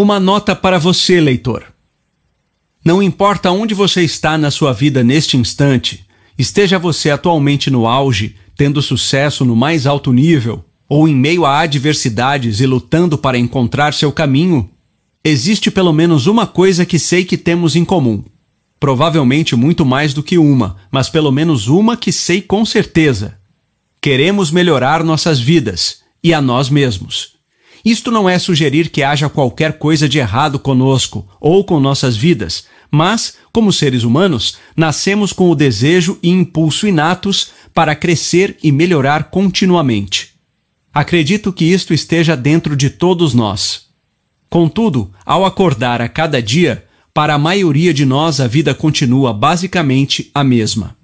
Uma 0.00 0.20
nota 0.20 0.54
para 0.54 0.78
você, 0.78 1.20
leitor. 1.20 1.64
Não 2.84 3.02
importa 3.02 3.50
onde 3.50 3.74
você 3.74 4.04
está 4.04 4.38
na 4.38 4.48
sua 4.48 4.72
vida 4.72 5.02
neste 5.02 5.36
instante, 5.36 6.06
esteja 6.38 6.78
você 6.78 7.10
atualmente 7.10 7.68
no 7.68 7.84
auge, 7.84 8.36
tendo 8.56 8.80
sucesso 8.80 9.44
no 9.44 9.56
mais 9.56 9.88
alto 9.88 10.12
nível, 10.12 10.64
ou 10.88 11.08
em 11.08 11.16
meio 11.16 11.44
a 11.44 11.58
adversidades 11.58 12.60
e 12.60 12.66
lutando 12.66 13.18
para 13.18 13.36
encontrar 13.36 13.92
seu 13.92 14.12
caminho, 14.12 14.70
existe 15.24 15.68
pelo 15.68 15.92
menos 15.92 16.28
uma 16.28 16.46
coisa 16.46 16.86
que 16.86 16.96
sei 16.96 17.24
que 17.24 17.36
temos 17.36 17.74
em 17.74 17.84
comum. 17.84 18.22
Provavelmente 18.78 19.56
muito 19.56 19.84
mais 19.84 20.14
do 20.14 20.22
que 20.22 20.38
uma, 20.38 20.76
mas 20.92 21.10
pelo 21.10 21.32
menos 21.32 21.66
uma 21.66 21.96
que 21.96 22.12
sei 22.12 22.40
com 22.40 22.64
certeza. 22.64 23.36
Queremos 24.00 24.52
melhorar 24.52 25.02
nossas 25.02 25.40
vidas 25.40 26.02
e 26.22 26.32
a 26.32 26.40
nós 26.40 26.70
mesmos. 26.70 27.37
Isto 27.84 28.10
não 28.10 28.28
é 28.28 28.38
sugerir 28.38 28.90
que 28.90 29.02
haja 29.02 29.28
qualquer 29.28 29.78
coisa 29.78 30.08
de 30.08 30.18
errado 30.18 30.58
conosco 30.58 31.26
ou 31.40 31.64
com 31.64 31.78
nossas 31.80 32.16
vidas, 32.16 32.66
mas, 32.90 33.34
como 33.52 33.72
seres 33.72 34.02
humanos, 34.02 34.58
nascemos 34.76 35.32
com 35.32 35.50
o 35.50 35.54
desejo 35.54 36.18
e 36.22 36.30
impulso 36.30 36.86
inatos 36.86 37.50
para 37.74 37.94
crescer 37.94 38.56
e 38.62 38.72
melhorar 38.72 39.24
continuamente. 39.24 40.30
Acredito 40.92 41.52
que 41.52 41.64
isto 41.64 41.92
esteja 41.92 42.36
dentro 42.36 42.74
de 42.74 42.90
todos 42.90 43.34
nós. 43.34 43.88
Contudo, 44.48 45.12
ao 45.24 45.44
acordar 45.44 46.00
a 46.00 46.08
cada 46.08 46.42
dia, 46.42 46.84
para 47.12 47.34
a 47.34 47.38
maioria 47.38 47.92
de 47.92 48.04
nós 48.04 48.40
a 48.40 48.46
vida 48.46 48.74
continua 48.74 49.32
basicamente 49.32 50.30
a 50.34 50.42
mesma. 50.42 50.96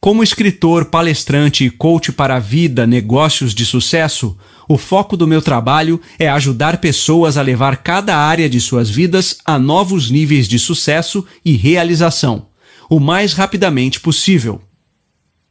Como 0.00 0.22
escritor, 0.22 0.84
palestrante 0.84 1.64
e 1.64 1.70
coach 1.70 2.12
para 2.12 2.36
a 2.36 2.38
vida, 2.38 2.86
negócios 2.86 3.54
de 3.54 3.64
sucesso, 3.64 4.36
o 4.68 4.78
foco 4.78 5.16
do 5.16 5.26
meu 5.26 5.42
trabalho 5.42 6.00
é 6.18 6.28
ajudar 6.28 6.78
pessoas 6.78 7.36
a 7.36 7.42
levar 7.42 7.78
cada 7.78 8.16
área 8.16 8.48
de 8.48 8.60
suas 8.60 8.88
vidas 8.88 9.38
a 9.44 9.58
novos 9.58 10.10
níveis 10.10 10.48
de 10.48 10.58
sucesso 10.58 11.24
e 11.44 11.52
realização, 11.52 12.46
o 12.88 12.98
mais 12.98 13.32
rapidamente 13.32 14.00
possível. 14.00 14.60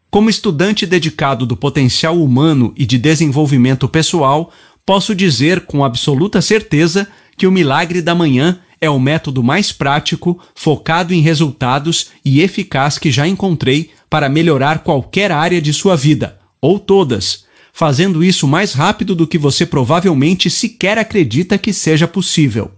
Como 0.10 0.30
estudante 0.30 0.86
dedicado 0.86 1.46
do 1.46 1.58
potencial 1.58 2.22
humano 2.22 2.74
e 2.78 2.86
de 2.86 2.98
desenvolvimento 2.98 3.88
pessoal, 3.88 4.52
posso 4.86 5.16
dizer 5.16 5.62
com 5.62 5.84
absoluta 5.84 6.42
certeza 6.42 7.08
que 7.36 7.48
o 7.48 7.52
milagre 7.52 8.02
da 8.02 8.14
manhã 8.14 8.60
é 8.80 8.90
o 8.90 9.00
método 9.00 9.42
mais 9.42 9.72
prático, 9.72 10.40
focado 10.54 11.14
em 11.14 11.22
resultados 11.22 12.12
e 12.24 12.42
eficaz 12.42 13.00
que 13.00 13.10
já 13.10 13.28
encontrei 13.28 13.92
para 14.10 14.28
melhorar 14.28 14.80
qualquer 14.80 15.32
área 15.32 15.62
de 15.62 15.72
sua 15.74 15.96
vida, 15.96 16.38
ou 16.62 16.78
todas, 16.78 17.46
fazendo 17.74 18.24
isso 18.24 18.48
mais 18.48 18.72
rápido 18.72 19.14
do 19.14 19.28
que 19.28 19.38
você 19.38 19.66
provavelmente 19.66 20.50
sequer 20.50 20.98
acredita 20.98 21.58
que 21.58 21.74
seja 21.74 22.08
possível. 22.08 22.72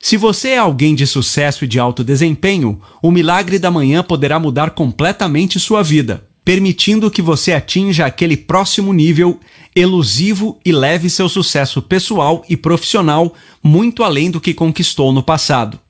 Se 0.00 0.16
você 0.16 0.50
é 0.50 0.58
alguém 0.58 0.94
de 0.94 1.06
sucesso 1.06 1.64
e 1.64 1.68
de 1.68 1.78
alto 1.78 2.02
desempenho, 2.02 2.80
o 3.02 3.10
milagre 3.10 3.58
da 3.58 3.70
manhã 3.70 4.02
poderá 4.02 4.38
mudar 4.38 4.70
completamente 4.70 5.60
sua 5.60 5.82
vida 5.82 6.26
permitindo 6.46 7.10
que 7.10 7.20
você 7.20 7.52
atinja 7.52 8.06
aquele 8.06 8.36
próximo 8.36 8.92
nível 8.92 9.40
elusivo 9.74 10.60
e 10.64 10.70
leve 10.70 11.10
seu 11.10 11.28
sucesso 11.28 11.82
pessoal 11.82 12.44
e 12.48 12.56
profissional 12.56 13.34
muito 13.60 14.04
além 14.04 14.30
do 14.30 14.40
que 14.40 14.54
conquistou 14.54 15.12
no 15.12 15.24
passado. 15.24 15.80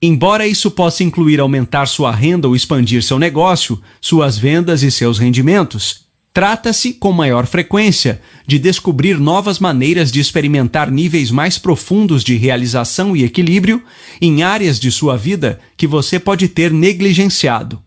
Embora 0.00 0.46
isso 0.46 0.70
possa 0.70 1.02
incluir 1.02 1.40
aumentar 1.40 1.88
sua 1.88 2.12
renda 2.12 2.46
ou 2.46 2.54
expandir 2.54 3.02
seu 3.02 3.18
negócio, 3.18 3.82
suas 4.00 4.38
vendas 4.38 4.84
e 4.84 4.90
seus 4.90 5.18
rendimentos, 5.18 6.05
trata-se, 6.36 6.92
com 6.92 7.12
maior 7.12 7.46
frequência, 7.46 8.20
de 8.46 8.58
descobrir 8.58 9.18
novas 9.18 9.58
maneiras 9.58 10.12
de 10.12 10.20
experimentar 10.20 10.90
níveis 10.90 11.30
mais 11.30 11.56
profundos 11.56 12.22
de 12.22 12.36
realização 12.36 13.16
e 13.16 13.24
equilíbrio 13.24 13.82
em 14.20 14.42
áreas 14.42 14.78
de 14.78 14.92
sua 14.92 15.16
vida 15.16 15.58
que 15.78 15.86
você 15.86 16.20
pode 16.20 16.46
ter 16.48 16.70
negligenciado. 16.70 17.82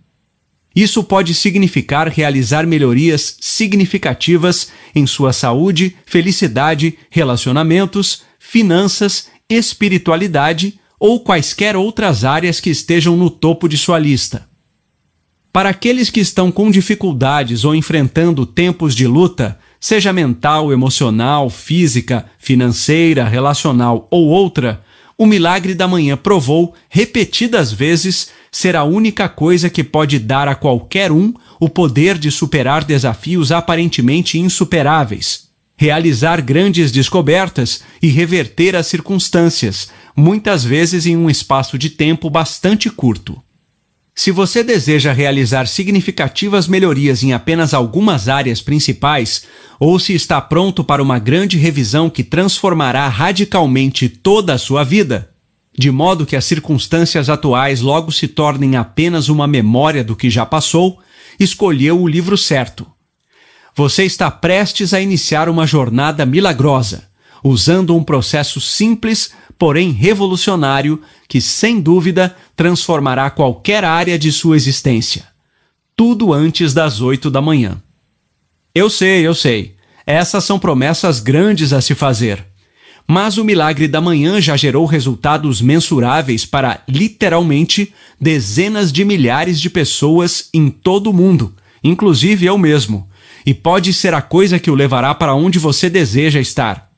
Isso 0.75 1.03
pode 1.03 1.35
significar 1.35 2.07
realizar 2.07 2.65
melhorias 2.65 3.37
significativas 3.39 4.71
em 4.95 5.05
sua 5.05 5.31
saúde, 5.31 5.95
felicidade, 6.07 6.97
relacionamentos, 7.11 8.23
finanças, 8.39 9.27
espiritualidade 9.47 10.79
ou 10.99 11.19
quaisquer 11.19 11.75
outras 11.75 12.23
áreas 12.25 12.59
que 12.59 12.71
estejam 12.71 13.15
no 13.15 13.29
topo 13.29 13.69
de 13.69 13.77
sua 13.77 13.99
lista. 13.99 14.48
Para 15.51 15.69
aqueles 15.69 16.11
que 16.11 16.19
estão 16.19 16.51
com 16.51 16.69
dificuldades 16.69 17.65
ou 17.65 17.73
enfrentando 17.73 18.45
tempos 18.45 18.93
de 18.93 19.07
luta, 19.07 19.57
seja 19.79 20.13
mental, 20.13 20.71
emocional, 20.71 21.49
física, 21.49 22.25
financeira, 22.37 23.27
relacional 23.27 24.07
ou 24.11 24.27
outra, 24.27 24.83
o 25.17 25.25
milagre 25.25 25.73
da 25.73 25.87
manhã 25.87 26.15
provou, 26.15 26.75
repetidas 26.87 27.73
vezes, 27.73 28.29
ser 28.51 28.75
a 28.75 28.83
única 28.83 29.27
coisa 29.27 29.69
que 29.69 29.83
pode 29.83 30.19
dar 30.19 30.47
a 30.47 30.55
qualquer 30.55 31.11
um 31.11 31.33
o 31.59 31.67
poder 31.67 32.17
de 32.17 32.29
superar 32.29 32.83
desafios 32.83 33.51
aparentemente 33.51 34.39
insuperáveis, 34.39 35.49
realizar 35.75 36.41
grandes 36.41 36.91
descobertas 36.91 37.81
e 38.01 38.07
reverter 38.07 38.75
as 38.75 38.85
circunstâncias, 38.85 39.89
muitas 40.15 40.63
vezes 40.63 41.05
em 41.07 41.17
um 41.17 41.29
espaço 41.29 41.77
de 41.77 41.89
tempo 41.89 42.29
bastante 42.29 42.89
curto. 42.89 43.41
Se 44.21 44.31
você 44.31 44.65
deseja 44.65 45.13
realizar 45.13 45.65
significativas 45.65 46.67
melhorias 46.67 47.23
em 47.23 47.31
apenas 47.31 47.73
algumas 47.73 48.27
áreas 48.27 48.61
principais, 48.61 49.43
ou 49.79 49.97
se 49.97 50.13
está 50.13 50.41
pronto 50.41 50.83
para 50.83 51.01
uma 51.01 51.17
grande 51.17 51.57
revisão 51.57 52.09
que 52.09 52.21
transformará 52.21 53.07
radicalmente 53.07 54.09
toda 54.09 54.53
a 54.53 54.57
sua 54.57 54.83
vida, 54.83 55.29
de 55.73 55.89
modo 55.89 56.25
que 56.25 56.35
as 56.35 56.43
circunstâncias 56.43 57.29
atuais 57.29 57.79
logo 57.79 58.11
se 58.11 58.27
tornem 58.27 58.75
apenas 58.75 59.29
uma 59.29 59.47
memória 59.47 60.03
do 60.03 60.17
que 60.17 60.29
já 60.29 60.45
passou, 60.45 60.99
escolheu 61.39 62.01
o 62.01 62.05
livro 62.05 62.37
certo. 62.37 62.85
Você 63.73 64.03
está 64.03 64.29
prestes 64.29 64.93
a 64.93 64.99
iniciar 64.99 65.47
uma 65.47 65.65
jornada 65.65 66.25
milagrosa, 66.25 67.05
usando 67.41 67.95
um 67.95 68.03
processo 68.03 68.59
simples 68.59 69.31
porém 69.59 69.91
revolucionário, 69.91 71.01
que 71.27 71.41
sem 71.41 71.81
dúvida 71.81 72.33
transformará 72.55 73.29
qualquer 73.29 73.83
área 73.83 74.17
de 74.17 74.31
sua 74.31 74.55
existência. 74.55 75.25
Tudo 75.95 76.31
antes 76.33 76.73
das 76.73 77.01
oito 77.01 77.29
da 77.29 77.41
manhã. 77.41 77.83
Eu 78.73 78.89
sei, 78.89 79.27
eu 79.27 79.35
sei. 79.35 79.75
Essas 80.05 80.45
são 80.45 80.57
promessas 80.57 81.19
grandes 81.19 81.73
a 81.73 81.81
se 81.81 81.93
fazer. 81.93 82.45
Mas 83.05 83.37
o 83.37 83.43
milagre 83.43 83.87
da 83.87 83.99
manhã 83.99 84.39
já 84.39 84.55
gerou 84.55 84.85
resultados 84.85 85.61
mensuráveis 85.61 86.45
para, 86.45 86.81
literalmente, 86.87 87.93
dezenas 88.21 88.93
de 88.93 89.03
milhares 89.03 89.59
de 89.59 89.69
pessoas 89.69 90.47
em 90.53 90.69
todo 90.69 91.09
o 91.09 91.13
mundo, 91.13 91.53
inclusive 91.83 92.45
eu 92.45 92.57
mesmo. 92.57 93.09
E 93.45 93.53
pode 93.53 93.93
ser 93.93 94.13
a 94.13 94.21
coisa 94.21 94.59
que 94.59 94.71
o 94.71 94.75
levará 94.75 95.13
para 95.13 95.35
onde 95.35 95.59
você 95.59 95.89
deseja 95.89 96.39
estar. 96.39 96.88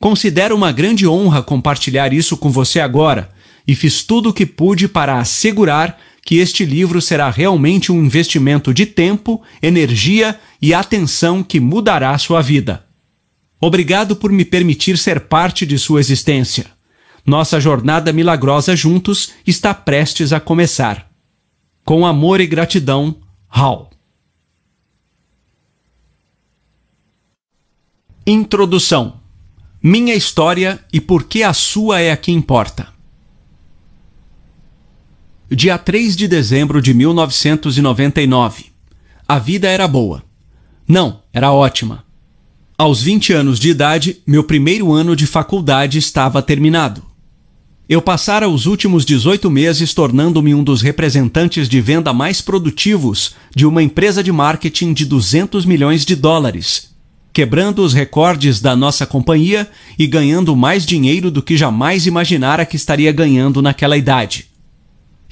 Considero 0.00 0.54
uma 0.54 0.70
grande 0.70 1.06
honra 1.06 1.42
compartilhar 1.42 2.12
isso 2.12 2.36
com 2.36 2.50
você 2.50 2.78
agora 2.78 3.30
e 3.66 3.74
fiz 3.74 4.02
tudo 4.02 4.30
o 4.30 4.32
que 4.32 4.46
pude 4.46 4.88
para 4.88 5.18
assegurar 5.18 5.98
que 6.22 6.36
este 6.36 6.64
livro 6.64 7.00
será 7.00 7.30
realmente 7.30 7.90
um 7.90 8.04
investimento 8.04 8.72
de 8.72 8.86
tempo, 8.86 9.42
energia 9.62 10.38
e 10.60 10.72
atenção 10.72 11.42
que 11.42 11.58
mudará 11.58 12.16
sua 12.18 12.40
vida. 12.40 12.84
Obrigado 13.60 14.14
por 14.14 14.30
me 14.30 14.44
permitir 14.44 14.96
ser 14.96 15.20
parte 15.20 15.66
de 15.66 15.78
sua 15.78 16.00
existência. 16.00 16.66
Nossa 17.26 17.60
jornada 17.60 18.12
milagrosa 18.12 18.76
juntos 18.76 19.32
está 19.46 19.74
prestes 19.74 20.32
a 20.32 20.38
começar. 20.38 21.10
Com 21.84 22.06
amor 22.06 22.40
e 22.40 22.46
gratidão, 22.46 23.16
Hal. 23.50 23.90
Introdução 28.26 29.17
minha 29.88 30.14
história 30.14 30.78
e 30.92 31.00
por 31.00 31.24
que 31.24 31.42
a 31.42 31.54
sua 31.54 31.98
é 31.98 32.12
a 32.12 32.16
que 32.16 32.30
importa. 32.30 32.88
Dia 35.50 35.78
3 35.78 36.14
de 36.14 36.28
dezembro 36.28 36.82
de 36.82 36.92
1999. 36.92 38.66
A 39.26 39.38
vida 39.38 39.66
era 39.66 39.88
boa. 39.88 40.22
Não, 40.86 41.22
era 41.32 41.50
ótima. 41.52 42.04
Aos 42.76 43.00
20 43.00 43.32
anos 43.32 43.58
de 43.58 43.70
idade, 43.70 44.18
meu 44.26 44.44
primeiro 44.44 44.92
ano 44.92 45.16
de 45.16 45.26
faculdade 45.26 45.96
estava 45.96 46.42
terminado. 46.42 47.02
Eu 47.88 48.02
passara 48.02 48.46
os 48.46 48.66
últimos 48.66 49.06
18 49.06 49.50
meses 49.50 49.94
tornando-me 49.94 50.54
um 50.54 50.62
dos 50.62 50.82
representantes 50.82 51.66
de 51.66 51.80
venda 51.80 52.12
mais 52.12 52.42
produtivos 52.42 53.36
de 53.56 53.64
uma 53.64 53.82
empresa 53.82 54.22
de 54.22 54.30
marketing 54.30 54.92
de 54.92 55.06
200 55.06 55.64
milhões 55.64 56.04
de 56.04 56.14
dólares 56.14 56.87
quebrando 57.38 57.84
os 57.84 57.94
recordes 57.94 58.60
da 58.60 58.74
nossa 58.74 59.06
companhia 59.06 59.70
e 59.96 60.08
ganhando 60.08 60.56
mais 60.56 60.84
dinheiro 60.84 61.30
do 61.30 61.40
que 61.40 61.56
jamais 61.56 62.04
imaginara 62.04 62.66
que 62.66 62.74
estaria 62.74 63.12
ganhando 63.12 63.62
naquela 63.62 63.96
idade. 63.96 64.46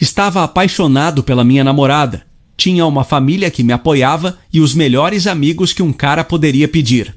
Estava 0.00 0.44
apaixonado 0.44 1.25
pela 1.25 1.43
minha 1.43 1.64
namorada, 1.64 2.25
tinha 2.56 2.87
uma 2.87 3.03
família 3.03 3.50
que 3.50 3.64
me 3.64 3.73
apoiava 3.73 4.38
e 4.53 4.61
os 4.61 4.73
melhores 4.73 5.26
amigos 5.26 5.73
que 5.73 5.82
um 5.82 5.93
cara 5.93 6.23
poderia 6.23 6.69
pedir. 6.69 7.12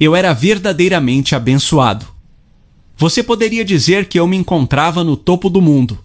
Eu 0.00 0.16
era 0.16 0.32
verdadeiramente 0.32 1.34
abençoado. 1.34 2.06
Você 2.96 3.22
poderia 3.22 3.62
dizer 3.62 4.06
que 4.06 4.18
eu 4.18 4.26
me 4.26 4.38
encontrava 4.38 5.04
no 5.04 5.18
topo 5.18 5.50
do 5.50 5.60
mundo. 5.60 5.98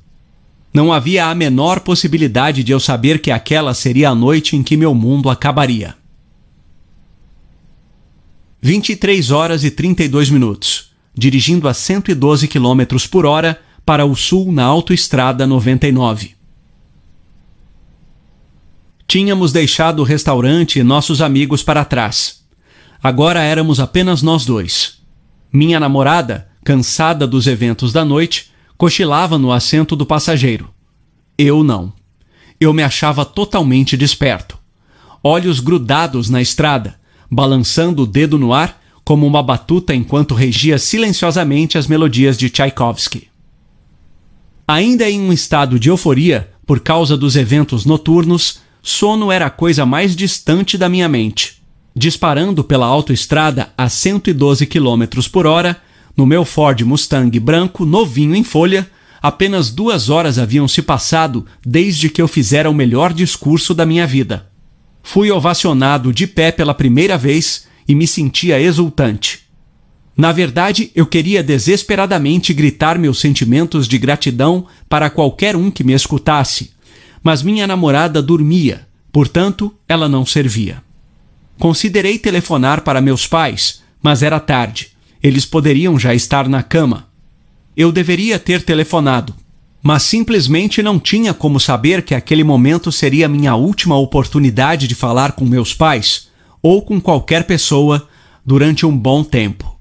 Não 0.73 0.91
havia 0.91 1.27
a 1.27 1.33
menor 1.33 1.79
possibilidade 1.79 2.65
de 2.65 2.73
eu 2.73 2.81
saber 2.81 3.21
que 3.21 3.31
aquela 3.31 3.73
seria 3.73 4.09
a 4.09 4.15
noite 4.15 4.57
em 4.57 4.61
que 4.61 4.75
meu 4.75 4.93
mundo 4.93 5.29
acabaria. 5.29 5.98
23 8.61 9.31
horas 9.31 9.63
e 9.63 9.71
32 9.71 10.29
minutos, 10.29 10.91
dirigindo 11.13 11.67
a 11.67 11.73
112 11.73 12.45
km 12.47 13.07
por 13.09 13.25
hora 13.25 13.61
para 13.85 14.05
o 14.05 14.15
sul 14.15 14.51
na 14.51 14.65
Autoestrada 14.65 15.47
99. 15.47 16.35
Tínhamos 19.07 19.53
deixado 19.53 20.01
o 20.01 20.03
restaurante 20.03 20.77
e 20.77 20.83
nossos 20.83 21.21
amigos 21.21 21.63
para 21.63 21.85
trás. 21.85 22.43
Agora 23.01 23.41
éramos 23.41 23.79
apenas 23.79 24.21
nós 24.21 24.45
dois. 24.45 24.99
Minha 25.51 25.79
namorada, 25.79 26.49
cansada 26.65 27.25
dos 27.25 27.47
eventos 27.47 27.93
da 27.93 28.03
noite, 28.03 28.51
cochilava 28.77 29.37
no 29.37 29.53
assento 29.53 29.95
do 29.95 30.05
passageiro. 30.05 30.69
Eu 31.37 31.63
não. 31.63 31.93
Eu 32.59 32.73
me 32.73 32.83
achava 32.83 33.23
totalmente 33.23 33.95
desperto. 33.95 34.59
Olhos 35.23 35.61
grudados 35.61 36.29
na 36.29 36.41
estrada, 36.41 36.98
balançando 37.29 38.03
o 38.03 38.07
dedo 38.07 38.37
no 38.37 38.53
ar 38.53 38.81
como 39.03 39.25
uma 39.25 39.41
batuta 39.41 39.95
enquanto 39.95 40.35
regia 40.35 40.77
silenciosamente 40.77 41.77
as 41.77 41.87
melodias 41.87 42.37
de 42.37 42.49
Tchaikovsky. 42.49 43.27
Ainda 44.67 45.09
em 45.09 45.19
um 45.19 45.33
estado 45.33 45.79
de 45.79 45.89
euforia 45.89 46.51
por 46.65 46.79
causa 46.79 47.17
dos 47.17 47.35
eventos 47.35 47.85
noturnos, 47.85 48.59
sono 48.83 49.31
era 49.31 49.47
a 49.47 49.49
coisa 49.49 49.85
mais 49.85 50.15
distante 50.15 50.77
da 50.77 50.87
minha 50.87 51.09
mente. 51.09 51.59
Disparando 51.95 52.63
pela 52.63 52.85
autoestrada 52.85 53.69
a 53.75 53.89
112 53.89 54.67
km 54.67 55.05
por 55.31 55.47
hora, 55.47 55.81
no 56.15 56.25
meu 56.25 56.45
Ford 56.45 56.79
Mustang 56.81 57.39
branco 57.39 57.85
novinho 57.85 58.35
em 58.35 58.43
folha, 58.43 58.87
apenas 59.21 59.71
duas 59.71 60.09
horas 60.09 60.37
haviam 60.37 60.67
se 60.67 60.81
passado 60.81 61.45
desde 61.65 62.09
que 62.09 62.21
eu 62.21 62.27
fizera 62.27 62.69
o 62.69 62.73
melhor 62.75 63.11
discurso 63.11 63.73
da 63.73 63.85
minha 63.85 64.05
vida. 64.05 64.48
Fui 65.01 65.31
ovacionado 65.31 66.13
de 66.13 66.27
pé 66.27 66.51
pela 66.51 66.73
primeira 66.73 67.17
vez 67.17 67.67
e 67.87 67.95
me 67.95 68.05
sentia 68.05 68.61
exultante. 68.61 69.49
Na 70.15 70.31
verdade, 70.31 70.91
eu 70.93 71.05
queria 71.05 71.41
desesperadamente 71.41 72.53
gritar 72.53 72.99
meus 72.99 73.19
sentimentos 73.19 73.87
de 73.87 73.97
gratidão 73.97 74.67
para 74.89 75.09
qualquer 75.09 75.55
um 75.55 75.71
que 75.71 75.83
me 75.83 75.93
escutasse, 75.93 76.71
mas 77.23 77.41
minha 77.41 77.65
namorada 77.65 78.21
dormia, 78.21 78.85
portanto, 79.11 79.73
ela 79.87 80.09
não 80.09 80.25
servia. 80.25 80.83
Considerei 81.57 82.19
telefonar 82.19 82.81
para 82.81 83.01
meus 83.01 83.25
pais, 83.25 83.81
mas 84.03 84.21
era 84.21 84.39
tarde. 84.39 84.91
Eles 85.23 85.45
poderiam 85.45 85.97
já 85.97 86.13
estar 86.13 86.47
na 86.47 86.63
cama. 86.63 87.07
Eu 87.75 87.91
deveria 87.91 88.37
ter 88.37 88.61
telefonado, 88.61 89.33
mas 89.81 90.03
simplesmente 90.03 90.83
não 90.83 90.99
tinha 90.99 91.33
como 91.33 91.59
saber 91.59 92.03
que 92.03 92.13
aquele 92.13 92.43
momento 92.43 92.91
seria 92.91 93.29
minha 93.29 93.55
última 93.55 93.97
oportunidade 93.97 94.87
de 94.87 94.95
falar 94.95 95.31
com 95.31 95.45
meus 95.45 95.73
pais 95.73 96.29
ou 96.61 96.81
com 96.81 96.99
qualquer 96.99 97.45
pessoa 97.45 98.07
durante 98.45 98.85
um 98.85 98.97
bom 98.97 99.23
tempo. 99.23 99.79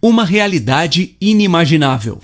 Uma 0.00 0.24
realidade 0.24 1.16
inimaginável. 1.20 2.20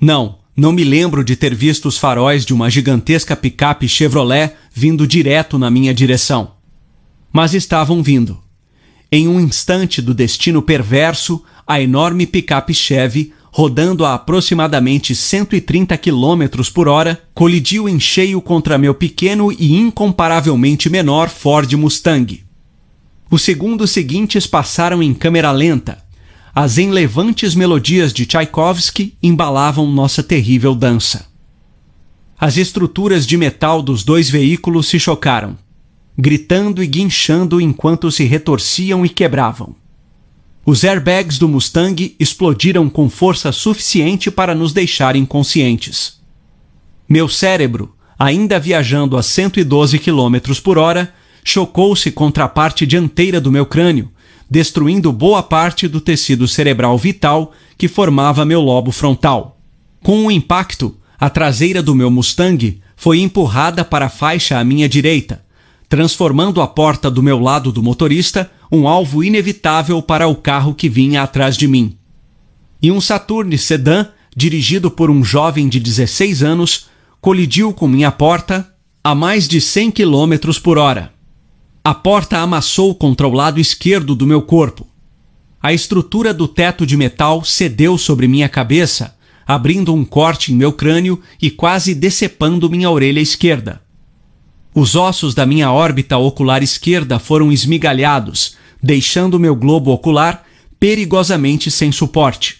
Não, 0.00 0.38
não 0.56 0.70
me 0.70 0.84
lembro 0.84 1.24
de 1.24 1.34
ter 1.34 1.54
visto 1.54 1.86
os 1.86 1.98
faróis 1.98 2.44
de 2.44 2.54
uma 2.54 2.70
gigantesca 2.70 3.34
picape 3.34 3.88
Chevrolet 3.88 4.54
vindo 4.72 5.06
direto 5.06 5.58
na 5.58 5.70
minha 5.70 5.92
direção. 5.92 6.52
Mas 7.32 7.54
estavam 7.54 8.02
vindo. 8.02 8.40
Em 9.10 9.26
um 9.26 9.40
instante 9.40 10.02
do 10.02 10.12
destino 10.12 10.60
perverso, 10.60 11.42
a 11.66 11.80
enorme 11.80 12.26
picape 12.26 12.74
Chevy, 12.74 13.32
rodando 13.50 14.04
a 14.04 14.12
aproximadamente 14.12 15.14
130 15.14 15.96
km 15.96 16.70
por 16.74 16.88
hora, 16.88 17.18
colidiu 17.32 17.88
em 17.88 17.98
cheio 17.98 18.38
contra 18.42 18.76
meu 18.76 18.94
pequeno 18.94 19.50
e 19.50 19.74
incomparavelmente 19.74 20.90
menor 20.90 21.30
Ford 21.30 21.72
Mustang. 21.72 22.44
Os 23.30 23.40
segundos 23.40 23.90
seguintes 23.92 24.46
passaram 24.46 25.02
em 25.02 25.14
câmera 25.14 25.52
lenta. 25.52 26.04
As 26.54 26.76
enlevantes 26.76 27.54
melodias 27.54 28.12
de 28.12 28.26
Tchaikovsky 28.26 29.16
embalavam 29.22 29.90
nossa 29.90 30.22
terrível 30.22 30.74
dança. 30.74 31.28
As 32.38 32.58
estruturas 32.58 33.26
de 33.26 33.38
metal 33.38 33.82
dos 33.82 34.04
dois 34.04 34.28
veículos 34.28 34.86
se 34.86 34.98
chocaram, 35.00 35.56
gritando 36.20 36.82
e 36.82 36.86
guinchando 36.88 37.60
enquanto 37.60 38.10
se 38.10 38.24
retorciam 38.24 39.06
e 39.06 39.08
quebravam. 39.08 39.76
Os 40.66 40.82
airbags 40.82 41.38
do 41.38 41.48
Mustang 41.48 42.16
explodiram 42.18 42.90
com 42.90 43.08
força 43.08 43.52
suficiente 43.52 44.28
para 44.28 44.52
nos 44.54 44.72
deixar 44.72 45.14
inconscientes. 45.14 46.18
Meu 47.08 47.28
cérebro, 47.28 47.94
ainda 48.18 48.58
viajando 48.58 49.16
a 49.16 49.22
112 49.22 49.98
km 50.00 50.60
por 50.62 50.76
hora, 50.76 51.14
chocou-se 51.44 52.10
contra 52.10 52.44
a 52.44 52.48
parte 52.48 52.84
dianteira 52.84 53.40
do 53.40 53.52
meu 53.52 53.64
crânio, 53.64 54.10
destruindo 54.50 55.12
boa 55.12 55.42
parte 55.42 55.86
do 55.86 56.00
tecido 56.00 56.48
cerebral 56.48 56.98
vital 56.98 57.52
que 57.78 57.86
formava 57.86 58.44
meu 58.44 58.60
lobo 58.60 58.90
frontal. 58.90 59.60
Com 60.02 60.26
o 60.26 60.30
impacto, 60.30 60.96
a 61.18 61.30
traseira 61.30 61.80
do 61.80 61.94
meu 61.94 62.10
Mustang 62.10 62.80
foi 62.96 63.20
empurrada 63.20 63.84
para 63.84 64.06
a 64.06 64.10
faixa 64.10 64.58
à 64.58 64.64
minha 64.64 64.88
direita, 64.88 65.46
transformando 65.88 66.60
a 66.60 66.66
porta 66.66 67.10
do 67.10 67.22
meu 67.22 67.38
lado 67.38 67.72
do 67.72 67.82
motorista 67.82 68.50
um 68.70 68.86
alvo 68.86 69.24
inevitável 69.24 70.02
para 70.02 70.28
o 70.28 70.36
carro 70.36 70.74
que 70.74 70.88
vinha 70.88 71.22
atrás 71.22 71.56
de 71.56 71.66
mim. 71.66 71.96
E 72.82 72.92
um 72.92 73.00
Saturn 73.00 73.56
sedã, 73.56 74.06
dirigido 74.36 74.90
por 74.90 75.10
um 75.10 75.24
jovem 75.24 75.68
de 75.68 75.80
16 75.80 76.42
anos, 76.42 76.86
colidiu 77.20 77.72
com 77.72 77.88
minha 77.88 78.12
porta 78.12 78.68
a 79.02 79.14
mais 79.14 79.48
de 79.48 79.60
100 79.60 79.90
km 79.92 80.60
por 80.62 80.76
hora. 80.76 81.12
A 81.82 81.94
porta 81.94 82.38
amassou 82.38 82.94
contra 82.94 83.26
o 83.26 83.32
lado 83.32 83.58
esquerdo 83.58 84.14
do 84.14 84.26
meu 84.26 84.42
corpo. 84.42 84.86
A 85.60 85.72
estrutura 85.72 86.34
do 86.34 86.46
teto 86.46 86.86
de 86.86 86.96
metal 86.96 87.42
cedeu 87.42 87.96
sobre 87.96 88.28
minha 88.28 88.48
cabeça, 88.48 89.16
abrindo 89.46 89.94
um 89.94 90.04
corte 90.04 90.52
em 90.52 90.56
meu 90.56 90.72
crânio 90.72 91.20
e 91.40 91.50
quase 91.50 91.94
decepando 91.94 92.68
minha 92.68 92.90
orelha 92.90 93.20
esquerda. 93.20 93.80
Os 94.80 94.94
ossos 94.94 95.34
da 95.34 95.44
minha 95.44 95.72
órbita 95.72 96.16
ocular 96.18 96.62
esquerda 96.62 97.18
foram 97.18 97.50
esmigalhados, 97.50 98.54
deixando 98.80 99.36
meu 99.36 99.56
globo 99.56 99.90
ocular 99.90 100.44
perigosamente 100.78 101.68
sem 101.68 101.90
suporte. 101.90 102.58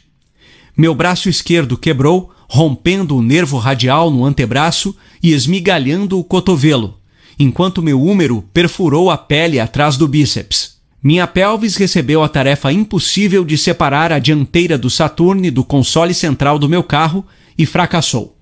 Meu 0.77 0.97
braço 0.97 1.29
esquerdo 1.29 1.79
quebrou, 1.79 2.33
rompendo 2.49 3.17
o 3.17 3.23
nervo 3.23 3.57
radial 3.57 4.11
no 4.11 4.25
antebraço 4.25 4.97
e 5.23 5.33
esmigalhando 5.33 6.19
o 6.19 6.25
cotovelo, 6.25 6.99
enquanto 7.39 7.81
meu 7.81 8.03
húmero 8.03 8.43
perfurou 8.53 9.13
a 9.13 9.17
pele 9.17 9.61
atrás 9.61 9.97
do 9.97 10.09
bíceps. 10.09 10.77
Minha 11.01 11.25
pelvis 11.25 11.77
recebeu 11.77 12.25
a 12.25 12.29
tarefa 12.29 12.73
impossível 12.73 13.45
de 13.45 13.57
separar 13.57 14.11
a 14.11 14.19
dianteira 14.19 14.77
do 14.77 14.91
Saturne 14.91 15.53
do 15.53 15.63
console 15.63 16.13
central 16.13 16.59
do 16.59 16.69
meu 16.69 16.83
carro 16.83 17.25
e 17.57 17.65
fracassou 17.65 18.37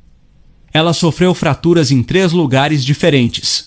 ela 0.76 0.92
sofreu 0.92 1.32
fraturas 1.32 1.90
em 1.90 2.02
três 2.02 2.32
lugares 2.32 2.84
diferentes. 2.84 3.65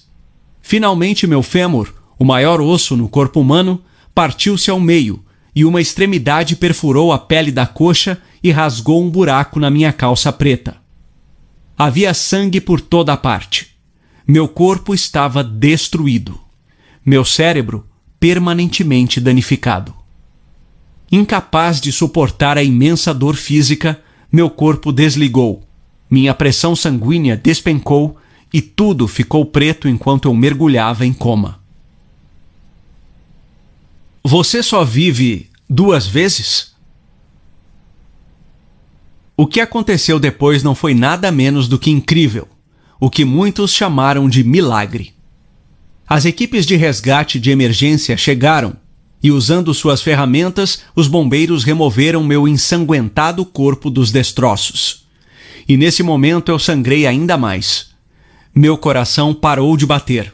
Finalmente, 0.69 1.25
meu 1.25 1.41
fêmur, 1.41 1.91
o 2.19 2.23
maior 2.23 2.61
osso 2.61 2.95
no 2.95 3.09
corpo 3.09 3.39
humano, 3.41 3.81
partiu-se 4.13 4.69
ao 4.69 4.79
meio 4.79 5.25
e 5.55 5.65
uma 5.65 5.81
extremidade 5.81 6.55
perfurou 6.55 7.11
a 7.11 7.17
pele 7.17 7.51
da 7.51 7.65
coxa 7.65 8.21
e 8.43 8.51
rasgou 8.51 9.03
um 9.03 9.09
buraco 9.09 9.59
na 9.59 9.71
minha 9.71 9.91
calça 9.91 10.31
preta. 10.31 10.77
Havia 11.75 12.13
sangue 12.13 12.61
por 12.61 12.79
toda 12.79 13.11
a 13.11 13.17
parte. 13.17 13.75
Meu 14.27 14.47
corpo 14.47 14.93
estava 14.93 15.43
destruído. 15.43 16.39
Meu 17.03 17.25
cérebro 17.25 17.87
permanentemente 18.19 19.19
danificado. 19.19 19.91
Incapaz 21.11 21.81
de 21.81 21.91
suportar 21.91 22.59
a 22.59 22.63
imensa 22.63 23.11
dor 23.11 23.35
física, 23.35 23.99
meu 24.31 24.51
corpo 24.51 24.91
desligou 24.91 25.67
minha 26.09 26.33
pressão 26.33 26.75
sanguínea 26.75 27.37
despencou 27.37 28.17
e 28.53 28.61
tudo 28.61 29.07
ficou 29.07 29.45
preto 29.45 29.87
enquanto 29.87 30.27
eu 30.27 30.33
mergulhava 30.33 31.05
em 31.05 31.13
coma. 31.13 31.59
Você 34.23 34.61
só 34.61 34.83
vive 34.83 35.49
duas 35.69 36.07
vezes? 36.07 36.73
O 39.37 39.47
que 39.47 39.61
aconteceu 39.61 40.19
depois 40.19 40.63
não 40.63 40.75
foi 40.75 40.93
nada 40.93 41.31
menos 41.31 41.67
do 41.67 41.79
que 41.79 41.89
incrível, 41.89 42.47
o 42.99 43.09
que 43.09 43.23
muitos 43.23 43.71
chamaram 43.71 44.27
de 44.27 44.43
milagre. 44.43 45.13
As 46.07 46.25
equipes 46.25 46.65
de 46.65 46.75
resgate 46.75 47.39
de 47.39 47.51
emergência 47.51 48.17
chegaram 48.17 48.75
e, 49.21 49.31
usando 49.31 49.73
suas 49.73 50.01
ferramentas, 50.01 50.81
os 50.95 51.07
bombeiros 51.07 51.63
removeram 51.63 52.23
meu 52.23 52.47
ensanguentado 52.47 53.45
corpo 53.45 53.89
dos 53.89 54.11
destroços 54.11 55.07
e 55.69 55.77
nesse 55.77 56.01
momento 56.01 56.49
eu 56.49 56.57
sangrei 56.57 57.05
ainda 57.05 57.37
mais. 57.37 57.88
Meu 58.53 58.77
coração 58.77 59.33
parou 59.33 59.77
de 59.77 59.85
bater. 59.85 60.33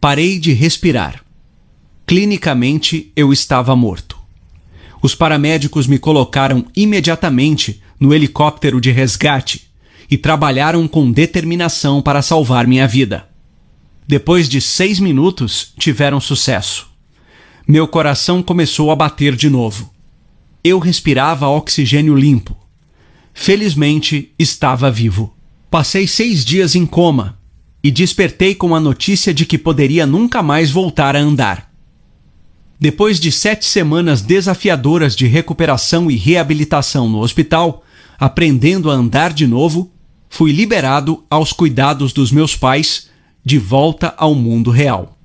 Parei 0.00 0.38
de 0.38 0.52
respirar. 0.52 1.24
Clinicamente, 2.06 3.10
eu 3.16 3.32
estava 3.32 3.74
morto. 3.74 4.18
Os 5.02 5.14
paramédicos 5.14 5.86
me 5.86 5.98
colocaram 5.98 6.66
imediatamente 6.76 7.82
no 7.98 8.12
helicóptero 8.12 8.80
de 8.80 8.90
resgate 8.90 9.70
e 10.10 10.18
trabalharam 10.18 10.86
com 10.86 11.10
determinação 11.10 12.02
para 12.02 12.20
salvar 12.20 12.66
minha 12.66 12.86
vida. 12.86 13.28
Depois 14.06 14.48
de 14.48 14.60
seis 14.60 14.98
minutos, 14.98 15.72
tiveram 15.78 16.20
sucesso. 16.20 16.88
Meu 17.66 17.86
coração 17.86 18.42
começou 18.42 18.90
a 18.90 18.96
bater 18.96 19.34
de 19.36 19.48
novo. 19.48 19.90
Eu 20.62 20.78
respirava 20.78 21.48
oxigênio 21.48 22.14
limpo. 22.14 22.56
Felizmente, 23.32 24.32
estava 24.38 24.90
vivo. 24.90 25.34
Passei 25.70 26.04
seis 26.04 26.44
dias 26.44 26.74
em 26.74 26.84
coma 26.84 27.38
e 27.80 27.92
despertei 27.92 28.56
com 28.56 28.74
a 28.74 28.80
notícia 28.80 29.32
de 29.32 29.46
que 29.46 29.56
poderia 29.56 30.04
nunca 30.04 30.42
mais 30.42 30.68
voltar 30.68 31.14
a 31.14 31.20
andar. 31.20 31.70
Depois 32.78 33.20
de 33.20 33.30
sete 33.30 33.64
semanas 33.64 34.20
desafiadoras 34.20 35.14
de 35.14 35.28
recuperação 35.28 36.10
e 36.10 36.16
reabilitação 36.16 37.08
no 37.08 37.20
hospital, 37.20 37.84
aprendendo 38.18 38.90
a 38.90 38.94
andar 38.94 39.32
de 39.32 39.46
novo, 39.46 39.92
fui 40.28 40.50
liberado 40.50 41.24
aos 41.30 41.52
cuidados 41.52 42.12
dos 42.12 42.32
meus 42.32 42.56
pais, 42.56 43.08
de 43.44 43.56
volta 43.56 44.12
ao 44.16 44.34
mundo 44.34 44.72
real. 44.72 45.16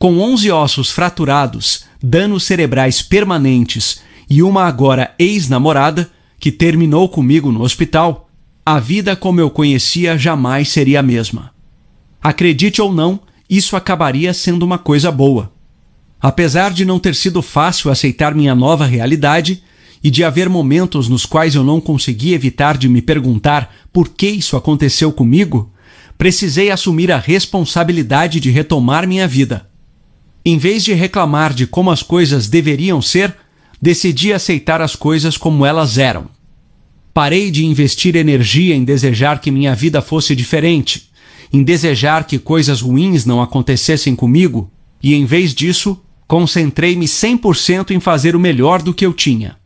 Com 0.00 0.18
11 0.18 0.50
ossos 0.50 0.90
fraturados, 0.90 1.84
danos 2.02 2.42
cerebrais 2.42 3.02
permanentes 3.02 4.02
e 4.28 4.42
uma 4.42 4.64
agora 4.64 5.14
ex-namorada, 5.16 6.10
que 6.40 6.50
terminou 6.50 7.08
comigo 7.08 7.52
no 7.52 7.62
hospital, 7.62 8.29
a 8.72 8.78
vida 8.78 9.16
como 9.16 9.40
eu 9.40 9.50
conhecia 9.50 10.16
jamais 10.16 10.68
seria 10.68 11.00
a 11.00 11.02
mesma. 11.02 11.52
Acredite 12.22 12.80
ou 12.80 12.92
não, 12.92 13.18
isso 13.48 13.74
acabaria 13.74 14.32
sendo 14.32 14.62
uma 14.62 14.78
coisa 14.78 15.10
boa. 15.10 15.50
Apesar 16.20 16.72
de 16.72 16.84
não 16.84 17.00
ter 17.00 17.16
sido 17.16 17.42
fácil 17.42 17.90
aceitar 17.90 18.32
minha 18.32 18.54
nova 18.54 18.86
realidade 18.86 19.60
e 20.04 20.08
de 20.08 20.22
haver 20.22 20.48
momentos 20.48 21.08
nos 21.08 21.26
quais 21.26 21.56
eu 21.56 21.64
não 21.64 21.80
consegui 21.80 22.32
evitar 22.32 22.78
de 22.78 22.88
me 22.88 23.02
perguntar 23.02 23.74
por 23.92 24.08
que 24.08 24.28
isso 24.28 24.56
aconteceu 24.56 25.10
comigo, 25.10 25.72
precisei 26.16 26.70
assumir 26.70 27.10
a 27.10 27.18
responsabilidade 27.18 28.38
de 28.38 28.52
retomar 28.52 29.04
minha 29.04 29.26
vida. 29.26 29.68
Em 30.44 30.56
vez 30.56 30.84
de 30.84 30.92
reclamar 30.92 31.52
de 31.52 31.66
como 31.66 31.90
as 31.90 32.04
coisas 32.04 32.46
deveriam 32.46 33.02
ser, 33.02 33.34
decidi 33.82 34.32
aceitar 34.32 34.80
as 34.80 34.94
coisas 34.94 35.36
como 35.36 35.66
elas 35.66 35.98
eram. 35.98 36.28
Parei 37.12 37.50
de 37.50 37.64
investir 37.64 38.14
energia 38.14 38.74
em 38.74 38.84
desejar 38.84 39.40
que 39.40 39.50
minha 39.50 39.74
vida 39.74 40.00
fosse 40.00 40.36
diferente, 40.36 41.10
em 41.52 41.62
desejar 41.62 42.24
que 42.24 42.38
coisas 42.38 42.80
ruins 42.80 43.26
não 43.26 43.42
acontecessem 43.42 44.14
comigo, 44.14 44.70
e 45.02 45.14
em 45.14 45.24
vez 45.24 45.54
disso, 45.54 46.00
concentrei-me 46.28 47.06
100% 47.06 47.90
em 47.90 47.98
fazer 47.98 48.36
o 48.36 48.40
melhor 48.40 48.80
do 48.80 48.94
que 48.94 49.04
eu 49.04 49.12
tinha. 49.12 49.56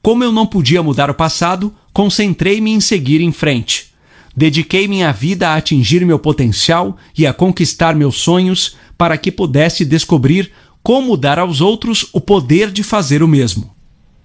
Como 0.00 0.24
eu 0.24 0.32
não 0.32 0.46
podia 0.46 0.82
mudar 0.82 1.10
o 1.10 1.14
passado, 1.14 1.74
concentrei-me 1.92 2.70
em 2.70 2.80
seguir 2.80 3.20
em 3.20 3.32
frente. 3.32 3.88
Dediquei 4.34 4.88
minha 4.88 5.12
vida 5.12 5.48
a 5.50 5.56
atingir 5.56 6.06
meu 6.06 6.18
potencial 6.18 6.96
e 7.16 7.26
a 7.26 7.32
conquistar 7.34 7.94
meus 7.94 8.16
sonhos 8.16 8.76
para 8.96 9.18
que 9.18 9.32
pudesse 9.32 9.84
descobrir 9.84 10.50
como 10.82 11.16
dar 11.16 11.38
aos 11.38 11.60
outros 11.60 12.06
o 12.12 12.20
poder 12.20 12.70
de 12.70 12.82
fazer 12.82 13.22
o 13.22 13.28
mesmo. 13.28 13.77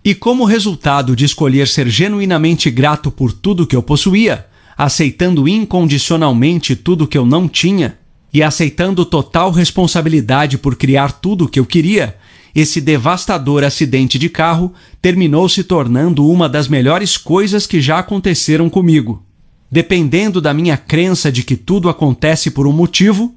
E 0.05 0.13
como 0.13 0.43
resultado 0.43 1.15
de 1.15 1.23
escolher 1.23 1.67
ser 1.67 1.87
genuinamente 1.87 2.69
grato 2.69 3.09
por 3.09 3.31
tudo 3.31 3.65
que 3.65 3.75
eu 3.75 3.81
possuía, 3.81 4.45
aceitando 4.77 5.47
incondicionalmente 5.47 6.75
tudo 6.75 7.07
que 7.07 7.17
eu 7.17 7.25
não 7.25 7.47
tinha 7.47 7.97
e 8.33 8.43
aceitando 8.43 9.05
total 9.05 9.49
responsabilidade 9.51 10.57
por 10.57 10.75
criar 10.75 11.13
tudo 11.13 11.45
o 11.45 11.47
que 11.47 11.59
eu 11.59 11.65
queria, 11.65 12.17
esse 12.53 12.81
devastador 12.81 13.63
acidente 13.63 14.19
de 14.19 14.27
carro 14.27 14.73
terminou 15.01 15.47
se 15.47 15.63
tornando 15.63 16.27
uma 16.27 16.49
das 16.49 16.67
melhores 16.67 17.15
coisas 17.15 17.65
que 17.65 17.79
já 17.79 17.99
aconteceram 17.99 18.69
comigo. 18.69 19.23
Dependendo 19.71 20.41
da 20.41 20.53
minha 20.53 20.75
crença 20.75 21.31
de 21.31 21.43
que 21.43 21.55
tudo 21.55 21.87
acontece 21.87 22.51
por 22.51 22.67
um 22.67 22.73
motivo, 22.73 23.33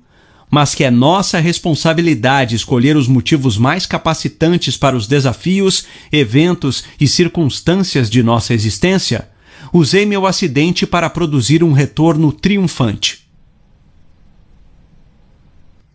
mas 0.50 0.74
que 0.74 0.84
é 0.84 0.90
nossa 0.90 1.40
responsabilidade 1.40 2.54
escolher 2.54 2.96
os 2.96 3.08
motivos 3.08 3.58
mais 3.58 3.84
capacitantes 3.84 4.76
para 4.76 4.96
os 4.96 5.06
desafios, 5.06 5.86
eventos 6.12 6.84
e 7.00 7.08
circunstâncias 7.08 8.08
de 8.08 8.22
nossa 8.22 8.54
existência, 8.54 9.28
usei 9.72 10.06
meu 10.06 10.26
acidente 10.26 10.86
para 10.86 11.10
produzir 11.10 11.64
um 11.64 11.72
retorno 11.72 12.30
triunfante. 12.32 13.26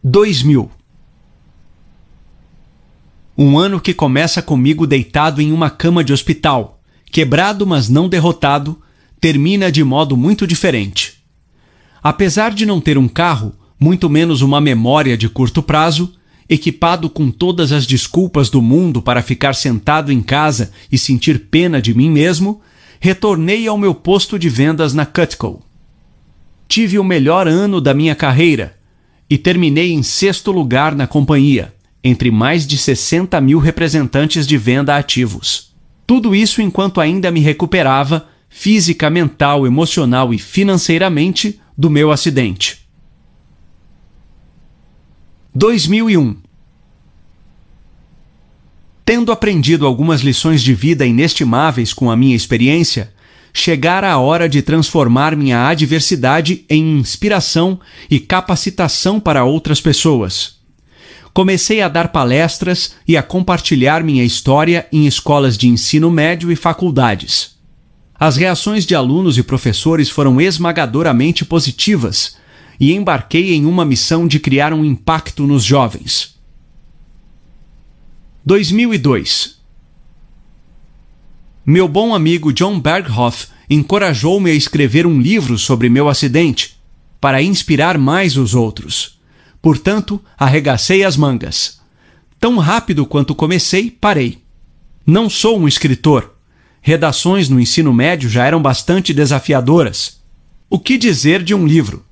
2000 0.03 0.69
Um 3.37 3.57
ano 3.57 3.79
que 3.79 3.93
começa 3.93 4.41
comigo 4.41 4.85
deitado 4.85 5.41
em 5.41 5.51
uma 5.51 5.69
cama 5.69 6.03
de 6.03 6.11
hospital, 6.11 6.81
quebrado 7.11 7.65
mas 7.65 7.87
não 7.87 8.09
derrotado, 8.09 8.81
termina 9.19 9.71
de 9.71 9.83
modo 9.83 10.17
muito 10.17 10.45
diferente. 10.47 11.23
Apesar 12.03 12.51
de 12.51 12.65
não 12.65 12.81
ter 12.81 12.97
um 12.97 13.07
carro, 13.07 13.53
muito 13.81 14.07
menos 14.07 14.43
uma 14.43 14.61
memória 14.61 15.17
de 15.17 15.27
curto 15.27 15.63
prazo, 15.63 16.13
equipado 16.47 17.09
com 17.09 17.31
todas 17.31 17.71
as 17.71 17.87
desculpas 17.87 18.47
do 18.47 18.61
mundo 18.61 19.01
para 19.01 19.23
ficar 19.23 19.55
sentado 19.55 20.11
em 20.11 20.21
casa 20.21 20.71
e 20.91 20.99
sentir 20.99 21.47
pena 21.49 21.81
de 21.81 21.91
mim 21.91 22.11
mesmo, 22.11 22.61
retornei 22.99 23.67
ao 23.67 23.79
meu 23.79 23.95
posto 23.95 24.37
de 24.37 24.49
vendas 24.49 24.93
na 24.93 25.03
Cutco. 25.03 25.65
Tive 26.67 26.99
o 26.99 27.03
melhor 27.03 27.47
ano 27.47 27.81
da 27.81 27.91
minha 27.91 28.13
carreira 28.13 28.77
e 29.27 29.35
terminei 29.35 29.91
em 29.91 30.03
sexto 30.03 30.51
lugar 30.51 30.93
na 30.93 31.07
companhia, 31.07 31.73
entre 32.03 32.29
mais 32.29 32.67
de 32.67 32.77
60 32.77 33.41
mil 33.41 33.57
representantes 33.57 34.45
de 34.45 34.57
venda 34.59 34.95
ativos. 34.95 35.71
Tudo 36.05 36.35
isso 36.35 36.61
enquanto 36.61 37.01
ainda 37.01 37.31
me 37.31 37.39
recuperava 37.39 38.27
física, 38.47 39.09
mental, 39.09 39.65
emocional 39.65 40.31
e 40.31 40.37
financeiramente 40.37 41.59
do 41.75 41.89
meu 41.89 42.11
acidente. 42.11 42.80
2001 45.53 46.37
Tendo 49.03 49.33
aprendido 49.33 49.85
algumas 49.85 50.21
lições 50.21 50.63
de 50.63 50.73
vida 50.73 51.05
inestimáveis 51.05 51.91
com 51.93 52.09
a 52.09 52.15
minha 52.15 52.37
experiência, 52.37 53.13
chegara 53.53 54.09
a 54.09 54.17
hora 54.17 54.47
de 54.47 54.61
transformar 54.61 55.35
minha 55.35 55.67
adversidade 55.67 56.63
em 56.69 56.97
inspiração 56.99 57.81
e 58.09 58.17
capacitação 58.17 59.19
para 59.19 59.43
outras 59.43 59.81
pessoas. 59.81 60.55
Comecei 61.33 61.81
a 61.81 61.89
dar 61.89 62.13
palestras 62.13 62.95
e 63.05 63.17
a 63.17 63.21
compartilhar 63.21 64.05
minha 64.05 64.23
história 64.23 64.87
em 64.89 65.05
escolas 65.05 65.57
de 65.57 65.67
ensino 65.67 66.09
médio 66.09 66.49
e 66.49 66.55
faculdades. 66.55 67.57
As 68.17 68.37
reações 68.37 68.85
de 68.85 68.95
alunos 68.95 69.37
e 69.37 69.43
professores 69.43 70.09
foram 70.09 70.39
esmagadoramente 70.39 71.43
positivas 71.43 72.39
e 72.81 72.93
embarquei 72.93 73.53
em 73.53 73.67
uma 73.67 73.85
missão 73.85 74.27
de 74.27 74.39
criar 74.39 74.73
um 74.73 74.83
impacto 74.83 75.45
nos 75.45 75.63
jovens. 75.63 76.35
2002 78.43 79.59
Meu 81.63 81.87
bom 81.87 82.15
amigo 82.15 82.51
John 82.51 82.79
Berghoff 82.79 83.49
encorajou-me 83.69 84.49
a 84.49 84.55
escrever 84.55 85.05
um 85.05 85.21
livro 85.21 85.59
sobre 85.59 85.89
meu 85.89 86.09
acidente, 86.09 86.75
para 87.21 87.39
inspirar 87.39 87.99
mais 87.99 88.35
os 88.35 88.55
outros. 88.55 89.19
Portanto, 89.61 90.19
arregacei 90.35 91.03
as 91.03 91.15
mangas. 91.15 91.79
Tão 92.39 92.57
rápido 92.57 93.05
quanto 93.05 93.35
comecei, 93.35 93.91
parei. 93.91 94.41
Não 95.05 95.29
sou 95.29 95.59
um 95.59 95.67
escritor. 95.67 96.33
Redações 96.81 97.47
no 97.47 97.59
ensino 97.59 97.93
médio 97.93 98.27
já 98.27 98.43
eram 98.43 98.59
bastante 98.59 99.13
desafiadoras. 99.13 100.19
O 100.67 100.79
que 100.79 100.97
dizer 100.97 101.43
de 101.43 101.53
um 101.53 101.67
livro? 101.67 102.03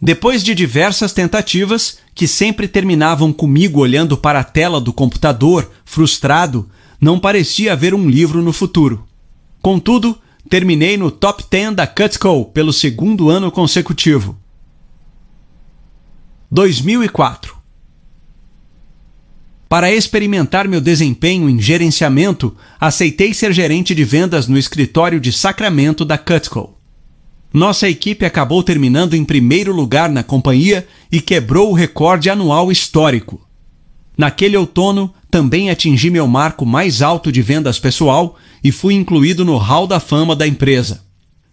Depois 0.00 0.44
de 0.44 0.54
diversas 0.54 1.12
tentativas, 1.12 1.98
que 2.14 2.28
sempre 2.28 2.68
terminavam 2.68 3.32
comigo 3.32 3.80
olhando 3.80 4.16
para 4.16 4.40
a 4.40 4.44
tela 4.44 4.80
do 4.80 4.92
computador, 4.92 5.70
frustrado, 5.84 6.68
não 7.00 7.18
parecia 7.18 7.72
haver 7.72 7.94
um 7.94 8.08
livro 8.08 8.42
no 8.42 8.52
futuro. 8.52 9.06
Contudo, 9.62 10.18
terminei 10.48 10.96
no 10.96 11.10
top 11.10 11.44
10 11.50 11.74
da 11.74 11.86
Cutco 11.86 12.44
pelo 12.46 12.72
segundo 12.72 13.30
ano 13.30 13.50
consecutivo. 13.50 14.36
2004 16.50 17.56
Para 19.68 19.90
experimentar 19.90 20.68
meu 20.68 20.80
desempenho 20.80 21.48
em 21.48 21.60
gerenciamento, 21.60 22.54
aceitei 22.78 23.34
ser 23.34 23.52
gerente 23.52 23.94
de 23.94 24.04
vendas 24.04 24.46
no 24.46 24.56
escritório 24.56 25.18
de 25.18 25.32
Sacramento 25.32 26.04
da 26.04 26.16
Cutco. 26.16 26.75
Nossa 27.56 27.88
equipe 27.88 28.26
acabou 28.26 28.62
terminando 28.62 29.14
em 29.14 29.24
primeiro 29.24 29.74
lugar 29.74 30.10
na 30.10 30.22
companhia 30.22 30.86
e 31.10 31.22
quebrou 31.22 31.70
o 31.70 31.72
recorde 31.72 32.28
anual 32.28 32.70
histórico. 32.70 33.40
Naquele 34.14 34.58
outono, 34.58 35.10
também 35.30 35.70
atingi 35.70 36.10
meu 36.10 36.26
marco 36.26 36.66
mais 36.66 37.00
alto 37.00 37.32
de 37.32 37.40
vendas 37.40 37.78
pessoal 37.78 38.36
e 38.62 38.70
fui 38.70 38.92
incluído 38.92 39.42
no 39.42 39.56
Hall 39.56 39.86
da 39.86 39.98
Fama 39.98 40.36
da 40.36 40.46
empresa. 40.46 41.06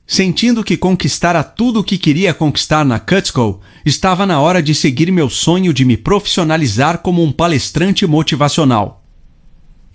Sentindo 0.06 0.62
que 0.62 0.76
conquistara 0.76 1.42
tudo 1.42 1.80
o 1.80 1.84
que 1.86 1.98
queria 1.98 2.34
conquistar 2.34 2.84
na 2.84 3.00
Cutco, 3.00 3.62
estava 3.86 4.26
na 4.26 4.42
hora 4.42 4.62
de 4.62 4.76
seguir 4.76 5.10
meu 5.10 5.30
sonho 5.30 5.74
de 5.74 5.86
me 5.86 5.96
profissionalizar 5.96 6.98
como 6.98 7.24
um 7.24 7.32
palestrante 7.32 8.06
motivacional. 8.06 9.06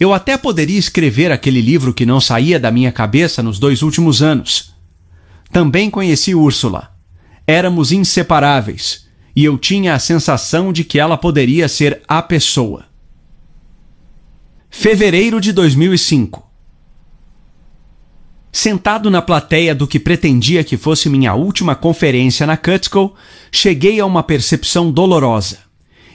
Eu 0.01 0.15
até 0.15 0.39
poderia 0.39 0.79
escrever 0.79 1.31
aquele 1.31 1.61
livro 1.61 1.93
que 1.93 2.07
não 2.07 2.19
saía 2.19 2.59
da 2.59 2.71
minha 2.71 2.91
cabeça 2.91 3.43
nos 3.43 3.59
dois 3.59 3.83
últimos 3.83 4.23
anos. 4.23 4.68
Também 5.51 5.91
conheci 5.91 6.35
Úrsula. 6.35 6.93
Éramos 7.47 7.93
inseparáveis 7.93 9.09
e 9.35 9.45
eu 9.45 9.57
tinha 9.57 9.95
a 9.95 9.99
sensação 9.99 10.73
de 10.73 10.85
que 10.85 10.99
ela 10.99 11.17
poderia 11.17 11.69
ser 11.69 12.03
a 12.07 12.21
pessoa. 12.21 12.87
Fevereiro 14.71 15.41
de 15.41 15.53
2005 15.53 16.49
Sentado 18.51 19.11
na 19.11 19.23
plateia 19.23 19.75
do 19.75 19.87
que 19.87 20.01
pretendia 20.01 20.65
que 20.65 20.77
fosse 20.77 21.09
minha 21.09 21.35
última 21.35 21.75
conferência 21.75 22.47
na 22.47 22.57
Cutco, 22.57 23.15
cheguei 23.53 24.01
a 24.01 24.07
uma 24.07 24.23
percepção 24.23 24.91
dolorosa. 24.91 25.59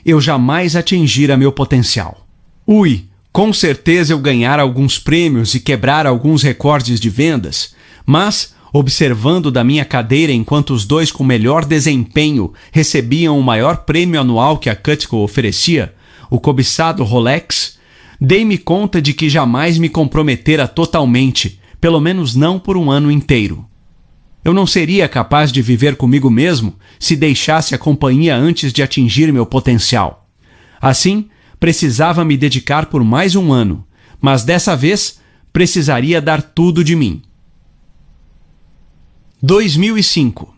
Eu 0.04 0.20
jamais 0.20 0.76
atingira 0.76 1.36
meu 1.36 1.50
potencial. 1.50 2.26
Ui, 2.66 3.06
com 3.32 3.52
certeza 3.52 4.12
eu 4.12 4.18
ganhara 4.18 4.62
alguns 4.62 4.98
prêmios 4.98 5.54
e 5.54 5.60
quebrara 5.60 6.08
alguns 6.08 6.42
recordes 6.42 7.00
de 7.00 7.08
vendas, 7.08 7.74
mas, 8.04 8.53
observando 8.76 9.52
da 9.52 9.62
minha 9.62 9.84
cadeira 9.84 10.32
enquanto 10.32 10.74
os 10.74 10.84
dois 10.84 11.12
com 11.12 11.22
melhor 11.22 11.64
desempenho 11.64 12.52
recebiam 12.72 13.38
o 13.38 13.42
maior 13.42 13.84
prêmio 13.84 14.20
anual 14.20 14.58
que 14.58 14.68
a 14.68 14.74
Cutco 14.74 15.18
oferecia, 15.18 15.94
o 16.28 16.40
cobiçado 16.40 17.04
Rolex, 17.04 17.78
dei-me 18.20 18.58
conta 18.58 19.00
de 19.00 19.12
que 19.12 19.30
jamais 19.30 19.78
me 19.78 19.88
comprometera 19.88 20.66
totalmente 20.66 21.60
pelo 21.80 22.00
menos 22.00 22.34
não 22.34 22.58
por 22.58 22.76
um 22.76 22.90
ano 22.90 23.12
inteiro. 23.12 23.64
Eu 24.44 24.52
não 24.52 24.66
seria 24.66 25.08
capaz 25.08 25.52
de 25.52 25.62
viver 25.62 25.94
comigo 25.94 26.28
mesmo 26.28 26.74
se 26.98 27.14
deixasse 27.14 27.76
a 27.76 27.78
companhia 27.78 28.34
antes 28.34 28.72
de 28.72 28.82
atingir 28.82 29.32
meu 29.32 29.46
potencial. 29.46 30.26
Assim, 30.80 31.28
precisava 31.60 32.24
me 32.24 32.36
dedicar 32.36 32.86
por 32.86 33.04
mais 33.04 33.36
um 33.36 33.52
ano, 33.52 33.86
mas 34.20 34.42
dessa 34.42 34.74
vez 34.74 35.20
precisaria 35.52 36.20
dar 36.20 36.42
tudo 36.42 36.82
de 36.82 36.96
mim. 36.96 37.22
2005 39.46 40.54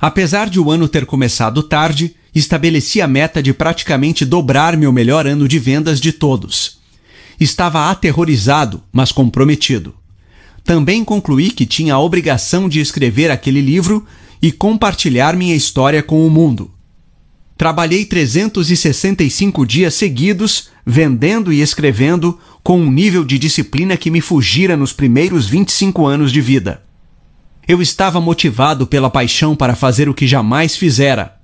Apesar 0.00 0.48
de 0.48 0.60
o 0.60 0.70
ano 0.70 0.86
ter 0.86 1.06
começado 1.06 1.60
tarde, 1.60 2.14
estabeleci 2.32 3.02
a 3.02 3.08
meta 3.08 3.42
de 3.42 3.52
praticamente 3.52 4.24
dobrar 4.24 4.76
meu 4.76 4.92
melhor 4.92 5.26
ano 5.26 5.48
de 5.48 5.58
vendas 5.58 6.00
de 6.00 6.12
todos. 6.12 6.78
Estava 7.40 7.90
aterrorizado, 7.90 8.80
mas 8.92 9.10
comprometido. 9.10 9.92
Também 10.62 11.04
concluí 11.04 11.50
que 11.50 11.66
tinha 11.66 11.94
a 11.94 11.98
obrigação 11.98 12.68
de 12.68 12.78
escrever 12.78 13.28
aquele 13.28 13.60
livro 13.60 14.06
e 14.40 14.52
compartilhar 14.52 15.34
minha 15.34 15.56
história 15.56 16.00
com 16.00 16.24
o 16.24 16.30
mundo. 16.30 16.70
Trabalhei 17.58 18.06
365 18.06 19.66
dias 19.66 19.92
seguidos, 19.92 20.70
vendendo 20.86 21.52
e 21.52 21.60
escrevendo, 21.60 22.38
com 22.62 22.80
um 22.80 22.90
nível 22.90 23.24
de 23.24 23.38
disciplina 23.38 23.96
que 23.96 24.10
me 24.10 24.22
fugira 24.22 24.76
nos 24.76 24.94
primeiros 24.94 25.46
25 25.46 26.06
anos 26.06 26.32
de 26.32 26.40
vida. 26.40 26.82
Eu 27.66 27.82
estava 27.82 28.20
motivado 28.20 28.86
pela 28.86 29.10
paixão 29.10 29.54
para 29.54 29.74
fazer 29.74 30.08
o 30.08 30.14
que 30.14 30.26
jamais 30.26 30.76
fizera: 30.76 31.36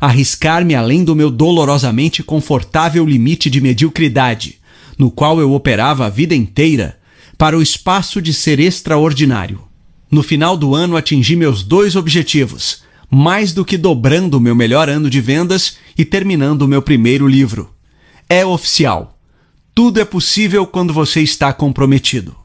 arriscar-me 0.00 0.76
além 0.76 1.02
do 1.02 1.16
meu 1.16 1.30
dolorosamente 1.30 2.22
confortável 2.22 3.04
limite 3.04 3.50
de 3.50 3.60
mediocridade 3.60 4.62
no 4.98 5.10
qual 5.10 5.40
eu 5.40 5.52
operava 5.52 6.06
a 6.06 6.10
vida 6.10 6.34
inteira, 6.34 6.98
para 7.36 7.58
o 7.58 7.62
espaço 7.62 8.22
de 8.22 8.32
ser 8.32 8.60
extraordinário. 8.60 9.62
No 10.10 10.22
final 10.22 10.56
do 10.56 10.74
ano 10.74 10.96
atingi 10.96 11.34
meus 11.34 11.62
dois 11.62 11.96
objetivos, 11.96 12.83
mais 13.10 13.52
do 13.52 13.64
que 13.64 13.76
dobrando 13.76 14.40
meu 14.40 14.54
melhor 14.54 14.88
ano 14.88 15.08
de 15.08 15.20
vendas 15.20 15.76
e 15.96 16.04
terminando 16.04 16.62
o 16.62 16.68
meu 16.68 16.82
primeiro 16.82 17.26
livro. 17.26 17.74
É 18.28 18.44
oficial. 18.44 19.18
Tudo 19.74 20.00
é 20.00 20.04
possível 20.04 20.66
quando 20.66 20.92
você 20.92 21.20
está 21.20 21.52
comprometido. 21.52 22.36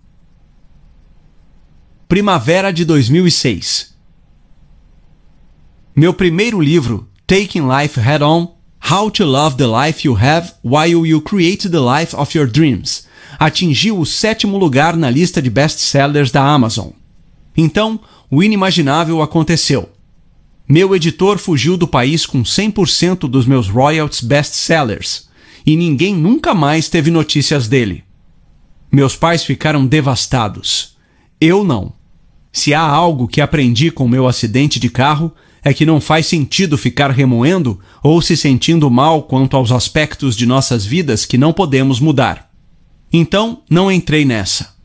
Primavera 2.08 2.72
de 2.72 2.84
2006. 2.86 3.96
Meu 5.96 6.14
primeiro 6.14 6.60
livro, 6.60 7.08
Taking 7.28 7.68
Life 7.68 8.00
Head 8.00 8.24
On, 8.24 8.56
How 8.90 9.12
to 9.12 9.26
Love 9.26 9.58
the 9.58 9.68
Life 9.68 10.08
You 10.08 10.18
Have 10.18 10.54
While 10.64 11.08
You 11.08 11.22
Create 11.22 11.70
the 11.70 11.80
Life 11.80 12.16
of 12.16 12.38
Your 12.38 12.48
Dreams 12.50 13.08
atingiu 13.38 14.00
o 14.00 14.06
sétimo 14.06 14.58
lugar 14.58 14.96
na 14.96 15.10
lista 15.10 15.42
de 15.42 15.50
best-sellers 15.50 16.32
da 16.32 16.44
Amazon. 16.44 16.90
Então, 17.56 18.00
o 18.30 18.42
inimaginável 18.44 19.22
aconteceu. 19.22 19.90
Meu 20.72 20.96
editor 20.96 21.40
fugiu 21.40 21.76
do 21.76 21.88
país 21.88 22.28
com 22.28 22.44
100% 22.44 23.28
dos 23.28 23.48
meus 23.48 23.68
royalties 23.68 24.22
best-sellers 24.22 25.28
e 25.66 25.76
ninguém 25.76 26.16
nunca 26.16 26.54
mais 26.54 26.88
teve 26.88 27.10
notícias 27.10 27.68
dele. 27.68 28.04
Meus 28.92 29.16
pais 29.16 29.44
ficaram 29.44 29.88
devastados. 29.88 30.96
Eu 31.42 31.64
não. 31.64 31.92
Se 32.54 32.72
há 32.72 32.82
algo 32.82 33.28
que 33.28 33.42
aprendi 33.42 33.90
com 33.90 34.08
meu 34.08 34.28
acidente 34.28 34.80
de 34.80 34.92
carro, 34.92 35.34
é 35.64 35.74
que 35.74 35.88
não 35.88 36.00
faz 36.00 36.28
sentido 36.28 36.78
ficar 36.78 37.10
remoendo 37.10 37.80
ou 38.04 38.22
se 38.22 38.38
sentindo 38.38 38.92
mal 38.92 39.24
quanto 39.24 39.58
aos 39.58 39.72
aspectos 39.72 40.36
de 40.36 40.46
nossas 40.46 40.86
vidas 40.86 41.26
que 41.26 41.38
não 41.38 41.52
podemos 41.52 42.00
mudar. 42.00 42.48
Então, 43.12 43.64
não 43.68 43.92
entrei 43.92 44.24
nessa. 44.24 44.76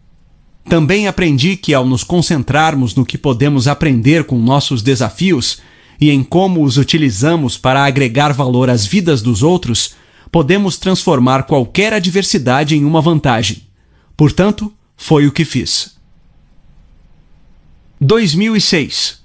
Também 0.66 1.06
aprendi 1.06 1.56
que 1.58 1.74
ao 1.74 1.84
nos 1.84 2.02
concentrarmos 2.02 2.94
no 2.94 3.04
que 3.04 3.18
podemos 3.18 3.68
aprender 3.68 4.24
com 4.24 4.38
nossos 4.38 4.80
desafios 4.80 5.60
e 6.00 6.10
em 6.10 6.22
como 6.22 6.62
os 6.62 6.76
utilizamos 6.76 7.56
para 7.56 7.84
agregar 7.84 8.32
valor 8.32 8.68
às 8.68 8.86
vidas 8.86 9.22
dos 9.22 9.42
outros, 9.42 9.94
podemos 10.30 10.76
transformar 10.76 11.44
qualquer 11.44 11.92
adversidade 11.92 12.76
em 12.76 12.84
uma 12.84 13.00
vantagem. 13.00 13.62
Portanto, 14.16 14.72
foi 14.96 15.26
o 15.26 15.32
que 15.32 15.44
fiz. 15.44 15.94
2006 18.00 19.24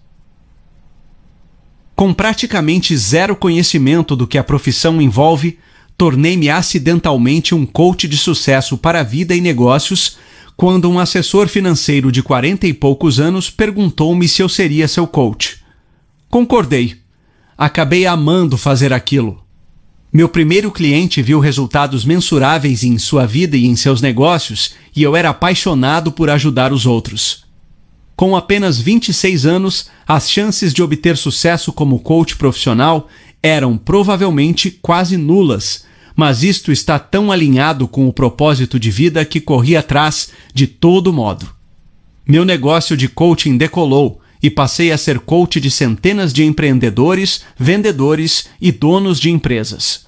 com 2.00 2.14
praticamente 2.14 2.96
zero 2.96 3.36
conhecimento 3.36 4.16
do 4.16 4.26
que 4.26 4.38
a 4.38 4.44
profissão 4.44 5.02
envolve, 5.02 5.60
tornei-me 5.98 6.50
acidentalmente 6.50 7.54
um 7.54 7.66
coach 7.66 8.08
de 8.08 8.16
sucesso 8.18 8.78
para 8.78 9.02
a 9.02 9.04
vida 9.04 9.36
e 9.36 9.42
negócios 9.42 10.18
quando 10.56 10.90
um 10.90 10.98
assessor 10.98 11.50
financeiro 11.50 12.10
de 12.10 12.24
quarenta 12.24 12.66
e 12.66 12.74
poucos 12.74 13.20
anos 13.20 13.50
perguntou-me 13.50 14.30
se 14.30 14.42
eu 14.42 14.48
seria 14.48 14.88
seu 14.88 15.06
coach. 15.06 15.59
Concordei. 16.30 16.96
Acabei 17.58 18.06
amando 18.06 18.56
fazer 18.56 18.94
aquilo. 18.94 19.44
Meu 20.14 20.30
primeiro 20.30 20.72
cliente 20.72 21.24
viu 21.24 21.40
resultados 21.40 22.06
mensuráveis 22.06 22.84
em 22.84 23.00
sua 23.00 23.26
vida 23.26 23.58
e 23.58 23.66
em 23.66 23.76
seus 23.76 24.00
negócios 24.00 24.76
e 24.96 25.02
eu 25.02 25.16
era 25.16 25.32
apaixonado 25.32 26.12
por 26.12 26.30
ajudar 26.30 26.72
os 26.72 26.86
outros. 26.86 27.46
Com 28.16 28.36
apenas 28.36 28.80
26 28.80 29.46
anos, 29.46 29.90
as 30.08 30.30
chances 30.30 30.72
de 30.72 30.84
obter 30.84 31.18
sucesso 31.18 31.74
como 31.74 32.00
coach 32.00 32.36
profissional 32.36 33.08
eram 33.42 33.76
provavelmente 33.76 34.70
quase 34.70 35.18
nulas, 35.18 35.86
mas 36.16 36.44
isto 36.44 36.72
está 36.72 37.00
tão 37.00 37.32
alinhado 37.32 37.88
com 37.88 38.08
o 38.08 38.14
propósito 38.14 38.80
de 38.80 38.92
vida 38.92 39.26
que 39.26 39.42
corri 39.42 39.76
atrás 39.76 40.30
de 40.54 40.68
todo 40.68 41.14
modo. 41.14 41.50
Meu 42.28 42.46
negócio 42.46 42.96
de 42.96 43.08
coaching 43.08 43.58
decolou 43.58 44.22
e 44.42 44.50
passei 44.50 44.92
a 44.92 44.98
ser 44.98 45.20
coach 45.20 45.60
de 45.60 45.70
centenas 45.70 46.32
de 46.32 46.44
empreendedores, 46.44 47.42
vendedores 47.58 48.50
e 48.60 48.72
donos 48.72 49.20
de 49.20 49.30
empresas. 49.30 50.08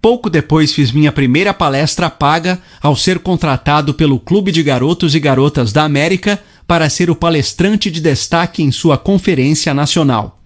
Pouco 0.00 0.30
depois 0.30 0.72
fiz 0.72 0.92
minha 0.92 1.12
primeira 1.12 1.52
palestra 1.52 2.08
paga 2.08 2.58
ao 2.80 2.96
ser 2.96 3.18
contratado 3.18 3.92
pelo 3.92 4.18
Clube 4.18 4.50
de 4.50 4.62
Garotos 4.62 5.14
e 5.14 5.20
Garotas 5.20 5.72
da 5.72 5.84
América 5.84 6.42
para 6.66 6.88
ser 6.88 7.10
o 7.10 7.16
palestrante 7.16 7.90
de 7.90 8.00
destaque 8.00 8.62
em 8.62 8.72
sua 8.72 8.96
conferência 8.96 9.74
nacional. 9.74 10.39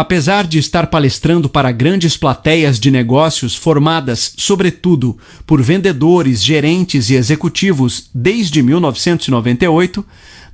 Apesar 0.00 0.46
de 0.46 0.58
estar 0.58 0.86
palestrando 0.86 1.46
para 1.46 1.70
grandes 1.70 2.16
plateias 2.16 2.80
de 2.80 2.90
negócios 2.90 3.54
formadas, 3.54 4.32
sobretudo, 4.34 5.18
por 5.46 5.60
vendedores, 5.60 6.42
gerentes 6.42 7.10
e 7.10 7.16
executivos 7.16 8.08
desde 8.14 8.62
1998, 8.62 10.02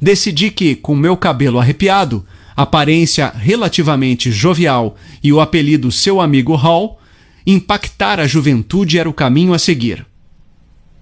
decidi 0.03 0.51
que, 0.51 0.75
com 0.75 0.97
meu 0.97 1.17
cabelo 1.17 1.61
arrepiado, 1.61 2.27
aparência 2.57 3.33
relativamente 3.37 4.33
jovial 4.33 4.97
e 5.23 5.33
o 5.33 5.41
apelido 5.41 5.93
Seu 5.93 6.21
Amigo 6.21 6.57
Hall, 6.57 6.99
impactar 7.47 8.19
a 8.19 8.27
juventude 8.27 8.99
era 8.99 9.09
o 9.09 9.15
caminho 9.15 9.55
a 9.55 9.61
seguir. 9.61 10.05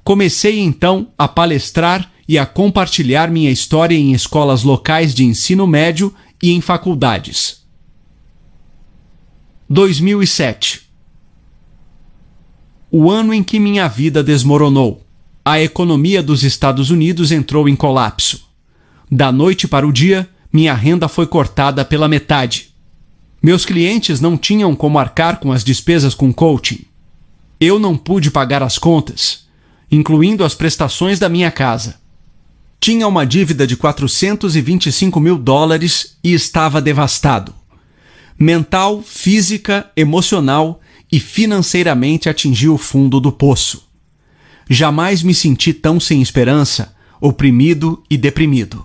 Comecei 0.05 0.61
então 0.61 1.09
a 1.17 1.27
palestrar 1.27 2.13
e 2.29 2.37
a 2.37 2.45
compartilhar 2.45 3.31
minha 3.31 3.51
história 3.51 3.97
em 3.97 4.13
escolas 4.13 4.65
locais 4.65 5.15
de 5.15 5.25
ensino 5.25 5.67
médio 5.67 6.15
e 6.43 6.53
em 6.53 6.61
faculdades. 6.61 7.64
2007 9.77 10.83
O 12.93 13.11
ano 13.11 13.35
em 13.35 13.43
que 13.43 13.59
minha 13.59 13.89
vida 13.89 14.23
desmoronou. 14.23 15.05
A 15.45 15.61
economia 15.61 16.23
dos 16.23 16.45
Estados 16.45 16.91
Unidos 16.91 17.33
entrou 17.33 17.69
em 17.69 17.75
colapso. 17.75 18.49
Da 19.11 19.33
noite 19.33 19.67
para 19.67 19.85
o 19.85 19.93
dia, 19.93 20.31
minha 20.53 20.73
renda 20.75 21.09
foi 21.09 21.27
cortada 21.27 21.85
pela 21.85 22.07
metade. 22.07 22.73
Meus 23.43 23.67
clientes 23.67 24.21
não 24.21 24.39
tinham 24.39 24.77
como 24.77 24.97
arcar 24.97 25.41
com 25.41 25.51
as 25.51 25.65
despesas 25.65 26.15
com 26.15 26.33
coaching. 26.33 26.85
Eu 27.59 27.81
não 27.81 27.97
pude 27.97 28.31
pagar 28.31 28.63
as 28.63 28.79
contas, 28.79 29.49
incluindo 29.91 30.45
as 30.45 30.55
prestações 30.55 31.19
da 31.19 31.29
minha 31.29 31.51
casa. 31.51 31.97
Tinha 32.79 33.09
uma 33.09 33.27
dívida 33.27 33.67
de 33.67 33.77
425 33.77 35.19
mil 35.19 35.37
dólares 35.37 36.17
e 36.23 36.33
estava 36.33 36.81
devastado. 36.81 37.53
Mental, 38.39 39.03
física, 39.03 39.91
emocional 39.97 40.81
e 41.11 41.21
financeiramente 41.21 42.29
atingi 42.29 42.69
o 42.69 42.77
fundo 42.77 43.21
do 43.21 43.31
poço. 43.31 43.89
Jamais 44.69 45.23
me 45.23 45.35
senti 45.35 45.73
tão 45.73 46.01
sem 46.01 46.21
esperança, 46.21 46.97
oprimido 47.21 48.03
e 48.11 48.17
deprimido. 48.17 48.85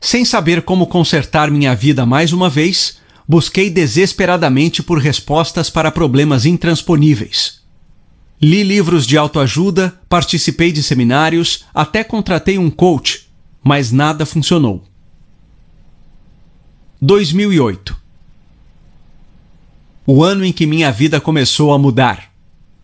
Sem 0.00 0.24
saber 0.24 0.62
como 0.62 0.86
consertar 0.86 1.50
minha 1.50 1.74
vida 1.74 2.06
mais 2.06 2.32
uma 2.32 2.48
vez, 2.48 2.98
busquei 3.28 3.68
desesperadamente 3.68 4.82
por 4.82 4.98
respostas 4.98 5.68
para 5.68 5.92
problemas 5.92 6.46
intransponíveis. 6.46 7.60
Li 8.40 8.64
livros 8.64 9.06
de 9.06 9.16
autoajuda, 9.16 10.00
participei 10.08 10.72
de 10.72 10.82
seminários, 10.82 11.64
até 11.72 12.02
contratei 12.02 12.58
um 12.58 12.70
coach, 12.70 13.28
mas 13.62 13.92
nada 13.92 14.26
funcionou. 14.26 14.82
2008 17.00 18.01
O 20.06 20.24
ano 20.24 20.44
em 20.44 20.52
que 20.52 20.66
minha 20.66 20.90
vida 20.90 21.20
começou 21.20 21.72
a 21.72 21.78
mudar. 21.78 22.32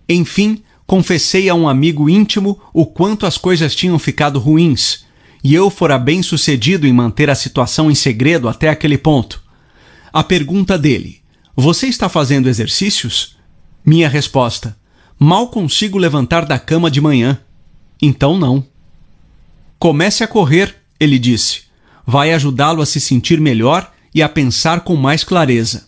Enfim, 0.08 0.62
confessei 0.86 1.48
a 1.48 1.54
um 1.54 1.68
amigo 1.68 2.08
íntimo 2.08 2.60
o 2.72 2.86
quanto 2.86 3.26
as 3.26 3.36
coisas 3.36 3.74
tinham 3.74 3.98
ficado 3.98 4.38
ruins, 4.38 5.04
e 5.42 5.54
eu 5.54 5.68
fora 5.68 5.98
bem 5.98 6.22
sucedido 6.22 6.86
em 6.86 6.92
manter 6.92 7.28
a 7.28 7.34
situação 7.34 7.90
em 7.90 7.94
segredo 7.94 8.48
até 8.48 8.68
aquele 8.68 8.96
ponto. 8.96 9.42
A 10.12 10.22
pergunta 10.22 10.78
dele: 10.78 11.20
Você 11.56 11.88
está 11.88 12.08
fazendo 12.08 12.48
exercícios? 12.48 13.36
Minha 13.84 14.08
resposta: 14.08 14.76
Mal 15.18 15.48
consigo 15.48 15.98
levantar 15.98 16.44
da 16.44 16.58
cama 16.58 16.90
de 16.90 17.00
manhã. 17.00 17.38
Então 18.00 18.38
não. 18.38 18.64
Comece 19.78 20.22
a 20.22 20.28
correr, 20.28 20.76
ele 20.98 21.18
disse. 21.18 21.62
Vai 22.06 22.32
ajudá-lo 22.32 22.80
a 22.80 22.86
se 22.86 23.00
sentir 23.00 23.40
melhor 23.40 23.92
e 24.14 24.22
a 24.22 24.28
pensar 24.28 24.80
com 24.80 24.96
mais 24.96 25.24
clareza. 25.24 25.87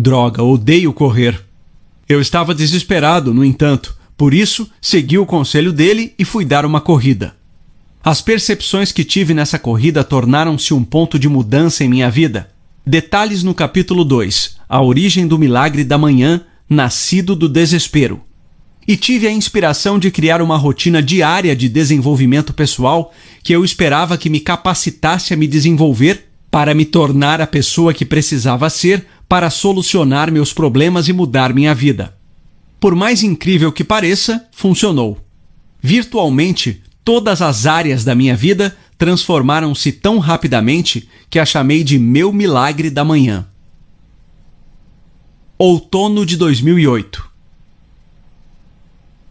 Droga, 0.00 0.42
odeio 0.42 0.94
correr. 0.94 1.38
Eu 2.08 2.22
estava 2.22 2.54
desesperado, 2.54 3.34
no 3.34 3.44
entanto, 3.44 3.94
por 4.16 4.32
isso 4.32 4.68
segui 4.80 5.18
o 5.18 5.26
conselho 5.26 5.72
dele 5.72 6.14
e 6.18 6.24
fui 6.24 6.44
dar 6.44 6.64
uma 6.64 6.80
corrida. 6.80 7.36
As 8.02 8.22
percepções 8.22 8.92
que 8.92 9.04
tive 9.04 9.34
nessa 9.34 9.58
corrida 9.58 10.02
tornaram-se 10.02 10.72
um 10.72 10.82
ponto 10.82 11.18
de 11.18 11.28
mudança 11.28 11.84
em 11.84 11.88
minha 11.88 12.10
vida. 12.10 12.50
Detalhes 12.86 13.42
no 13.42 13.54
capítulo 13.54 14.02
2 14.02 14.56
A 14.66 14.82
origem 14.82 15.26
do 15.26 15.38
milagre 15.38 15.84
da 15.84 15.98
manhã 15.98 16.40
nascido 16.68 17.36
do 17.36 17.46
desespero. 17.46 18.22
E 18.88 18.96
tive 18.96 19.26
a 19.26 19.30
inspiração 19.30 19.98
de 19.98 20.10
criar 20.10 20.40
uma 20.40 20.56
rotina 20.56 21.02
diária 21.02 21.54
de 21.54 21.68
desenvolvimento 21.68 22.54
pessoal 22.54 23.12
que 23.44 23.52
eu 23.52 23.62
esperava 23.62 24.16
que 24.16 24.30
me 24.30 24.40
capacitasse 24.40 25.34
a 25.34 25.36
me 25.36 25.46
desenvolver 25.46 26.24
para 26.50 26.74
me 26.74 26.84
tornar 26.84 27.40
a 27.40 27.46
pessoa 27.46 27.94
que 27.94 28.04
precisava 28.04 28.68
ser 28.70 29.06
para 29.30 29.48
solucionar 29.48 30.28
meus 30.32 30.52
problemas 30.52 31.06
e 31.06 31.12
mudar 31.12 31.54
minha 31.54 31.72
vida. 31.72 32.16
Por 32.80 32.96
mais 32.96 33.22
incrível 33.22 33.70
que 33.70 33.84
pareça, 33.84 34.44
funcionou. 34.50 35.24
Virtualmente, 35.80 36.82
todas 37.04 37.40
as 37.40 37.64
áreas 37.64 38.02
da 38.02 38.12
minha 38.12 38.34
vida 38.34 38.76
transformaram-se 38.98 39.92
tão 39.92 40.18
rapidamente 40.18 41.08
que 41.30 41.38
a 41.38 41.46
chamei 41.46 41.84
de 41.84 41.96
meu 41.96 42.32
milagre 42.32 42.90
da 42.90 43.04
manhã. 43.04 43.46
Outono 45.56 46.26
de 46.26 46.36
2008. 46.36 47.30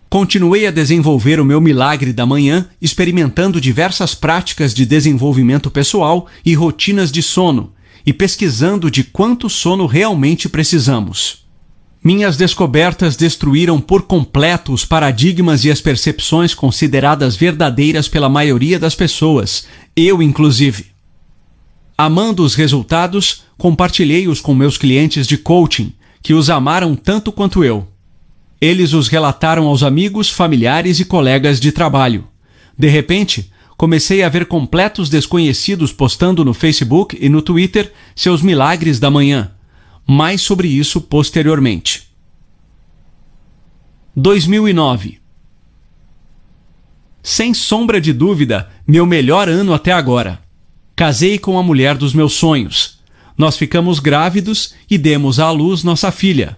Continuei 0.09 0.65
a 0.65 0.71
desenvolver 0.71 1.41
o 1.41 1.45
meu 1.45 1.59
milagre 1.59 2.13
da 2.13 2.25
manhã, 2.25 2.69
experimentando 2.81 3.59
diversas 3.59 4.15
práticas 4.15 4.73
de 4.73 4.85
desenvolvimento 4.85 5.69
pessoal 5.69 6.25
e 6.45 6.53
rotinas 6.53 7.11
de 7.11 7.21
sono, 7.21 7.73
e 8.05 8.13
pesquisando 8.13 8.89
de 8.89 9.03
quanto 9.03 9.49
sono 9.49 9.85
realmente 9.85 10.47
precisamos. 10.47 11.45
Minhas 12.01 12.37
descobertas 12.37 13.17
destruíram 13.17 13.81
por 13.81 14.03
completo 14.03 14.71
os 14.71 14.85
paradigmas 14.85 15.65
e 15.65 15.71
as 15.71 15.81
percepções 15.81 16.53
consideradas 16.53 17.35
verdadeiras 17.35 18.07
pela 18.07 18.29
maioria 18.29 18.79
das 18.79 18.95
pessoas, 18.95 19.67
eu 19.95 20.21
inclusive. 20.21 20.87
Amando 21.97 22.43
os 22.43 22.55
resultados, 22.55 23.43
compartilhei-os 23.57 24.39
com 24.39 24.55
meus 24.55 24.77
clientes 24.77 25.27
de 25.27 25.37
coaching 25.37 25.91
que 26.23 26.33
os 26.33 26.49
amaram 26.49 26.95
tanto 26.95 27.31
quanto 27.31 27.63
eu. 27.65 27.85
Eles 28.61 28.93
os 28.93 29.09
relataram 29.09 29.67
aos 29.67 29.83
amigos, 29.83 30.29
familiares 30.29 31.01
e 31.01 31.05
colegas 31.05 31.59
de 31.59 31.71
trabalho. 31.71 32.27
De 32.77 32.87
repente, 32.87 33.51
comecei 33.79 34.21
a 34.21 34.27
ver 34.27 34.45
completos 34.45 35.09
desconhecidos 35.09 35.93
postando 35.93 36.43
no 36.43 36.53
Facebook 36.53 37.17
e 37.17 37.29
no 37.29 37.41
Twitter 37.41 37.93
seus 38.13 38.41
milagres 38.41 38.99
da 38.99 39.09
manhã. 39.09 39.53
Mais 40.05 40.41
sobre 40.41 40.67
isso 40.67 40.99
posteriormente. 40.99 42.09
2009 44.13 45.21
Sem 47.23 47.53
sombra 47.53 48.01
de 48.01 48.11
dúvida, 48.11 48.69
meu 48.85 49.05
melhor 49.05 49.47
ano 49.47 49.73
até 49.73 49.93
agora. 49.93 50.41
Casei 50.93 51.39
com 51.39 51.57
a 51.57 51.63
mulher 51.63 51.95
dos 51.95 52.13
meus 52.13 52.33
sonhos 52.33 52.99
nós 53.39 53.55
ficamos 53.55 53.99
grávidos 53.99 54.73
e 54.91 54.97
demos 54.97 55.39
à 55.39 55.49
luz 55.49 55.81
nossa 55.81 56.11
filha. 56.11 56.57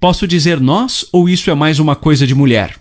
Posso 0.00 0.26
dizer 0.26 0.58
nós 0.58 1.04
ou 1.12 1.28
isso 1.28 1.50
é 1.50 1.54
mais 1.54 1.78
uma 1.78 1.94
coisa 1.94 2.26
de 2.26 2.34
mulher? 2.34 2.78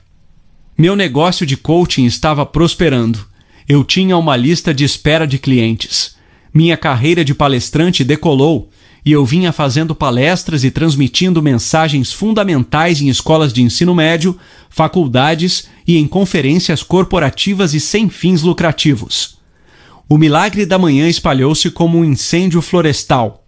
Meu 0.77 0.95
negócio 0.95 1.45
de 1.45 1.57
coaching 1.57 2.05
estava 2.05 2.45
prosperando. 2.45 3.30
Eu 3.73 3.85
tinha 3.85 4.17
uma 4.17 4.35
lista 4.35 4.73
de 4.73 4.83
espera 4.83 5.25
de 5.25 5.39
clientes. 5.39 6.17
Minha 6.53 6.75
carreira 6.75 7.23
de 7.23 7.33
palestrante 7.33 8.03
decolou 8.03 8.69
e 9.05 9.13
eu 9.13 9.25
vinha 9.25 9.53
fazendo 9.53 9.95
palestras 9.95 10.65
e 10.65 10.69
transmitindo 10.69 11.41
mensagens 11.41 12.11
fundamentais 12.11 12.99
em 12.99 13.07
escolas 13.07 13.53
de 13.53 13.61
ensino 13.61 13.95
médio, 13.95 14.37
faculdades 14.69 15.69
e 15.87 15.95
em 15.95 16.05
conferências 16.05 16.83
corporativas 16.83 17.73
e 17.73 17.79
sem 17.79 18.09
fins 18.09 18.41
lucrativos. 18.41 19.37
O 20.09 20.17
milagre 20.17 20.65
da 20.65 20.77
manhã 20.77 21.07
espalhou-se 21.07 21.71
como 21.71 21.97
um 21.97 22.03
incêndio 22.03 22.61
florestal 22.61 23.41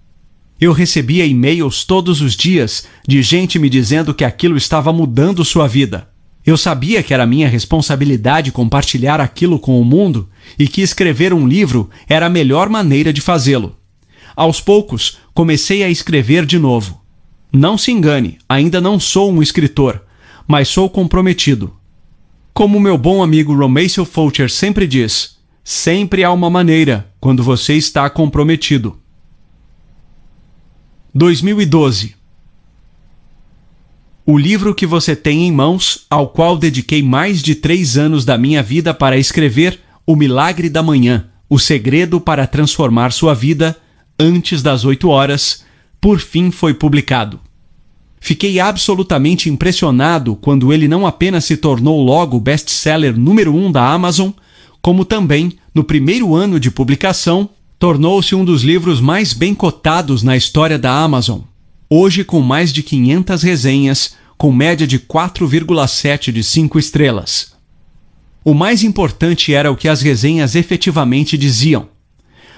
eu 0.62 0.72
recebia 0.72 1.26
e-mails 1.26 1.84
todos 1.84 2.22
os 2.22 2.38
dias 2.38 2.86
de 3.06 3.22
gente 3.22 3.60
me 3.60 3.70
dizendo 3.70 4.14
que 4.14 4.24
aquilo 4.24 4.56
estava 4.56 4.94
mudando 4.94 5.44
sua 5.44 5.68
vida. 5.68 6.08
Eu 6.46 6.58
sabia 6.58 7.02
que 7.02 7.14
era 7.14 7.26
minha 7.26 7.48
responsabilidade 7.48 8.52
compartilhar 8.52 9.22
aquilo 9.22 9.58
com 9.58 9.80
o 9.80 9.86
mundo 9.86 10.30
e 10.60 10.68
que 10.68 10.82
escrever 10.82 11.34
um 11.34 11.48
livro 11.48 11.90
era 12.08 12.26
a 12.26 12.30
melhor 12.30 12.68
maneira 12.68 13.14
de 13.14 13.22
fazê-lo. 13.22 13.78
Aos 14.36 14.60
poucos, 14.60 15.20
comecei 15.34 15.84
a 15.84 15.90
escrever 15.90 16.46
de 16.46 16.60
novo. 16.60 17.02
Não 17.52 17.78
se 17.78 17.92
engane, 17.92 18.40
ainda 18.50 18.82
não 18.82 19.00
sou 19.00 19.32
um 19.32 19.42
escritor, 19.42 20.04
mas 20.48 20.68
sou 20.68 20.90
comprometido. 20.90 21.74
Como 22.54 22.80
meu 22.80 22.98
bom 22.98 23.24
amigo 23.24 23.56
Romacio 23.56 24.04
Fulcher 24.04 24.50
sempre 24.50 24.86
diz, 24.86 25.38
sempre 25.64 26.24
há 26.24 26.32
uma 26.32 26.50
maneira 26.50 27.12
quando 27.20 27.42
você 27.42 27.76
está 27.76 28.10
comprometido. 28.10 29.00
2012 31.16 32.16
O 34.26 34.38
livro 34.38 34.74
que 34.74 34.86
você 34.86 35.18
tem 35.18 35.46
em 35.46 35.52
mãos, 35.52 36.06
ao 36.10 36.30
qual 36.30 36.58
dediquei 36.58 37.04
mais 37.04 37.42
de 37.44 37.56
três 37.56 37.98
anos 37.98 38.24
da 38.24 38.38
minha 38.38 38.64
vida 38.64 38.94
para 38.94 39.18
escrever 39.18 39.82
O 40.08 40.16
Milagre 40.16 40.70
da 40.70 40.82
Manhã 40.82 41.26
O 41.50 41.60
Segredo 41.60 42.22
para 42.22 42.48
Transformar 42.48 43.12
Sua 43.12 43.34
Vida 43.34 43.76
antes 44.18 44.64
das 44.64 44.86
oito 44.86 45.10
horas, 45.10 45.66
por 46.00 46.22
fim 46.22 46.52
foi 46.52 46.74
publicado. 46.74 47.38
Fiquei 48.18 48.62
absolutamente 48.62 49.50
impressionado 49.50 50.38
quando 50.38 50.72
ele 50.72 50.88
não 50.88 51.06
apenas 51.06 51.44
se 51.44 51.58
tornou 51.58 52.02
logo 52.02 52.40
best-seller 52.40 53.20
número 53.20 53.54
um 53.54 53.70
da 53.70 53.86
Amazon, 53.86 54.30
como 54.82 55.04
também, 55.04 55.52
no 55.76 55.84
primeiro 55.84 56.34
ano 56.34 56.62
de 56.62 56.72
publicação, 56.72 57.50
tornou-se 57.78 58.34
um 58.34 58.46
dos 58.46 58.64
livros 58.64 59.02
mais 59.02 59.34
bem 59.34 59.54
cotados 59.54 60.24
na 60.24 60.38
história 60.38 60.80
da 60.80 60.94
Amazon. 60.94 61.42
Hoje, 61.96 62.24
com 62.24 62.42
mais 62.42 62.74
de 62.74 62.82
500 62.82 63.44
resenhas, 63.44 64.16
com 64.36 64.52
média 64.52 64.88
de 64.88 64.98
4,7 64.98 66.32
de 66.32 66.44
5 66.44 66.80
estrelas. 66.80 67.54
O 68.44 68.56
mais 68.56 68.82
importante 68.82 69.54
era 69.54 69.72
o 69.72 69.76
que 69.76 69.88
as 69.88 70.02
resenhas 70.02 70.56
efetivamente 70.56 71.38
diziam. 71.38 71.90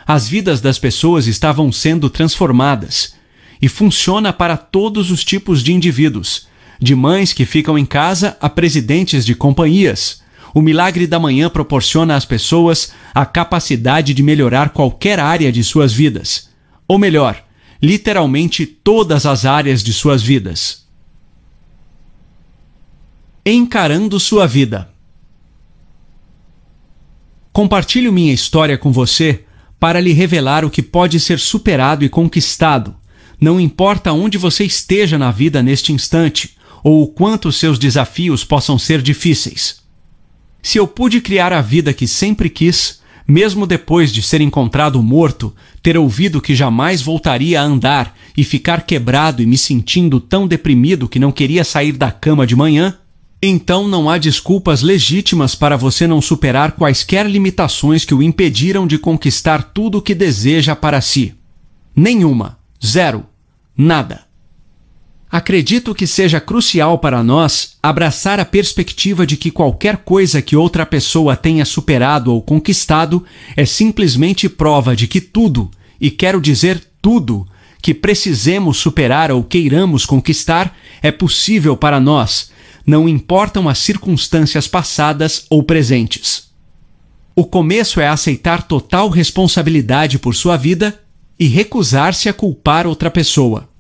As 0.08 0.30
vidas 0.30 0.62
das 0.62 0.80
pessoas 0.80 1.28
estavam 1.28 1.69
sendo 1.69 2.10
transformadas 2.10 3.15
e 3.62 3.67
funciona 3.67 4.32
para 4.32 4.56
todos 4.56 5.12
os 5.12 5.21
tipos 5.21 5.62
de 5.62 5.74
indivíduos, 5.74 6.48
de 6.80 6.95
mães 6.95 7.34
que 7.34 7.45
ficam 7.45 7.78
em 7.78 7.86
casa 7.86 8.38
a 8.39 8.48
presidentes 8.48 9.26
de 9.26 9.36
companhias, 9.36 10.24
O 10.54 10.62
milagre 10.62 11.06
da 11.06 11.19
manhã 11.19 11.50
proporciona 11.50 12.15
às 12.15 12.24
pessoas 12.24 12.93
a 13.13 13.26
capacidade 13.26 14.13
de 14.13 14.24
melhorar 14.24 14.69
qualquer 14.69 15.19
área 15.19 15.52
de 15.52 15.62
suas 15.62 15.91
vidas. 15.91 16.48
Ou 16.88 16.98
melhor, 16.98 17.43
literalmente 17.82 18.66
todas 18.66 19.26
as 19.26 19.46
áreas 19.46 19.84
de 19.84 19.94
suas 19.94 20.22
vidas. 20.22 20.86
Encarando 23.46 24.20
sua 24.20 24.48
vida. 24.48 24.90
Compartilho 27.54 28.12
minha 28.12 28.34
história 28.34 28.78
com 28.78 28.92
você 28.92 29.46
para 29.80 30.00
lhe 30.00 30.14
revelar 30.14 30.66
o 30.66 30.70
que 30.70 30.82
pode 30.82 31.20
ser 31.20 31.40
superado 31.40 32.04
e 32.04 32.10
conquistado, 32.10 32.96
não 33.40 33.60
importa 33.60 34.12
onde 34.12 34.38
você 34.38 34.64
esteja 34.64 35.18
na 35.18 35.32
vida 35.32 35.62
neste 35.62 35.92
instante 35.94 36.58
ou 36.84 37.04
o 37.04 37.08
quanto 37.08 37.52
seus 37.52 37.78
desafios 37.78 38.44
possam 38.44 38.78
ser 38.78 39.02
difíceis. 39.02 39.78
Se 40.62 40.78
eu 40.78 40.88
pude 40.88 41.22
criar 41.22 41.54
a 41.54 41.62
vida 41.62 41.94
que 41.94 42.08
sempre 42.08 42.50
quis, 42.50 43.02
mesmo 43.28 43.66
depois 43.66 44.12
de 44.12 44.22
ser 44.22 44.42
encontrado 44.42 45.02
morto, 45.02 45.54
ter 45.82 45.98
ouvido 45.98 46.42
que 46.42 46.56
jamais 46.56 47.02
voltaria 47.02 47.60
a 47.60 47.64
andar 47.64 48.16
e 48.38 48.44
ficar 48.44 48.86
quebrado 48.86 49.42
e 49.42 49.46
me 49.46 49.58
sentindo 49.58 50.20
tão 50.20 50.48
deprimido 50.48 51.08
que 51.08 51.20
não 51.20 51.32
queria 51.32 51.64
sair 51.64 51.94
da 51.94 52.12
cama 52.12 52.46
de 52.46 52.56
manhã, 52.56 52.98
então 53.42 53.88
não 53.88 54.10
há 54.10 54.18
desculpas 54.18 54.82
legítimas 54.82 55.56
para 55.56 55.78
você 55.78 56.08
não 56.08 56.22
superar 56.22 56.72
quaisquer 56.72 57.30
limitações 57.30 58.04
que 58.04 58.14
o 58.14 58.24
impediram 58.24 58.88
de 58.88 58.98
conquistar 58.98 59.62
tudo 59.62 60.00
o 60.00 60.02
que 60.02 60.16
deseja 60.16 60.76
para 60.76 61.02
si. 61.02 61.34
Nenhuma. 61.96 62.58
Zero. 62.84 63.26
Nada. 63.78 64.25
Acredito 65.36 65.93
que 65.93 66.08
seja 66.08 66.39
crucial 66.39 66.98
para 66.98 67.21
nós 67.21 67.76
abraçar 67.84 68.39
a 68.39 68.45
perspectiva 68.45 69.28
de 69.28 69.36
que 69.36 69.52
qualquer 69.52 69.98
coisa 69.98 70.41
que 70.41 70.56
outra 70.56 70.86
pessoa 70.86 71.36
tenha 71.36 71.65
superado 71.65 72.34
ou 72.34 72.41
conquistado 72.41 73.21
é 73.54 73.65
simplesmente 73.65 74.48
prova 74.48 74.95
de 74.95 75.10
que 75.10 75.19
tudo, 75.19 75.69
e 76.00 76.10
quero 76.10 76.39
dizer 76.39 76.82
tudo, 77.02 77.45
que 77.82 77.93
precisemos 77.93 78.78
superar 78.78 79.30
ou 79.30 79.43
queiramos 79.43 80.06
conquistar 80.06 80.74
é 81.02 81.12
possível 81.12 81.76
para 81.76 82.00
nós, 82.00 82.50
não 82.88 83.10
importam 83.10 83.67
as 83.67 83.80
circunstâncias 83.80 84.69
passadas 84.69 85.48
ou 85.50 85.62
presentes. 85.63 86.48
O 87.36 87.43
começo 87.43 88.00
é 88.00 88.08
aceitar 88.08 88.63
total 88.63 89.10
responsabilidade 89.10 90.17
por 90.17 90.34
sua 90.34 90.56
vida 90.56 90.98
e 91.38 91.45
recusar-se 91.45 92.30
a 92.30 92.34
culpar 92.34 92.88
outra 92.88 93.12
pessoa. 93.12 93.75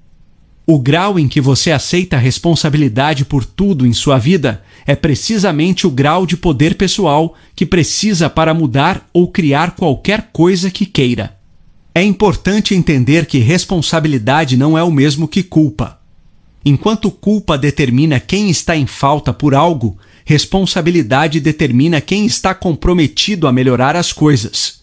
O 0.67 0.79
grau 0.79 1.19
em 1.19 1.27
que 1.27 1.39
você 1.39 1.71
aceita 1.71 2.15
a 2.15 2.19
responsabilidade 2.19 3.23
por 3.23 3.45
tudo 3.45 3.85
em 3.85 3.93
sua 3.93 4.17
vida 4.17 4.63
é 4.85 4.95
precisamente 4.95 5.85
o 5.85 5.91
grau 5.91 6.25
de 6.25 6.35
poder 6.35 6.73
pessoal 6.73 7.35
que 7.55 7.67
precisa 7.67 8.29
para 8.31 8.53
mudar 8.53 9.07
ou 9.13 9.27
criar 9.27 9.75
qualquer 9.75 10.29
coisa 10.33 10.71
que 10.71 10.87
queira. 10.87 11.37
É 11.93 12.01
importante 12.01 12.73
entender 12.73 13.27
que 13.27 13.37
responsabilidade 13.37 14.57
não 14.57 14.75
é 14.75 14.81
o 14.83 14.91
mesmo 14.91 15.27
que 15.27 15.43
culpa. 15.43 15.99
Enquanto 16.65 17.11
culpa 17.11 17.59
determina 17.59 18.19
quem 18.19 18.49
está 18.49 18.75
em 18.75 18.87
falta 18.87 19.31
por 19.31 19.53
algo, 19.53 19.97
responsabilidade 20.25 21.39
determina 21.39 22.01
quem 22.01 22.25
está 22.25 22.55
comprometido 22.55 23.47
a 23.47 23.51
melhorar 23.51 23.95
as 23.95 24.11
coisas. 24.11 24.81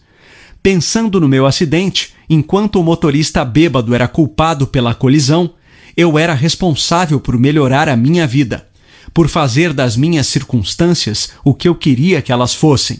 Pensando 0.61 1.19
no 1.19 1.27
meu 1.27 1.45
acidente, 1.45 2.13
enquanto 2.29 2.79
o 2.79 2.83
motorista 2.83 3.43
bêbado 3.43 3.93
era 3.93 4.07
culpado 4.07 4.65
pela 4.65 4.95
colisão, 4.95 5.51
eu 5.95 6.17
era 6.17 6.33
responsável 6.33 7.19
por 7.19 7.37
melhorar 7.37 7.87
a 7.87 7.95
minha 7.95 8.25
vida, 8.25 8.67
por 9.13 9.27
fazer 9.27 9.73
das 9.73 9.95
minhas 9.95 10.27
circunstâncias 10.27 11.31
o 11.43 11.53
que 11.53 11.67
eu 11.67 11.75
queria 11.75 12.21
que 12.21 12.31
elas 12.31 12.53
fossem. 12.53 12.99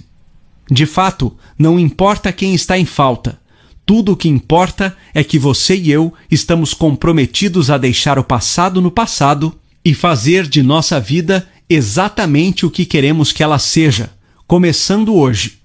De 0.69 0.85
fato, 0.85 1.35
não 1.57 1.79
importa 1.79 2.31
quem 2.31 2.53
está 2.53 2.77
em 2.77 2.85
falta. 2.85 3.39
Tudo 3.85 4.13
o 4.13 4.15
que 4.15 4.29
importa 4.29 4.95
é 5.13 5.23
que 5.23 5.37
você 5.37 5.75
e 5.75 5.91
eu 5.91 6.13
estamos 6.31 6.73
comprometidos 6.73 7.69
a 7.69 7.77
deixar 7.77 8.17
o 8.17 8.23
passado 8.23 8.81
no 8.81 8.89
passado 8.89 9.53
e 9.83 9.93
fazer 9.93 10.47
de 10.47 10.63
nossa 10.63 10.99
vida 10.99 11.47
exatamente 11.69 12.65
o 12.65 12.71
que 12.71 12.85
queremos 12.85 13.31
que 13.31 13.43
ela 13.43 13.59
seja, 13.59 14.11
começando 14.47 15.15
hoje. 15.15 15.59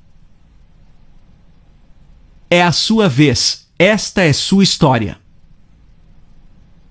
É 2.51 2.63
a 2.63 2.73
sua 2.73 3.09
vez, 3.09 3.69
esta 3.79 4.23
é 4.23 4.33
sua 4.33 4.65
história. 4.65 5.19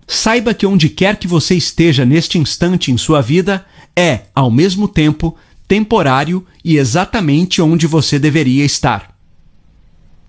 Saiba 0.07 0.53
que 0.53 0.65
onde 0.65 0.87
quer 0.87 1.17
que 1.17 1.27
você 1.27 1.53
esteja 1.53 2.05
neste 2.05 2.39
instante 2.39 2.91
em 2.91 2.97
sua 2.97 3.21
vida 3.21 3.65
é, 3.93 4.21
ao 4.33 4.49
mesmo 4.49 4.87
tempo, 4.87 5.35
temporário 5.67 6.45
e 6.63 6.77
exatamente 6.77 7.61
onde 7.61 7.85
você 7.85 8.17
deveria 8.17 8.63
estar. 8.63 9.13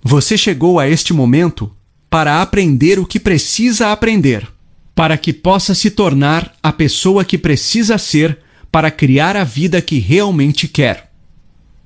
Você 0.02 0.36
chegou 0.36 0.80
a 0.80 0.88
este 0.88 1.12
momento 1.12 1.70
para 2.10 2.42
aprender 2.42 2.98
o 2.98 3.06
que 3.06 3.20
precisa 3.20 3.92
aprender, 3.92 4.48
para 4.94 5.16
que 5.16 5.32
possa 5.32 5.74
se 5.74 5.90
tornar 5.90 6.52
a 6.60 6.72
pessoa 6.72 7.24
que 7.24 7.38
precisa 7.38 7.98
ser 7.98 8.38
para 8.72 8.90
criar 8.90 9.36
a 9.36 9.44
vida 9.44 9.80
que 9.80 9.98
realmente 9.98 10.66
quer. 10.66 11.12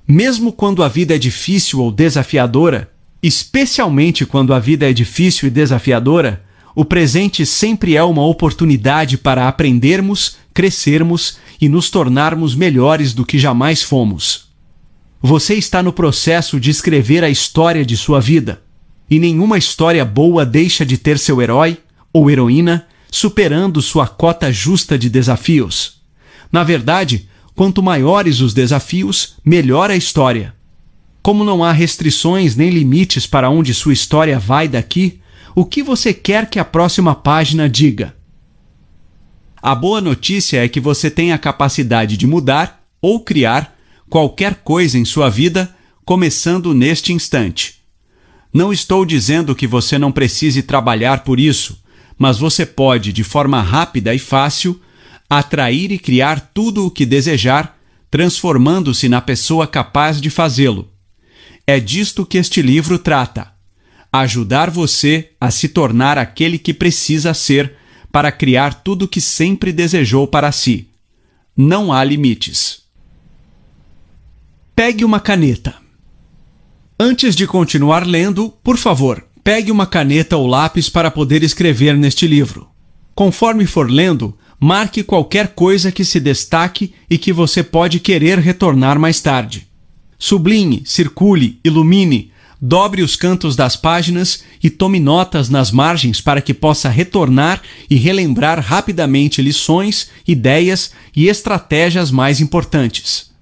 Mesmo 0.09 0.53
quando 0.53 0.83
a 0.83 0.89
vida 0.89 1.15
é 1.15 1.19
difícil 1.19 1.81
ou 1.81 1.93
desafiadora, 1.93 2.91
especialmente 3.23 4.25
quando 4.25 4.55
a 4.55 4.59
vida 4.59 4.89
é 4.89 4.93
difícil 4.93 5.49
e 5.49 5.51
desafiadora, 5.51 6.43
o 6.75 6.85
presente 6.85 7.45
sempre 7.45 7.97
é 7.97 8.03
uma 8.03 8.25
oportunidade 8.25 9.19
para 9.19 9.47
aprendermos, 9.47 10.37
crescermos 10.55 11.39
e 11.61 11.69
nos 11.69 11.91
tornarmos 11.91 12.55
melhores 12.55 13.13
do 13.13 13.25
que 13.25 13.39
jamais 13.39 13.83
fomos. 13.83 14.51
Você 15.21 15.55
está 15.55 15.83
no 15.83 15.93
processo 15.93 16.59
de 16.59 16.71
escrever 16.71 17.23
a 17.23 17.31
história 17.31 17.85
de 17.85 17.97
sua 17.97 18.21
vida, 18.21 18.63
e 19.09 19.19
nenhuma 19.19 19.59
história 19.59 20.05
boa 20.05 20.45
deixa 20.45 20.85
de 20.85 20.97
ter 20.97 21.19
seu 21.19 21.41
herói 21.41 21.79
ou 22.13 22.31
heroína 22.31 22.87
superando 23.11 23.83
sua 23.83 24.09
cota 24.09 24.51
justa 24.51 24.99
de 24.99 25.11
desafios. 25.11 26.01
Na 26.51 26.65
verdade, 26.65 27.29
quanto 27.55 27.83
maiores 27.83 28.41
os 28.41 28.55
desafios, 28.55 29.37
melhor 29.45 29.91
a 29.91 29.97
história. 29.97 30.55
Como 31.23 31.45
não 31.45 31.63
há 31.63 31.71
restrições 31.71 32.57
nem 32.57 32.71
limites 32.71 33.27
para 33.27 33.51
onde 33.51 33.75
sua 33.75 33.93
história 33.93 34.39
vai 34.39 34.67
daqui, 34.67 35.21
o 35.55 35.65
que 35.65 35.83
você 35.83 36.15
quer 36.15 36.49
que 36.49 36.59
a 36.59 36.65
próxima 36.65 37.15
página 37.15 37.69
diga. 37.69 38.17
A 39.61 39.75
boa 39.75 40.01
notícia 40.01 40.65
é 40.65 40.69
que 40.69 40.81
você 40.81 41.11
tem 41.11 41.33
a 41.33 41.39
capacidade 41.39 42.17
de 42.17 42.27
mudar 42.27 42.85
ou 43.01 43.21
criar 43.21 43.77
qualquer 44.09 44.57
coisa 44.57 44.99
em 44.99 45.05
sua 45.05 45.29
vida, 45.29 45.75
começando 46.05 46.75
neste 46.75 47.13
instante. 47.13 47.81
Não 48.53 48.73
estou 48.73 49.05
dizendo 49.05 49.55
que 49.55 49.67
você 49.67 49.99
não 49.99 50.11
precise 50.11 50.63
trabalhar 50.63 51.23
por 51.23 51.39
isso, 51.39 51.83
mas 52.19 52.39
você 52.39 52.67
pode, 52.67 53.13
de 53.13 53.25
forma 53.25 53.63
rápida 53.63 54.15
e 54.15 54.19
fácil, 54.19 54.81
atrair 55.29 55.93
e 55.93 55.99
criar 55.99 56.51
tudo 56.53 56.87
o 56.87 56.91
que 56.91 57.07
desejar, 57.07 57.79
transformando-se 58.11 59.09
na 59.09 59.21
pessoa 59.21 59.67
capaz 59.67 60.21
de 60.21 60.29
fazê-lo. 60.29 60.91
É 61.67 61.79
disto 61.81 62.27
que 62.27 62.37
este 62.37 62.61
livro 62.61 62.99
trata 62.99 63.52
ajudar 64.13 64.71
você 64.71 65.31
a 65.41 65.51
se 65.51 65.69
tornar 65.69 66.19
aquele 66.19 66.59
que 66.59 66.75
precisa 66.75 67.33
ser 67.33 67.77
para 68.13 68.31
criar 68.31 68.83
tudo 68.83 69.07
o 69.07 69.09
que 69.09 69.21
sempre 69.21 69.73
desejou 69.73 70.27
para 70.27 70.53
si. 70.53 70.89
Não 71.57 71.91
há 71.91 72.05
limites. 72.05 72.83
Pegue 74.77 75.05
uma 75.05 75.19
caneta. 75.19 75.77
Antes 77.01 77.35
de 77.35 77.47
continuar 77.47 78.07
lendo, 78.07 78.51
por 78.63 78.77
favor, 78.77 79.25
pegue 79.43 79.73
uma 79.73 79.87
caneta 79.87 80.37
ou 80.37 80.47
lápis 80.47 80.89
para 80.89 81.11
poder 81.11 81.43
escrever 81.43 81.97
neste 81.97 82.27
livro. 82.27 82.69
Conforme 83.15 83.67
for 83.67 83.91
lendo, 83.91 84.37
marque 84.61 85.03
qualquer 85.03 85.49
coisa 85.49 85.91
que 85.91 86.05
se 86.05 86.21
destaque 86.21 86.95
e 87.09 87.17
que 87.17 87.33
você 87.33 87.63
pode 87.63 87.99
querer 87.99 88.39
retornar 88.39 88.99
mais 88.99 89.21
tarde. 89.21 89.67
Sublinhe, 90.19 90.83
circule, 90.85 91.59
ilumine, 91.65 92.32
dobre 92.65 93.03
os 93.03 93.17
cantos 93.17 93.57
das 93.57 93.75
páginas 93.75 94.45
e 94.63 94.71
tome 94.71 95.01
notas 95.01 95.49
nas 95.49 95.73
margens 95.73 96.21
para 96.21 96.41
que 96.41 96.55
possa 96.55 96.89
retornar 96.89 97.61
e 97.91 97.97
relembrar 97.97 98.61
rapidamente 98.61 99.43
lições, 99.43 100.11
ideias 100.29 100.93
e 101.17 101.27
estratégias 101.27 102.13
mais 102.13 102.41
importantes. 102.41 103.33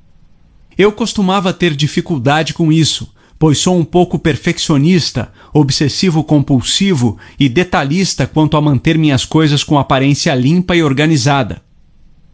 Eu 0.78 0.90
costumava 0.90 1.52
ter 1.52 1.76
dificuldade 1.76 2.54
com 2.54 2.72
isso, 2.72 3.12
pois 3.38 3.58
sou 3.58 3.78
um 3.78 3.84
pouco 3.84 4.18
perfeccionista, 4.18 5.30
obsessivo-compulsivo 5.52 7.18
e 7.38 7.46
detalhista 7.46 8.26
quanto 8.26 8.56
a 8.56 8.60
manter 8.62 8.96
minhas 8.96 9.26
coisas 9.26 9.62
com 9.62 9.78
aparência 9.78 10.34
limpa 10.34 10.74
e 10.74 10.82
organizada. 10.82 11.60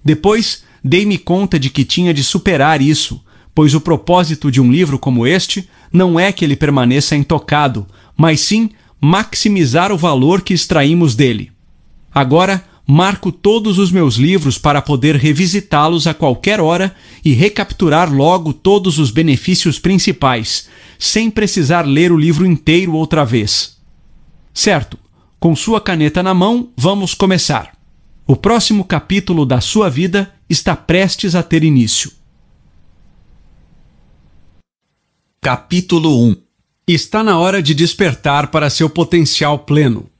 Depois, 0.05 0.62
dei-me 0.85 1.18
conta 1.18 1.59
de 1.59 1.68
que 1.68 1.85
tinha 1.85 2.14
de 2.14 2.22
superar 2.22 2.81
isso, 2.81 3.20
pois 3.56 3.74
o 3.74 3.80
propósito 3.80 4.52
de 4.52 4.60
um 4.60 4.70
livro 4.70 4.98
como 4.98 5.26
este 5.26 5.66
não 5.90 6.20
é 6.20 6.30
que 6.30 6.44
ele 6.44 6.54
permaneça 6.54 7.16
intocado, 7.16 7.86
mas 8.14 8.40
sim 8.40 8.68
maximizar 9.00 9.90
o 9.90 9.96
valor 9.96 10.42
que 10.42 10.52
extraímos 10.52 11.14
dele. 11.14 11.50
Agora, 12.14 12.62
Marco 12.86 13.32
todos 13.32 13.78
os 13.78 13.90
meus 13.90 14.16
livros 14.16 14.58
para 14.58 14.82
poder 14.82 15.16
revisitá-los 15.16 16.06
a 16.06 16.12
qualquer 16.12 16.60
hora 16.60 16.94
e 17.24 17.32
recapturar 17.32 18.12
logo 18.12 18.52
todos 18.52 18.98
os 18.98 19.10
benefícios 19.10 19.78
principais, 19.78 20.68
sem 20.98 21.30
precisar 21.30 21.86
ler 21.86 22.12
o 22.12 22.18
livro 22.18 22.44
inteiro 22.44 22.92
outra 22.92 23.24
vez. 23.24 23.78
Certo, 24.52 24.98
com 25.40 25.56
sua 25.56 25.80
caneta 25.80 26.22
na 26.22 26.34
mão, 26.34 26.68
vamos 26.76 27.14
começar. 27.14 27.72
O 28.26 28.36
próximo 28.36 28.84
capítulo 28.84 29.46
da 29.46 29.62
sua 29.62 29.88
vida 29.88 30.30
está 30.48 30.76
prestes 30.76 31.34
a 31.34 31.42
ter 31.42 31.64
início. 31.64 32.15
Capítulo 35.46 36.26
1 36.26 36.37
Está 36.88 37.22
na 37.22 37.38
hora 37.38 37.62
de 37.62 37.72
despertar 37.72 38.48
para 38.48 38.68
seu 38.68 38.90
potencial 38.90 39.61
pleno. 39.61 40.11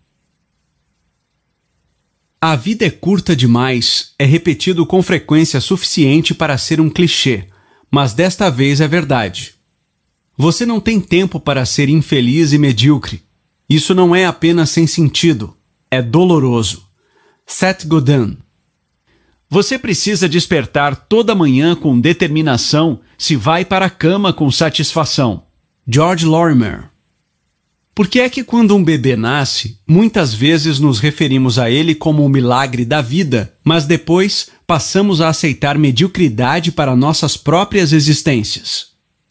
A 2.41 2.55
vida 2.55 2.87
é 2.87 2.91
curta 2.91 3.35
demais 3.35 4.15
é 4.21 4.25
repetido 4.25 4.87
com 4.87 5.03
frequência 5.03 5.61
suficiente 5.61 6.33
para 6.33 6.57
ser 6.57 6.81
um 6.81 6.89
clichê, 6.89 7.49
mas 7.91 8.13
desta 8.13 8.49
vez 8.49 8.81
é 8.81 8.87
verdade. 8.87 9.57
Você 10.39 10.65
não 10.65 10.79
tem 10.79 11.01
tempo 11.01 11.41
para 11.41 11.67
ser 11.67 11.89
infeliz 11.89 12.53
e 12.53 12.59
medíocre. 12.59 13.21
Isso 13.69 13.97
não 13.97 14.15
é 14.15 14.27
apenas 14.27 14.71
sem 14.71 14.87
sentido, 14.87 15.57
é 15.91 16.01
doloroso. 16.01 16.87
Seth 17.45 17.85
Godin. 17.85 18.39
Você 19.49 19.79
precisa 19.79 20.29
despertar 20.29 20.97
toda 21.09 21.35
manhã 21.35 21.77
com 21.77 22.01
determinação 22.01 23.01
se 23.17 23.37
vai 23.37 23.65
para 23.65 23.87
a 23.87 23.91
cama 23.91 24.33
com 24.33 24.51
satisfação. 24.51 25.45
George 25.87 26.27
Lorimer. 26.27 26.91
Por 27.95 28.09
que 28.09 28.21
é 28.21 28.29
que 28.29 28.45
quando 28.45 28.77
um 28.77 28.85
bebê 28.85 29.17
nasce, 29.17 29.79
muitas 29.89 30.35
vezes 30.35 30.79
nos 30.79 30.99
referimos 30.99 31.59
a 31.59 31.71
ele 31.71 31.95
como 31.95 32.27
o 32.27 32.29
milagre 32.29 32.85
da 32.85 33.01
vida, 33.01 33.55
mas 33.65 33.87
depois 33.87 34.49
passamos 34.67 35.21
a 35.21 35.29
aceitar 35.29 35.79
mediocridade 35.79 36.73
para 36.73 36.97
nossas 36.97 37.37
próprias 37.37 37.93
existências? 37.93 38.89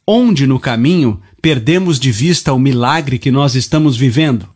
Onde 0.08 0.47
no 0.47 0.60
caminho 0.60 1.21
perdemos 1.41 1.99
de 1.99 2.12
vista 2.12 2.54
o 2.54 2.60
milagre 2.60 3.19
que 3.19 3.30
nós 3.30 3.54
estamos 3.54 3.97
vivendo? 3.97 4.49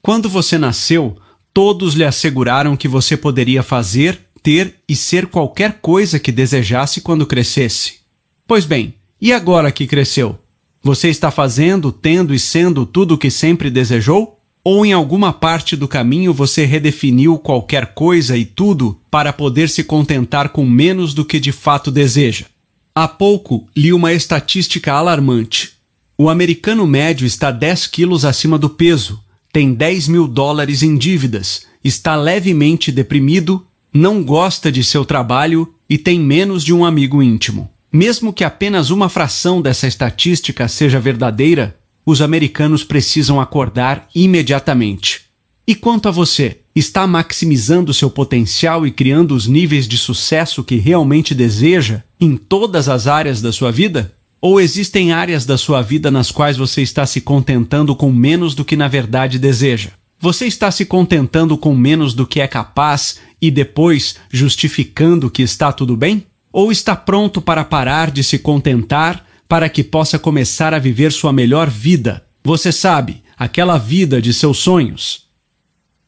Quando 0.00 0.28
você 0.28 0.56
nasceu, 0.56 1.18
todos 1.52 1.94
lhe 1.94 2.04
asseguraram 2.04 2.76
que 2.76 2.88
você 2.88 3.16
poderia 3.16 3.62
fazer, 3.62 4.29
ter 4.42 4.76
e 4.88 4.96
ser 4.96 5.26
qualquer 5.26 5.80
coisa 5.80 6.18
que 6.18 6.32
desejasse 6.32 7.00
quando 7.00 7.26
crescesse. 7.26 8.00
Pois 8.46 8.64
bem, 8.64 8.94
e 9.20 9.32
agora 9.32 9.70
que 9.70 9.86
cresceu? 9.86 10.38
Você 10.82 11.08
está 11.08 11.30
fazendo, 11.30 11.92
tendo 11.92 12.34
e 12.34 12.38
sendo 12.38 12.86
tudo 12.86 13.14
o 13.14 13.18
que 13.18 13.30
sempre 13.30 13.70
desejou? 13.70 14.38
Ou 14.64 14.84
em 14.84 14.92
alguma 14.92 15.32
parte 15.32 15.76
do 15.76 15.88
caminho 15.88 16.32
você 16.32 16.64
redefiniu 16.64 17.38
qualquer 17.38 17.94
coisa 17.94 18.36
e 18.36 18.44
tudo 18.44 18.98
para 19.10 19.32
poder 19.32 19.68
se 19.68 19.84
contentar 19.84 20.50
com 20.50 20.66
menos 20.66 21.14
do 21.14 21.24
que 21.24 21.38
de 21.38 21.52
fato 21.52 21.90
deseja? 21.90 22.46
Há 22.94 23.08
pouco 23.08 23.68
li 23.76 23.92
uma 23.92 24.12
estatística 24.12 24.92
alarmante. 24.92 25.72
O 26.18 26.28
americano 26.28 26.86
médio 26.86 27.26
está 27.26 27.50
10 27.50 27.86
quilos 27.86 28.24
acima 28.24 28.58
do 28.58 28.68
peso, 28.68 29.22
tem 29.52 29.72
10 29.72 30.08
mil 30.08 30.28
dólares 30.28 30.82
em 30.82 30.96
dívidas, 30.96 31.66
está 31.82 32.14
levemente 32.14 32.92
deprimido, 32.92 33.66
não 33.92 34.22
gosta 34.22 34.70
de 34.70 34.84
seu 34.84 35.04
trabalho 35.04 35.74
e 35.88 35.98
tem 35.98 36.20
menos 36.20 36.64
de 36.64 36.72
um 36.72 36.84
amigo 36.84 37.22
íntimo. 37.22 37.70
Mesmo 37.92 38.32
que 38.32 38.44
apenas 38.44 38.90
uma 38.90 39.08
fração 39.08 39.60
dessa 39.60 39.86
estatística 39.86 40.68
seja 40.68 41.00
verdadeira, 41.00 41.76
os 42.06 42.22
americanos 42.22 42.84
precisam 42.84 43.40
acordar 43.40 44.08
imediatamente. 44.14 45.22
E 45.66 45.74
quanto 45.74 46.08
a 46.08 46.12
você, 46.12 46.58
está 46.74 47.06
maximizando 47.06 47.92
seu 47.92 48.10
potencial 48.10 48.86
e 48.86 48.90
criando 48.90 49.34
os 49.34 49.46
níveis 49.46 49.86
de 49.86 49.98
sucesso 49.98 50.62
que 50.62 50.76
realmente 50.76 51.34
deseja 51.34 52.02
em 52.20 52.36
todas 52.36 52.88
as 52.88 53.06
áreas 53.06 53.42
da 53.42 53.52
sua 53.52 53.70
vida? 53.70 54.14
Ou 54.40 54.60
existem 54.60 55.12
áreas 55.12 55.44
da 55.44 55.58
sua 55.58 55.82
vida 55.82 56.10
nas 56.10 56.30
quais 56.30 56.56
você 56.56 56.80
está 56.80 57.04
se 57.04 57.20
contentando 57.20 57.94
com 57.94 58.10
menos 58.10 58.54
do 58.54 58.64
que 58.64 58.76
na 58.76 58.88
verdade 58.88 59.38
deseja? 59.38 59.90
Você 60.20 60.46
está 60.46 60.70
se 60.70 60.84
contentando 60.84 61.56
com 61.56 61.74
menos 61.74 62.12
do 62.12 62.26
que 62.26 62.42
é 62.42 62.46
capaz 62.46 63.20
e 63.40 63.50
depois 63.50 64.16
justificando 64.30 65.30
que 65.30 65.42
está 65.42 65.72
tudo 65.72 65.96
bem? 65.96 66.26
Ou 66.52 66.70
está 66.70 66.94
pronto 66.94 67.40
para 67.40 67.64
parar 67.64 68.10
de 68.10 68.22
se 68.22 68.38
contentar 68.38 69.24
para 69.48 69.66
que 69.70 69.82
possa 69.82 70.18
começar 70.18 70.74
a 70.74 70.78
viver 70.78 71.10
sua 71.10 71.32
melhor 71.32 71.70
vida? 71.70 72.22
Você 72.44 72.70
sabe, 72.70 73.22
aquela 73.34 73.78
vida 73.78 74.20
de 74.20 74.34
seus 74.34 74.58
sonhos. 74.58 75.26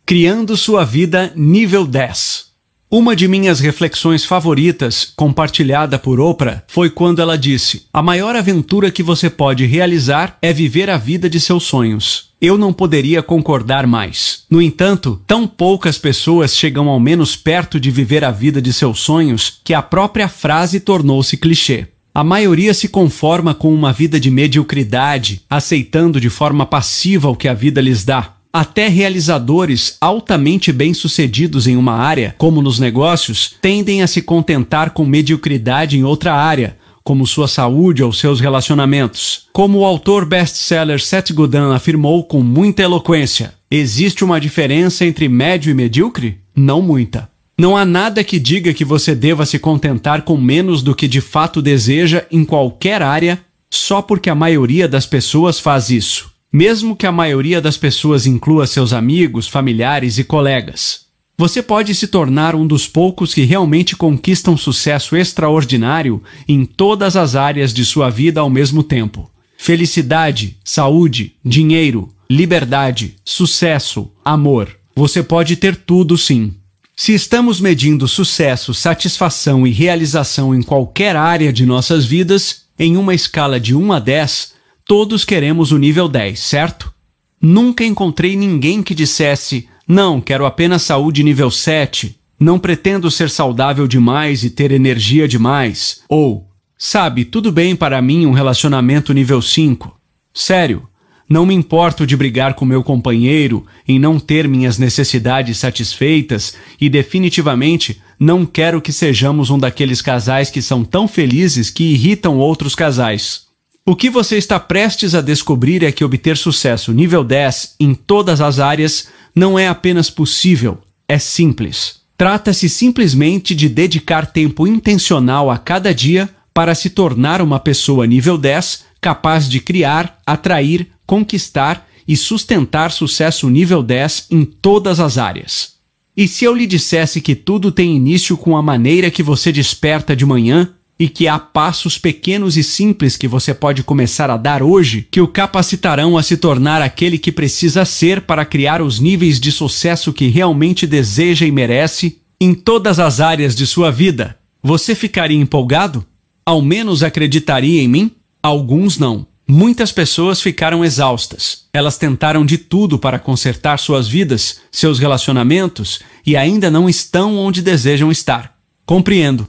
Criando 0.04 0.58
sua 0.58 0.84
vida 0.84 1.32
nível 1.34 1.86
10. 1.86 2.51
Uma 2.94 3.16
de 3.16 3.26
minhas 3.26 3.58
reflexões 3.58 4.22
favoritas, 4.22 5.14
compartilhada 5.16 5.98
por 5.98 6.20
Oprah, 6.20 6.62
foi 6.68 6.90
quando 6.90 7.22
ela 7.22 7.38
disse: 7.38 7.86
A 7.90 8.02
maior 8.02 8.36
aventura 8.36 8.90
que 8.90 9.02
você 9.02 9.30
pode 9.30 9.64
realizar 9.64 10.36
é 10.42 10.52
viver 10.52 10.90
a 10.90 10.98
vida 10.98 11.30
de 11.30 11.40
seus 11.40 11.62
sonhos. 11.62 12.28
Eu 12.38 12.58
não 12.58 12.70
poderia 12.70 13.22
concordar 13.22 13.86
mais. 13.86 14.44
No 14.50 14.60
entanto, 14.60 15.22
tão 15.26 15.46
poucas 15.46 15.96
pessoas 15.96 16.54
chegam 16.54 16.90
ao 16.90 17.00
menos 17.00 17.34
perto 17.34 17.80
de 17.80 17.90
viver 17.90 18.24
a 18.24 18.30
vida 18.30 18.60
de 18.60 18.74
seus 18.74 19.00
sonhos 19.00 19.58
que 19.64 19.72
a 19.72 19.80
própria 19.80 20.28
frase 20.28 20.78
tornou-se 20.78 21.38
clichê. 21.38 21.86
A 22.14 22.22
maioria 22.22 22.74
se 22.74 22.88
conforma 22.88 23.54
com 23.54 23.72
uma 23.72 23.90
vida 23.90 24.20
de 24.20 24.30
mediocridade, 24.30 25.40
aceitando 25.48 26.20
de 26.20 26.28
forma 26.28 26.66
passiva 26.66 27.30
o 27.30 27.36
que 27.36 27.48
a 27.48 27.54
vida 27.54 27.80
lhes 27.80 28.04
dá. 28.04 28.34
Até 28.52 28.86
realizadores 28.86 29.96
altamente 29.98 30.70
bem-sucedidos 30.70 31.66
em 31.66 31.74
uma 31.74 31.94
área, 31.94 32.34
como 32.36 32.60
nos 32.60 32.78
negócios, 32.78 33.54
tendem 33.62 34.02
a 34.02 34.06
se 34.06 34.20
contentar 34.20 34.90
com 34.90 35.06
mediocridade 35.06 35.96
em 35.96 36.04
outra 36.04 36.34
área, 36.34 36.76
como 37.02 37.26
sua 37.26 37.48
saúde 37.48 38.02
ou 38.02 38.12
seus 38.12 38.40
relacionamentos. 38.40 39.46
Como 39.54 39.78
o 39.78 39.84
autor 39.86 40.26
best-seller 40.26 41.00
Seth 41.00 41.32
Godin 41.32 41.72
afirmou 41.74 42.24
com 42.24 42.42
muita 42.42 42.82
eloquência, 42.82 43.54
existe 43.70 44.22
uma 44.22 44.38
diferença 44.38 45.06
entre 45.06 45.30
médio 45.30 45.70
e 45.70 45.74
medíocre? 45.74 46.40
Não 46.54 46.82
muita. 46.82 47.30
Não 47.58 47.74
há 47.74 47.86
nada 47.86 48.22
que 48.22 48.38
diga 48.38 48.74
que 48.74 48.84
você 48.84 49.14
deva 49.14 49.46
se 49.46 49.58
contentar 49.58 50.22
com 50.22 50.36
menos 50.36 50.82
do 50.82 50.94
que 50.94 51.08
de 51.08 51.22
fato 51.22 51.62
deseja 51.62 52.26
em 52.30 52.44
qualquer 52.44 53.00
área 53.00 53.40
só 53.70 54.02
porque 54.02 54.28
a 54.28 54.34
maioria 54.34 54.86
das 54.86 55.06
pessoas 55.06 55.58
faz 55.58 55.88
isso 55.88 56.31
mesmo 56.52 56.94
que 56.94 57.06
a 57.06 57.12
maioria 57.12 57.60
das 57.60 57.78
pessoas 57.78 58.26
inclua 58.26 58.66
seus 58.66 58.92
amigos, 58.92 59.48
familiares 59.48 60.18
e 60.18 60.24
colegas. 60.24 61.06
Você 61.38 61.62
pode 61.62 61.94
se 61.94 62.06
tornar 62.06 62.54
um 62.54 62.66
dos 62.66 62.86
poucos 62.86 63.32
que 63.32 63.42
realmente 63.42 63.96
conquistam 63.96 64.56
sucesso 64.56 65.16
extraordinário 65.16 66.22
em 66.46 66.64
todas 66.64 67.16
as 67.16 67.34
áreas 67.34 67.72
de 67.72 67.84
sua 67.84 68.10
vida 68.10 68.40
ao 68.40 68.50
mesmo 68.50 68.82
tempo. 68.82 69.30
Felicidade, 69.56 70.58
saúde, 70.62 71.32
dinheiro, 71.44 72.12
liberdade, 72.28 73.16
sucesso, 73.24 74.10
amor. 74.24 74.76
Você 74.94 75.22
pode 75.22 75.56
ter 75.56 75.74
tudo 75.74 76.18
sim. 76.18 76.54
Se 76.94 77.14
estamos 77.14 77.60
medindo 77.60 78.06
sucesso, 78.06 78.74
satisfação 78.74 79.66
e 79.66 79.70
realização 79.70 80.54
em 80.54 80.62
qualquer 80.62 81.16
área 81.16 81.52
de 81.52 81.64
nossas 81.64 82.04
vidas, 82.04 82.62
em 82.78 82.96
uma 82.96 83.14
escala 83.14 83.58
de 83.58 83.74
1 83.74 83.92
a 83.92 83.98
10, 83.98 84.52
Todos 84.84 85.24
queremos 85.24 85.72
o 85.72 85.78
nível 85.78 86.08
10, 86.08 86.38
certo? 86.38 86.92
Nunca 87.40 87.84
encontrei 87.84 88.36
ninguém 88.36 88.82
que 88.82 88.94
dissesse: 88.94 89.68
não, 89.86 90.20
quero 90.20 90.44
apenas 90.44 90.82
saúde 90.82 91.22
nível 91.22 91.50
7, 91.50 92.18
não 92.38 92.58
pretendo 92.58 93.10
ser 93.10 93.30
saudável 93.30 93.86
demais 93.86 94.42
e 94.44 94.50
ter 94.50 94.72
energia 94.72 95.28
demais, 95.28 96.02
ou, 96.08 96.48
sabe, 96.76 97.24
tudo 97.24 97.52
bem 97.52 97.76
para 97.76 98.02
mim 98.02 98.26
um 98.26 98.32
relacionamento 98.32 99.12
nível 99.12 99.40
5. 99.40 99.96
Sério, 100.34 100.88
não 101.28 101.46
me 101.46 101.54
importo 101.54 102.06
de 102.06 102.16
brigar 102.16 102.54
com 102.54 102.64
meu 102.64 102.82
companheiro 102.82 103.64
em 103.86 103.98
não 103.98 104.18
ter 104.18 104.48
minhas 104.48 104.78
necessidades 104.78 105.58
satisfeitas 105.58 106.54
e 106.80 106.88
definitivamente 106.88 108.02
não 108.18 108.44
quero 108.44 108.82
que 108.82 108.92
sejamos 108.92 109.48
um 109.48 109.58
daqueles 109.58 110.02
casais 110.02 110.50
que 110.50 110.60
são 110.60 110.84
tão 110.84 111.08
felizes 111.08 111.70
que 111.70 111.84
irritam 111.84 112.38
outros 112.38 112.74
casais. 112.74 113.51
O 113.84 113.96
que 113.96 114.08
você 114.08 114.36
está 114.36 114.60
prestes 114.60 115.12
a 115.12 115.20
descobrir 115.20 115.82
é 115.82 115.90
que 115.90 116.04
obter 116.04 116.36
sucesso 116.36 116.92
nível 116.92 117.24
10 117.24 117.74
em 117.80 117.94
todas 117.94 118.40
as 118.40 118.60
áreas 118.60 119.08
não 119.34 119.58
é 119.58 119.66
apenas 119.66 120.08
possível, 120.08 120.78
é 121.08 121.18
simples. 121.18 121.96
Trata-se 122.16 122.68
simplesmente 122.68 123.56
de 123.56 123.68
dedicar 123.68 124.26
tempo 124.26 124.68
intencional 124.68 125.50
a 125.50 125.58
cada 125.58 125.92
dia 125.92 126.30
para 126.54 126.76
se 126.76 126.90
tornar 126.90 127.42
uma 127.42 127.58
pessoa 127.58 128.06
nível 128.06 128.38
10 128.38 128.84
capaz 129.00 129.48
de 129.48 129.58
criar, 129.58 130.16
atrair, 130.24 130.86
conquistar 131.04 131.88
e 132.06 132.16
sustentar 132.16 132.92
sucesso 132.92 133.50
nível 133.50 133.82
10 133.82 134.28
em 134.30 134.44
todas 134.44 135.00
as 135.00 135.18
áreas. 135.18 135.72
E 136.16 136.28
se 136.28 136.44
eu 136.44 136.54
lhe 136.54 136.68
dissesse 136.68 137.20
que 137.20 137.34
tudo 137.34 137.72
tem 137.72 137.96
início 137.96 138.36
com 138.36 138.56
a 138.56 138.62
maneira 138.62 139.10
que 139.10 139.24
você 139.24 139.50
desperta 139.50 140.14
de 140.14 140.24
manhã, 140.24 140.72
e 140.98 141.08
que 141.08 141.26
há 141.26 141.38
passos 141.38 141.98
pequenos 141.98 142.56
e 142.56 142.62
simples 142.62 143.16
que 143.16 143.26
você 143.26 143.52
pode 143.52 143.82
começar 143.82 144.30
a 144.30 144.36
dar 144.36 144.62
hoje 144.62 145.06
que 145.10 145.20
o 145.20 145.28
capacitarão 145.28 146.16
a 146.16 146.22
se 146.22 146.36
tornar 146.36 146.80
aquele 146.80 147.18
que 147.18 147.32
precisa 147.32 147.84
ser 147.84 148.22
para 148.22 148.44
criar 148.44 148.80
os 148.80 149.00
níveis 149.00 149.40
de 149.40 149.50
sucesso 149.50 150.12
que 150.12 150.28
realmente 150.28 150.86
deseja 150.86 151.46
e 151.46 151.50
merece 151.50 152.20
em 152.40 152.54
todas 152.54 152.98
as 152.98 153.20
áreas 153.20 153.54
de 153.54 153.66
sua 153.66 153.90
vida. 153.90 154.36
Você 154.62 154.94
ficaria 154.94 155.36
empolgado? 155.36 156.06
Ao 156.44 156.60
menos 156.60 157.02
acreditaria 157.02 157.82
em 157.82 157.88
mim? 157.88 158.10
Alguns 158.42 158.98
não. 158.98 159.26
Muitas 159.46 159.92
pessoas 159.92 160.40
ficaram 160.40 160.84
exaustas. 160.84 161.64
Elas 161.72 161.98
tentaram 161.98 162.44
de 162.46 162.58
tudo 162.58 162.98
para 162.98 163.18
consertar 163.18 163.78
suas 163.78 164.08
vidas, 164.08 164.60
seus 164.70 164.98
relacionamentos 164.98 166.00
e 166.24 166.36
ainda 166.36 166.70
não 166.70 166.88
estão 166.88 167.36
onde 167.36 167.60
desejam 167.60 168.10
estar. 168.10 168.56
Compreendo. 168.86 169.46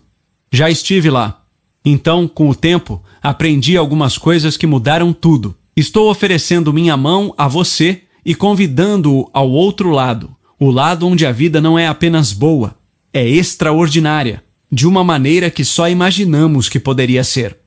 Já 0.54 0.70
estive 0.70 1.10
lá. 1.10 1.42
Então, 1.84 2.28
com 2.28 2.48
o 2.48 2.54
tempo, 2.54 3.02
aprendi 3.24 3.76
algumas 3.76 4.20
coisas 4.20 4.56
que 4.56 4.68
mudaram 4.68 5.12
tudo. 5.12 5.58
Estou 5.76 6.12
oferecendo 6.12 6.72
minha 6.72 6.96
mão 6.96 7.34
a 7.36 7.48
você 7.48 8.04
e 8.24 8.36
convidando-o 8.36 9.28
ao 9.34 9.50
outro 9.50 9.90
lado, 9.90 10.36
o 10.60 10.70
lado 10.70 11.08
onde 11.08 11.26
a 11.26 11.32
vida 11.32 11.60
não 11.60 11.78
é 11.78 11.88
apenas 11.88 12.32
boa, 12.32 12.78
é 13.12 13.28
extraordinária, 13.28 14.44
de 14.72 14.88
uma 14.88 15.04
maneira 15.04 15.50
que 15.50 15.66
só 15.66 15.90
imaginamos 15.90 16.70
que 16.70 16.80
poderia 16.80 17.24
ser. 17.24 17.58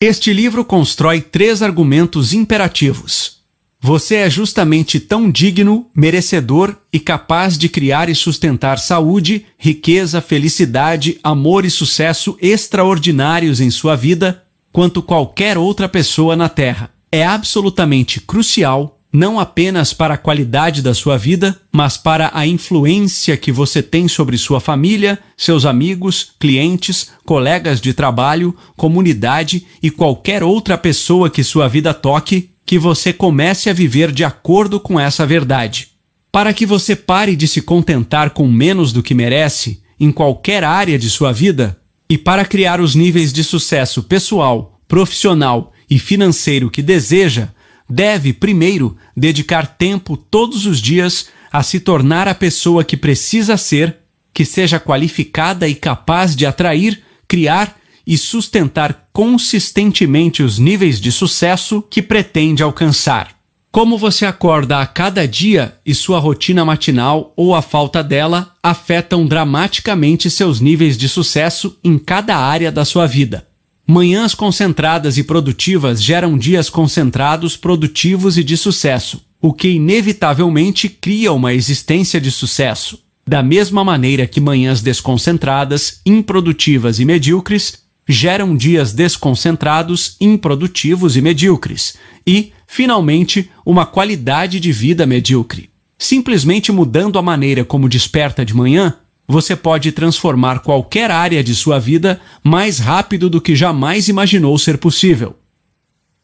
Este 0.00 0.32
livro 0.32 0.64
constrói 0.64 1.20
três 1.20 1.60
argumentos 1.60 2.32
imperativos. 2.32 3.41
Você 3.84 4.14
é 4.14 4.30
justamente 4.30 5.00
tão 5.00 5.28
digno, 5.28 5.90
merecedor 5.92 6.76
e 6.92 7.00
capaz 7.00 7.58
de 7.58 7.68
criar 7.68 8.08
e 8.08 8.14
sustentar 8.14 8.78
saúde, 8.78 9.44
riqueza, 9.58 10.20
felicidade, 10.20 11.18
amor 11.20 11.64
e 11.64 11.70
sucesso 11.70 12.38
extraordinários 12.40 13.60
em 13.60 13.72
sua 13.72 13.96
vida 13.96 14.44
quanto 14.70 15.02
qualquer 15.02 15.58
outra 15.58 15.88
pessoa 15.88 16.36
na 16.36 16.48
Terra. 16.48 16.90
É 17.10 17.26
absolutamente 17.26 18.20
crucial 18.20 19.00
não 19.12 19.38
apenas 19.38 19.92
para 19.92 20.14
a 20.14 20.18
qualidade 20.18 20.80
da 20.80 20.94
sua 20.94 21.18
vida, 21.18 21.60
mas 21.70 21.98
para 21.98 22.30
a 22.32 22.46
influência 22.46 23.36
que 23.36 23.52
você 23.52 23.82
tem 23.82 24.08
sobre 24.08 24.38
sua 24.38 24.58
família, 24.58 25.18
seus 25.36 25.66
amigos, 25.66 26.30
clientes, 26.40 27.10
colegas 27.24 27.78
de 27.80 27.92
trabalho, 27.92 28.56
comunidade 28.74 29.66
e 29.82 29.90
qualquer 29.90 30.42
outra 30.42 30.78
pessoa 30.78 31.28
que 31.28 31.44
sua 31.44 31.68
vida 31.68 31.92
toque 31.92 32.51
que 32.64 32.78
você 32.78 33.12
comece 33.12 33.68
a 33.68 33.72
viver 33.72 34.12
de 34.12 34.24
acordo 34.24 34.80
com 34.80 34.98
essa 34.98 35.26
verdade. 35.26 35.88
Para 36.30 36.52
que 36.52 36.64
você 36.64 36.96
pare 36.96 37.36
de 37.36 37.46
se 37.46 37.60
contentar 37.60 38.30
com 38.30 38.48
menos 38.48 38.92
do 38.92 39.02
que 39.02 39.14
merece 39.14 39.82
em 40.00 40.10
qualquer 40.10 40.64
área 40.64 40.98
de 40.98 41.10
sua 41.10 41.32
vida 41.32 41.78
e 42.08 42.16
para 42.16 42.44
criar 42.44 42.80
os 42.80 42.94
níveis 42.94 43.32
de 43.32 43.44
sucesso 43.44 44.02
pessoal, 44.02 44.80
profissional 44.88 45.72
e 45.88 45.98
financeiro 45.98 46.70
que 46.70 46.82
deseja, 46.82 47.48
deve, 47.88 48.32
primeiro, 48.32 48.96
dedicar 49.16 49.66
tempo 49.66 50.16
todos 50.16 50.66
os 50.66 50.80
dias 50.80 51.28
a 51.52 51.62
se 51.62 51.80
tornar 51.80 52.26
a 52.26 52.34
pessoa 52.34 52.82
que 52.82 52.96
precisa 52.96 53.56
ser, 53.56 53.98
que 54.32 54.44
seja 54.44 54.80
qualificada 54.80 55.68
e 55.68 55.74
capaz 55.74 56.34
de 56.34 56.46
atrair, 56.46 57.02
criar 57.28 57.76
e 58.06 58.18
sustentar 58.18 59.08
consistentemente 59.12 60.42
os 60.42 60.58
níveis 60.58 61.00
de 61.00 61.12
sucesso 61.12 61.82
que 61.88 62.02
pretende 62.02 62.62
alcançar. 62.62 63.42
Como 63.72 63.96
você 63.96 64.26
acorda 64.26 64.80
a 64.80 64.86
cada 64.86 65.26
dia 65.26 65.74
e 65.84 65.94
sua 65.94 66.18
rotina 66.18 66.62
matinal 66.62 67.32
ou 67.34 67.54
a 67.54 67.62
falta 67.62 68.04
dela 68.04 68.54
afetam 68.62 69.26
dramaticamente 69.26 70.28
seus 70.28 70.60
níveis 70.60 70.98
de 70.98 71.08
sucesso 71.08 71.78
em 71.82 71.98
cada 71.98 72.36
área 72.36 72.70
da 72.70 72.84
sua 72.84 73.06
vida. 73.06 73.46
Manhãs 73.86 74.34
concentradas 74.34 75.16
e 75.16 75.24
produtivas 75.24 76.02
geram 76.02 76.36
dias 76.36 76.68
concentrados, 76.68 77.56
produtivos 77.56 78.36
e 78.36 78.44
de 78.44 78.56
sucesso, 78.58 79.24
o 79.40 79.54
que 79.54 79.68
inevitavelmente 79.68 80.88
cria 80.88 81.32
uma 81.32 81.54
existência 81.54 82.20
de 82.20 82.30
sucesso. 82.30 82.98
Da 83.26 83.42
mesma 83.42 83.82
maneira 83.82 84.26
que 84.26 84.40
manhãs 84.40 84.82
desconcentradas, 84.82 86.00
improdutivas 86.04 87.00
e 87.00 87.04
medíocres 87.04 87.81
geram 88.12 88.56
dias 88.56 88.92
desconcentrados, 88.92 90.16
improdutivos 90.20 91.16
e 91.16 91.22
medíocres, 91.22 91.96
e, 92.26 92.52
finalmente, 92.66 93.50
uma 93.64 93.86
qualidade 93.86 94.60
de 94.60 94.72
vida 94.72 95.06
medíocre. 95.06 95.70
Simplesmente 95.98 96.72
mudando 96.72 97.18
a 97.18 97.22
maneira 97.22 97.64
como 97.64 97.88
desperta 97.88 98.44
de 98.44 98.54
manhã, 98.54 98.94
você 99.26 99.54
pode 99.56 99.92
transformar 99.92 100.60
qualquer 100.60 101.10
área 101.10 101.42
de 101.42 101.54
sua 101.54 101.78
vida 101.78 102.20
mais 102.42 102.78
rápido 102.78 103.30
do 103.30 103.40
que 103.40 103.54
jamais 103.54 104.08
imaginou 104.08 104.58
ser 104.58 104.78
possível. 104.78 105.36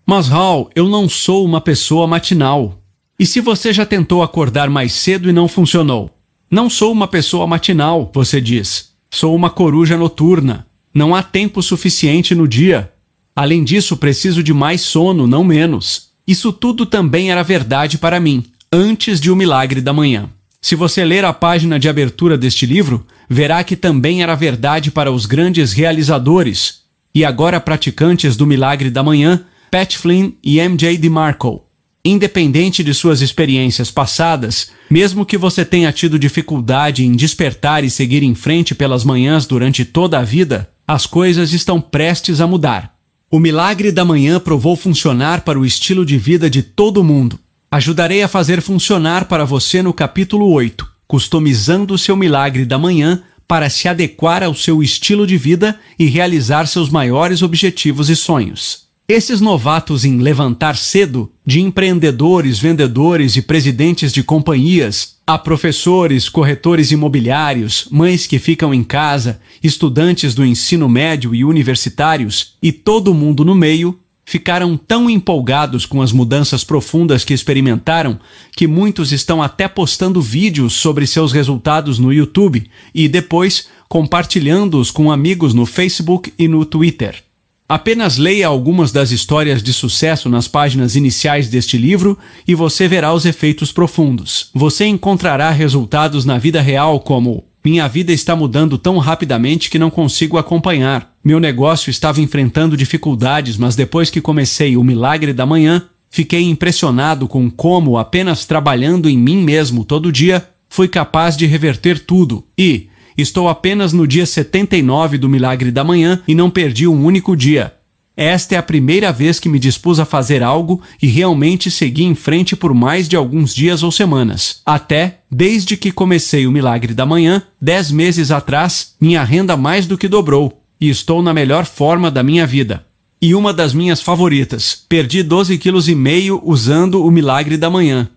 Mas, 0.06 0.30
Hal, 0.30 0.70
eu 0.74 0.88
não 0.88 1.08
sou 1.08 1.44
uma 1.44 1.60
pessoa 1.60 2.06
matinal. 2.06 2.82
E 3.18 3.26
se 3.26 3.40
você 3.40 3.72
já 3.72 3.84
tentou 3.84 4.22
acordar 4.22 4.70
mais 4.70 4.92
cedo 4.92 5.28
e 5.28 5.32
não 5.32 5.48
funcionou? 5.48 6.10
Não 6.50 6.70
sou 6.70 6.92
uma 6.92 7.06
pessoa 7.06 7.46
matinal, 7.46 8.10
você 8.14 8.40
diz. 8.40 8.92
Sou 9.10 9.34
uma 9.34 9.50
coruja 9.50 9.96
noturna. 9.96 10.66
Não 10.92 11.14
há 11.14 11.22
tempo 11.22 11.62
suficiente 11.62 12.34
no 12.34 12.48
dia. 12.48 12.92
Além 13.34 13.62
disso, 13.62 13.96
preciso 13.96 14.42
de 14.42 14.52
mais 14.52 14.80
sono, 14.80 15.26
não 15.26 15.44
menos. 15.44 16.08
Isso 16.26 16.52
tudo 16.52 16.84
também 16.84 17.30
era 17.30 17.42
verdade 17.42 17.98
para 17.98 18.20
mim, 18.20 18.44
antes 18.72 19.20
de 19.20 19.30
O 19.30 19.36
Milagre 19.36 19.80
da 19.80 19.92
Manhã. 19.92 20.28
Se 20.60 20.74
você 20.74 21.04
ler 21.04 21.24
a 21.24 21.32
página 21.32 21.78
de 21.78 21.88
abertura 21.88 22.36
deste 22.36 22.66
livro, 22.66 23.06
verá 23.28 23.62
que 23.62 23.76
também 23.76 24.22
era 24.22 24.34
verdade 24.34 24.90
para 24.90 25.12
os 25.12 25.24
grandes 25.24 25.72
realizadores 25.72 26.82
e 27.14 27.24
agora 27.24 27.60
praticantes 27.60 28.36
do 28.36 28.46
Milagre 28.46 28.90
da 28.90 29.02
Manhã, 29.02 29.44
Pat 29.70 29.96
Flynn 29.96 30.32
e 30.42 30.60
MJ 30.60 30.98
DeMarco. 30.98 31.64
Independente 32.04 32.82
de 32.82 32.94
suas 32.94 33.20
experiências 33.20 33.90
passadas, 33.90 34.70
mesmo 34.90 35.26
que 35.26 35.36
você 35.36 35.64
tenha 35.64 35.92
tido 35.92 36.18
dificuldade 36.18 37.04
em 37.04 37.12
despertar 37.12 37.84
e 37.84 37.90
seguir 37.90 38.22
em 38.22 38.34
frente 38.34 38.74
pelas 38.74 39.04
manhãs 39.04 39.46
durante 39.46 39.84
toda 39.84 40.18
a 40.18 40.22
vida, 40.22 40.70
as 40.88 41.04
coisas 41.04 41.52
estão 41.52 41.82
prestes 41.82 42.40
a 42.40 42.46
mudar. 42.46 42.96
O 43.30 43.38
milagre 43.38 43.92
da 43.92 44.06
manhã 44.06 44.40
provou 44.40 44.74
funcionar 44.74 45.42
para 45.42 45.60
o 45.60 45.66
estilo 45.66 46.06
de 46.06 46.16
vida 46.16 46.48
de 46.48 46.62
todo 46.62 47.04
mundo. 47.04 47.38
Ajudarei 47.70 48.22
a 48.22 48.28
fazer 48.28 48.62
funcionar 48.62 49.26
para 49.26 49.44
você 49.44 49.82
no 49.82 49.92
capítulo 49.92 50.50
8, 50.50 50.88
customizando 51.06 51.92
o 51.92 51.98
seu 51.98 52.16
milagre 52.16 52.64
da 52.64 52.78
manhã 52.78 53.22
para 53.46 53.68
se 53.68 53.86
adequar 53.86 54.42
ao 54.42 54.54
seu 54.54 54.82
estilo 54.82 55.26
de 55.26 55.36
vida 55.36 55.78
e 55.98 56.06
realizar 56.06 56.66
seus 56.66 56.88
maiores 56.88 57.42
objetivos 57.42 58.08
e 58.08 58.16
sonhos. 58.16 58.87
Esses 59.10 59.40
novatos 59.40 60.04
em 60.04 60.18
levantar 60.18 60.76
cedo, 60.76 61.32
de 61.42 61.62
empreendedores, 61.62 62.58
vendedores 62.58 63.36
e 63.36 63.40
presidentes 63.40 64.12
de 64.12 64.22
companhias, 64.22 65.16
a 65.26 65.38
professores, 65.38 66.28
corretores 66.28 66.90
imobiliários, 66.90 67.88
mães 67.90 68.26
que 68.26 68.38
ficam 68.38 68.74
em 68.74 68.84
casa, 68.84 69.40
estudantes 69.62 70.34
do 70.34 70.44
ensino 70.44 70.90
médio 70.90 71.34
e 71.34 71.42
universitários 71.42 72.58
e 72.62 72.70
todo 72.70 73.14
mundo 73.14 73.46
no 73.46 73.54
meio, 73.54 73.98
ficaram 74.26 74.76
tão 74.76 75.08
empolgados 75.08 75.86
com 75.86 76.02
as 76.02 76.12
mudanças 76.12 76.62
profundas 76.62 77.24
que 77.24 77.32
experimentaram 77.32 78.20
que 78.54 78.66
muitos 78.66 79.10
estão 79.10 79.42
até 79.42 79.66
postando 79.66 80.20
vídeos 80.20 80.74
sobre 80.74 81.06
seus 81.06 81.32
resultados 81.32 81.98
no 81.98 82.12
YouTube 82.12 82.70
e 82.94 83.08
depois 83.08 83.68
compartilhando-os 83.88 84.90
com 84.90 85.10
amigos 85.10 85.54
no 85.54 85.64
Facebook 85.64 86.30
e 86.38 86.46
no 86.46 86.66
Twitter. 86.66 87.24
Apenas 87.68 88.16
leia 88.16 88.46
algumas 88.46 88.92
das 88.92 89.10
histórias 89.10 89.62
de 89.62 89.74
sucesso 89.74 90.30
nas 90.30 90.48
páginas 90.48 90.96
iniciais 90.96 91.48
deste 91.48 91.76
livro 91.76 92.18
e 92.46 92.54
você 92.54 92.88
verá 92.88 93.12
os 93.12 93.26
efeitos 93.26 93.70
profundos. 93.70 94.48
Você 94.54 94.86
encontrará 94.86 95.50
resultados 95.50 96.24
na 96.24 96.38
vida 96.38 96.62
real 96.62 96.98
como 96.98 97.44
minha 97.62 97.86
vida 97.86 98.10
está 98.10 98.34
mudando 98.34 98.78
tão 98.78 98.96
rapidamente 98.96 99.68
que 99.68 99.78
não 99.78 99.90
consigo 99.90 100.38
acompanhar. 100.38 101.14
Meu 101.22 101.38
negócio 101.38 101.90
estava 101.90 102.22
enfrentando 102.22 102.74
dificuldades, 102.74 103.58
mas 103.58 103.76
depois 103.76 104.08
que 104.08 104.22
comecei 104.22 104.74
o 104.74 104.82
milagre 104.82 105.34
da 105.34 105.44
manhã, 105.44 105.86
fiquei 106.08 106.44
impressionado 106.44 107.28
com 107.28 107.50
como, 107.50 107.98
apenas 107.98 108.46
trabalhando 108.46 109.10
em 109.10 109.18
mim 109.18 109.42
mesmo 109.42 109.84
todo 109.84 110.10
dia, 110.10 110.48
fui 110.70 110.88
capaz 110.88 111.36
de 111.36 111.44
reverter 111.44 111.98
tudo. 111.98 112.46
E, 112.56 112.88
Estou 113.18 113.48
apenas 113.48 113.92
no 113.92 114.06
dia 114.06 114.24
79 114.24 115.18
do 115.18 115.28
milagre 115.28 115.72
da 115.72 115.82
manhã 115.82 116.22
e 116.28 116.36
não 116.36 116.48
perdi 116.48 116.86
um 116.86 117.04
único 117.04 117.36
dia. 117.36 117.74
Esta 118.16 118.54
é 118.54 118.58
a 118.58 118.62
primeira 118.62 119.10
vez 119.10 119.40
que 119.40 119.48
me 119.48 119.58
dispus 119.58 119.98
a 119.98 120.04
fazer 120.04 120.40
algo 120.40 120.80
e 121.02 121.08
realmente 121.08 121.68
segui 121.68 122.04
em 122.04 122.14
frente 122.14 122.54
por 122.54 122.72
mais 122.72 123.08
de 123.08 123.16
alguns 123.16 123.52
dias 123.52 123.82
ou 123.82 123.90
semanas. 123.90 124.60
Até, 124.64 125.18
desde 125.28 125.76
que 125.76 125.90
comecei 125.90 126.46
o 126.46 126.52
milagre 126.52 126.94
da 126.94 127.04
manhã, 127.04 127.42
dez 127.60 127.90
meses 127.90 128.30
atrás, 128.30 128.94
minha 129.00 129.24
renda 129.24 129.56
mais 129.56 129.84
do 129.84 129.98
que 129.98 130.06
dobrou 130.06 130.62
e 130.80 130.88
estou 130.88 131.20
na 131.20 131.34
melhor 131.34 131.66
forma 131.66 132.12
da 132.12 132.22
minha 132.22 132.46
vida. 132.46 132.86
E 133.20 133.34
uma 133.34 133.52
das 133.52 133.74
minhas 133.74 134.00
favoritas, 134.00 134.80
perdi 134.88 135.24
12,5 135.24 135.58
kg 135.58 136.40
usando 136.44 137.04
o 137.04 137.10
milagre 137.10 137.56
da 137.56 137.68
manhã. 137.68 138.08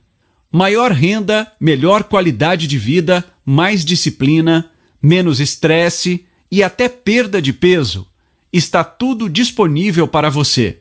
Maior 0.52 0.92
renda, 0.92 1.48
melhor 1.60 2.04
qualidade 2.04 2.68
de 2.68 2.78
vida, 2.78 3.26
mais 3.46 3.84
disciplina, 3.84 4.71
menos 5.02 5.40
estresse 5.40 6.26
e 6.52 6.62
até 6.62 6.88
perda 6.88 7.42
de 7.42 7.54
peso. 7.54 8.08
Está 8.52 8.84
tudo 8.84 9.30
disponível 9.30 10.08
para 10.08 10.30
você. 10.30 10.80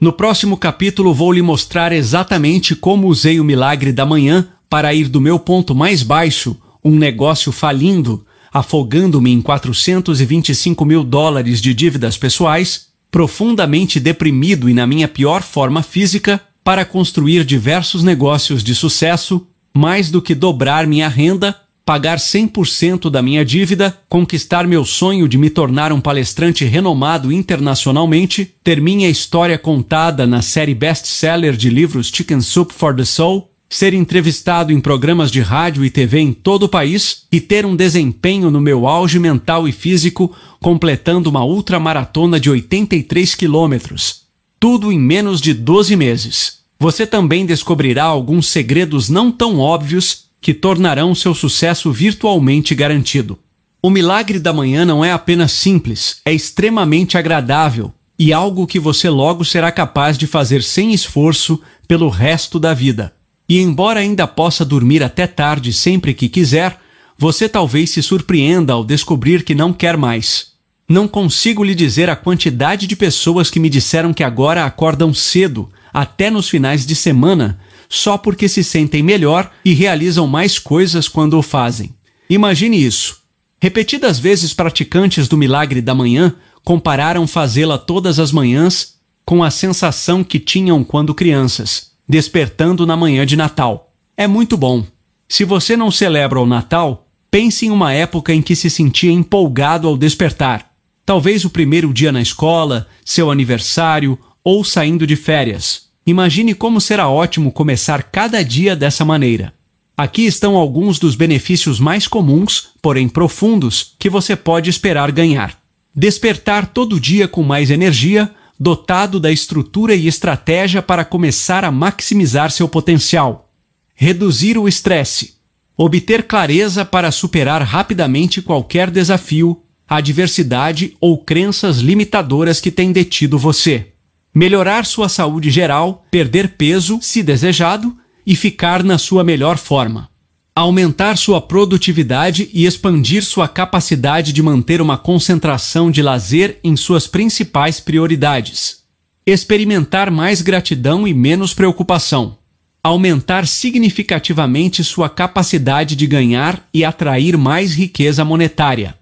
No 0.00 0.12
próximo 0.12 0.56
capítulo, 0.56 1.14
vou 1.14 1.32
lhe 1.32 1.42
mostrar 1.42 1.92
exatamente 1.92 2.74
como 2.74 3.06
usei 3.06 3.38
o 3.38 3.44
milagre 3.44 3.92
da 3.92 4.04
manhã 4.04 4.48
para 4.68 4.92
ir 4.92 5.08
do 5.08 5.20
meu 5.20 5.38
ponto 5.38 5.74
mais 5.74 6.02
baixo, 6.02 6.56
um 6.84 6.96
negócio 6.96 7.52
falindo, 7.52 8.26
afogando-me 8.52 9.30
em 9.30 9.40
425 9.40 10.84
mil 10.84 11.04
dólares 11.04 11.60
de 11.60 11.72
dívidas 11.72 12.18
pessoais, 12.18 12.88
profundamente 13.12 14.00
deprimido 14.00 14.68
e 14.68 14.74
na 14.74 14.86
minha 14.86 15.06
pior 15.06 15.42
forma 15.42 15.82
física, 15.82 16.40
para 16.64 16.84
construir 16.84 17.44
diversos 17.44 18.02
negócios 18.02 18.64
de 18.64 18.74
sucesso, 18.74 19.46
mais 19.72 20.10
do 20.10 20.20
que 20.20 20.34
dobrar 20.34 20.86
minha 20.86 21.08
renda, 21.08 21.56
pagar 21.84 22.18
100% 22.18 23.10
da 23.10 23.20
minha 23.20 23.44
dívida, 23.44 23.96
conquistar 24.08 24.66
meu 24.66 24.84
sonho 24.84 25.28
de 25.28 25.36
me 25.36 25.50
tornar 25.50 25.92
um 25.92 26.00
palestrante 26.00 26.64
renomado 26.64 27.32
internacionalmente, 27.32 28.54
ter 28.62 28.80
minha 28.80 29.08
história 29.08 29.58
contada 29.58 30.26
na 30.26 30.42
série 30.42 30.74
best-seller 30.74 31.56
de 31.56 31.68
livros 31.68 32.08
Chicken 32.08 32.40
Soup 32.40 32.72
for 32.72 32.94
the 32.94 33.04
Soul, 33.04 33.50
ser 33.68 33.94
entrevistado 33.94 34.70
em 34.70 34.80
programas 34.80 35.30
de 35.30 35.40
rádio 35.40 35.84
e 35.84 35.90
TV 35.90 36.20
em 36.20 36.32
todo 36.32 36.64
o 36.64 36.68
país 36.68 37.24
e 37.32 37.40
ter 37.40 37.64
um 37.64 37.74
desempenho 37.74 38.50
no 38.50 38.60
meu 38.60 38.86
auge 38.86 39.18
mental 39.18 39.66
e 39.66 39.72
físico, 39.72 40.36
completando 40.60 41.30
uma 41.30 41.42
ultramaratona 41.42 42.38
de 42.38 42.50
83 42.50 43.34
quilômetros. 43.34 44.22
Tudo 44.60 44.92
em 44.92 45.00
menos 45.00 45.40
de 45.40 45.54
12 45.54 45.96
meses. 45.96 46.58
Você 46.78 47.06
também 47.06 47.46
descobrirá 47.46 48.04
alguns 48.04 48.46
segredos 48.48 49.08
não 49.08 49.32
tão 49.32 49.58
óbvios 49.58 50.21
que 50.42 50.52
tornarão 50.52 51.14
seu 51.14 51.34
sucesso 51.34 51.92
virtualmente 51.92 52.74
garantido. 52.74 53.38
O 53.80 53.88
milagre 53.88 54.40
da 54.40 54.52
manhã 54.52 54.84
não 54.84 55.04
é 55.04 55.12
apenas 55.12 55.52
simples, 55.52 56.20
é 56.24 56.34
extremamente 56.34 57.16
agradável 57.16 57.94
e 58.18 58.32
algo 58.32 58.66
que 58.66 58.78
você 58.78 59.08
logo 59.08 59.44
será 59.44 59.72
capaz 59.72 60.18
de 60.18 60.26
fazer 60.26 60.62
sem 60.62 60.92
esforço 60.92 61.60
pelo 61.86 62.08
resto 62.08 62.58
da 62.58 62.74
vida. 62.74 63.14
E 63.48 63.60
embora 63.60 64.00
ainda 64.00 64.26
possa 64.26 64.64
dormir 64.64 65.02
até 65.02 65.26
tarde 65.26 65.72
sempre 65.72 66.12
que 66.12 66.28
quiser, 66.28 66.78
você 67.16 67.48
talvez 67.48 67.90
se 67.90 68.02
surpreenda 68.02 68.72
ao 68.72 68.84
descobrir 68.84 69.44
que 69.44 69.54
não 69.54 69.72
quer 69.72 69.96
mais. 69.96 70.52
Não 70.88 71.06
consigo 71.06 71.62
lhe 71.62 71.74
dizer 71.74 72.10
a 72.10 72.16
quantidade 72.16 72.86
de 72.86 72.96
pessoas 72.96 73.48
que 73.48 73.60
me 73.60 73.70
disseram 73.70 74.12
que 74.12 74.24
agora 74.24 74.64
acordam 74.64 75.14
cedo, 75.14 75.70
até 75.92 76.30
nos 76.30 76.48
finais 76.48 76.84
de 76.84 76.94
semana, 76.94 77.58
só 77.94 78.16
porque 78.16 78.48
se 78.48 78.64
sentem 78.64 79.02
melhor 79.02 79.52
e 79.62 79.74
realizam 79.74 80.26
mais 80.26 80.58
coisas 80.58 81.08
quando 81.08 81.38
o 81.38 81.42
fazem. 81.42 81.94
Imagine 82.30 82.82
isso. 82.82 83.20
Repetidas 83.60 84.18
vezes 84.18 84.54
praticantes 84.54 85.28
do 85.28 85.36
milagre 85.36 85.82
da 85.82 85.94
manhã 85.94 86.34
compararam 86.64 87.26
fazê-la 87.26 87.76
todas 87.76 88.18
as 88.18 88.32
manhãs 88.32 88.94
com 89.26 89.44
a 89.44 89.50
sensação 89.50 90.24
que 90.24 90.38
tinham 90.38 90.82
quando 90.82 91.14
crianças 91.14 91.92
despertando 92.08 92.86
na 92.86 92.96
manhã 92.96 93.24
de 93.24 93.36
Natal. 93.36 93.94
É 94.16 94.26
muito 94.26 94.56
bom. 94.56 94.84
Se 95.28 95.44
você 95.44 95.76
não 95.76 95.90
celebra 95.90 96.40
o 96.40 96.46
Natal, 96.46 97.06
pense 97.30 97.66
em 97.66 97.70
uma 97.70 97.92
época 97.92 98.34
em 98.34 98.42
que 98.42 98.56
se 98.56 98.68
sentia 98.68 99.12
empolgado 99.12 99.88
ao 99.88 99.96
despertar. 99.96 100.72
Talvez 101.04 101.44
o 101.44 101.50
primeiro 101.50 101.92
dia 101.92 102.12
na 102.12 102.20
escola, 102.20 102.86
seu 103.04 103.30
aniversário 103.30 104.18
ou 104.44 104.64
saindo 104.64 105.06
de 105.06 105.16
férias. 105.16 105.91
Imagine 106.04 106.54
como 106.54 106.80
será 106.80 107.08
ótimo 107.08 107.52
começar 107.52 108.02
cada 108.02 108.42
dia 108.42 108.74
dessa 108.74 109.04
maneira. 109.04 109.52
Aqui 109.96 110.26
estão 110.26 110.56
alguns 110.56 110.98
dos 110.98 111.14
benefícios 111.14 111.78
mais 111.78 112.08
comuns, 112.08 112.70
porém 112.82 113.08
profundos, 113.08 113.94
que 113.98 114.10
você 114.10 114.34
pode 114.34 114.68
esperar 114.68 115.12
ganhar. 115.12 115.56
Despertar 115.94 116.66
todo 116.66 116.98
dia 116.98 117.28
com 117.28 117.42
mais 117.44 117.70
energia, 117.70 118.30
dotado 118.58 119.20
da 119.20 119.30
estrutura 119.30 119.94
e 119.94 120.08
estratégia 120.08 120.82
para 120.82 121.04
começar 121.04 121.64
a 121.64 121.70
maximizar 121.70 122.50
seu 122.50 122.68
potencial. 122.68 123.52
Reduzir 123.94 124.58
o 124.58 124.66
estresse. 124.66 125.34
Obter 125.76 126.24
clareza 126.24 126.84
para 126.84 127.12
superar 127.12 127.62
rapidamente 127.62 128.42
qualquer 128.42 128.90
desafio, 128.90 129.62
adversidade 129.88 130.96
ou 131.00 131.18
crenças 131.18 131.78
limitadoras 131.78 132.60
que 132.60 132.70
têm 132.72 132.90
detido 132.90 133.38
você. 133.38 133.91
Melhorar 134.34 134.86
sua 134.86 135.08
saúde 135.08 135.50
geral, 135.50 136.06
perder 136.10 136.56
peso, 136.56 136.98
se 137.02 137.22
desejado, 137.22 137.96
e 138.26 138.36
ficar 138.36 138.82
na 138.82 138.98
sua 138.98 139.22
melhor 139.24 139.58
forma 139.58 140.12
aumentar 140.54 141.16
sua 141.16 141.40
produtividade 141.40 142.50
e 142.52 142.66
expandir 142.66 143.24
sua 143.24 143.48
capacidade 143.48 144.32
de 144.32 144.42
manter 144.42 144.82
uma 144.82 144.98
concentração 144.98 145.90
de 145.90 146.02
lazer 146.02 146.58
em 146.62 146.76
suas 146.76 147.06
principais 147.06 147.80
prioridades. 147.80 148.82
Experimentar 149.26 150.10
mais 150.10 150.42
gratidão 150.42 151.08
e 151.08 151.14
menos 151.14 151.54
preocupação. 151.54 152.36
Aumentar 152.84 153.46
significativamente 153.46 154.84
sua 154.84 155.08
capacidade 155.08 155.96
de 155.96 156.06
ganhar 156.06 156.68
e 156.74 156.84
atrair 156.84 157.38
mais 157.38 157.74
riqueza 157.74 158.24
monetária. 158.24 158.94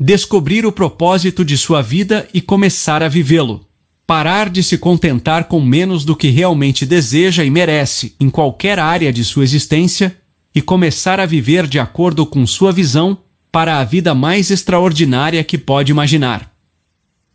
Descobrir 0.00 0.64
o 0.64 0.72
propósito 0.72 1.44
de 1.44 1.58
sua 1.58 1.82
vida 1.82 2.26
e 2.32 2.40
começar 2.40 3.02
a 3.02 3.08
vivê-lo. 3.08 3.66
Parar 4.06 4.50
de 4.50 4.62
se 4.62 4.76
contentar 4.76 5.44
com 5.44 5.60
menos 5.60 6.04
do 6.04 6.14
que 6.14 6.28
realmente 6.28 6.84
deseja 6.84 7.44
e 7.44 7.50
merece 7.50 8.14
em 8.20 8.28
qualquer 8.28 8.78
área 8.78 9.12
de 9.12 9.24
sua 9.24 9.44
existência 9.44 10.16
e 10.54 10.60
começar 10.60 11.18
a 11.18 11.26
viver 11.26 11.66
de 11.66 11.78
acordo 11.78 12.26
com 12.26 12.46
sua 12.46 12.70
visão 12.70 13.18
para 13.50 13.78
a 13.78 13.84
vida 13.84 14.14
mais 14.14 14.50
extraordinária 14.50 15.42
que 15.42 15.56
pode 15.56 15.90
imaginar. 15.90 16.52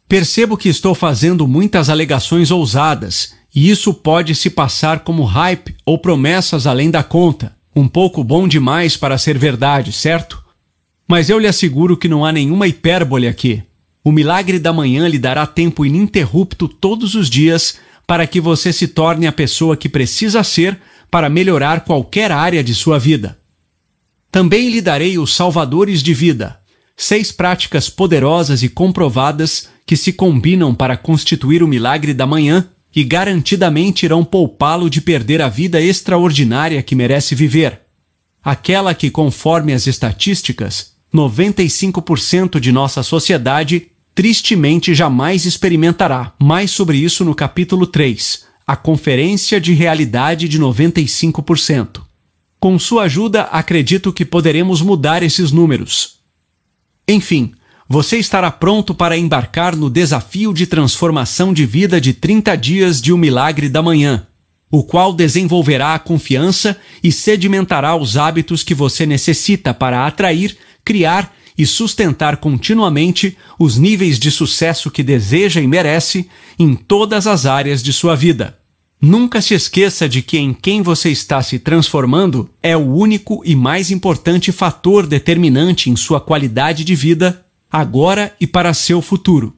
Percebo 0.07 0.57
que 0.57 0.69
estou 0.69 0.93
fazendo 0.93 1.47
muitas 1.47 1.89
alegações 1.89 2.51
ousadas, 2.51 3.33
e 3.53 3.69
isso 3.69 3.93
pode 3.93 4.35
se 4.35 4.49
passar 4.49 4.99
como 4.99 5.23
hype 5.23 5.75
ou 5.85 5.97
promessas 5.97 6.67
além 6.67 6.91
da 6.91 7.03
conta, 7.03 7.55
um 7.75 7.87
pouco 7.87 8.23
bom 8.23 8.47
demais 8.47 8.97
para 8.97 9.17
ser 9.17 9.37
verdade, 9.37 9.91
certo? 9.91 10.43
Mas 11.07 11.29
eu 11.29 11.39
lhe 11.39 11.47
asseguro 11.47 11.97
que 11.97 12.07
não 12.07 12.25
há 12.25 12.31
nenhuma 12.31 12.67
hipérbole 12.67 13.27
aqui. 13.27 13.63
O 14.09 14.11
milagre 14.11 14.57
da 14.57 14.73
manhã 14.73 15.07
lhe 15.07 15.19
dará 15.19 15.45
tempo 15.45 15.85
ininterrupto 15.85 16.67
todos 16.67 17.13
os 17.13 17.29
dias 17.29 17.77
para 18.07 18.25
que 18.25 18.41
você 18.41 18.73
se 18.73 18.87
torne 18.87 19.27
a 19.27 19.31
pessoa 19.31 19.77
que 19.77 19.87
precisa 19.87 20.43
ser 20.43 20.79
para 21.11 21.29
melhorar 21.29 21.81
qualquer 21.81 22.31
área 22.31 22.63
de 22.63 22.73
sua 22.73 22.97
vida. 22.97 23.37
Também 24.31 24.71
lhe 24.71 24.81
darei 24.81 25.19
os 25.19 25.35
salvadores 25.35 26.01
de 26.01 26.11
vida, 26.11 26.59
seis 26.97 27.31
práticas 27.31 27.87
poderosas 27.87 28.63
e 28.63 28.69
comprovadas 28.69 29.69
que 29.85 29.95
se 29.95 30.11
combinam 30.11 30.73
para 30.73 30.97
constituir 30.97 31.61
o 31.61 31.67
milagre 31.67 32.11
da 32.11 32.25
manhã 32.25 32.67
e 32.95 33.03
garantidamente 33.03 34.07
irão 34.07 34.25
poupá-lo 34.25 34.89
de 34.89 35.01
perder 35.01 35.39
a 35.39 35.49
vida 35.49 35.79
extraordinária 35.79 36.81
que 36.81 36.95
merece 36.95 37.35
viver. 37.35 37.79
Aquela 38.43 38.95
que, 38.95 39.11
conforme 39.11 39.71
as 39.71 39.85
estatísticas, 39.85 40.93
95% 41.13 42.59
de 42.59 42.71
nossa 42.71 43.03
sociedade 43.03 43.91
tristemente 44.19 44.93
jamais 44.93 45.45
experimentará. 45.45 46.33
Mais 46.37 46.71
sobre 46.71 46.97
isso 46.97 47.23
no 47.23 47.33
capítulo 47.33 47.87
3, 47.87 48.43
a 48.67 48.75
Conferência 48.75 49.61
de 49.61 49.71
Realidade 49.71 50.49
de 50.49 50.59
95%. 50.59 52.01
Com 52.59 52.77
sua 52.77 53.03
ajuda, 53.03 53.43
acredito 53.43 54.11
que 54.11 54.25
poderemos 54.25 54.81
mudar 54.81 55.23
esses 55.23 55.53
números. 55.53 56.15
Enfim, 57.07 57.53
você 57.87 58.17
estará 58.17 58.51
pronto 58.51 58.93
para 58.93 59.17
embarcar 59.17 59.73
no 59.73 59.89
desafio 59.89 60.53
de 60.53 60.67
transformação 60.67 61.53
de 61.53 61.65
vida 61.65 62.01
de 62.01 62.11
30 62.11 62.57
dias 62.57 63.01
de 63.01 63.13
um 63.13 63.17
milagre 63.17 63.69
da 63.69 63.81
manhã, 63.81 64.27
o 64.69 64.83
qual 64.83 65.13
desenvolverá 65.13 65.95
a 65.95 65.99
confiança 65.99 66.77
e 67.01 67.09
sedimentará 67.09 67.95
os 67.95 68.17
hábitos 68.17 68.63
que 68.63 68.75
você 68.75 69.05
necessita 69.05 69.73
para 69.73 70.05
atrair, 70.05 70.57
criar 70.83 71.33
e 71.59 71.65
sustentar 71.65 72.37
continuamente 72.37 73.37
os 73.59 73.77
níveis 73.77 74.17
de 74.17 74.31
sucesso 74.31 74.89
que 74.89 75.03
deseja 75.03 75.59
e 75.59 75.67
merece 75.67 76.29
em 76.57 76.73
todas 76.73 77.27
as 77.27 77.45
áreas 77.45 77.83
de 77.83 77.91
sua 77.91 78.15
vida. 78.15 78.57
Nunca 79.01 79.41
se 79.41 79.53
esqueça 79.53 80.07
de 80.07 80.21
que 80.21 80.37
em 80.37 80.53
quem 80.53 80.81
você 80.81 81.09
está 81.09 81.43
se 81.43 81.59
transformando 81.59 82.49
é 82.63 82.77
o 82.77 82.93
único 82.95 83.41
e 83.43 83.57
mais 83.57 83.91
importante 83.91 84.53
fator 84.53 85.05
determinante 85.05 85.89
em 85.89 85.97
sua 85.97 86.21
qualidade 86.21 86.85
de 86.85 86.95
vida, 86.95 87.45
agora 87.69 88.33
e 88.39 88.47
para 88.47 88.73
seu 88.73 89.01
futuro. 89.01 89.53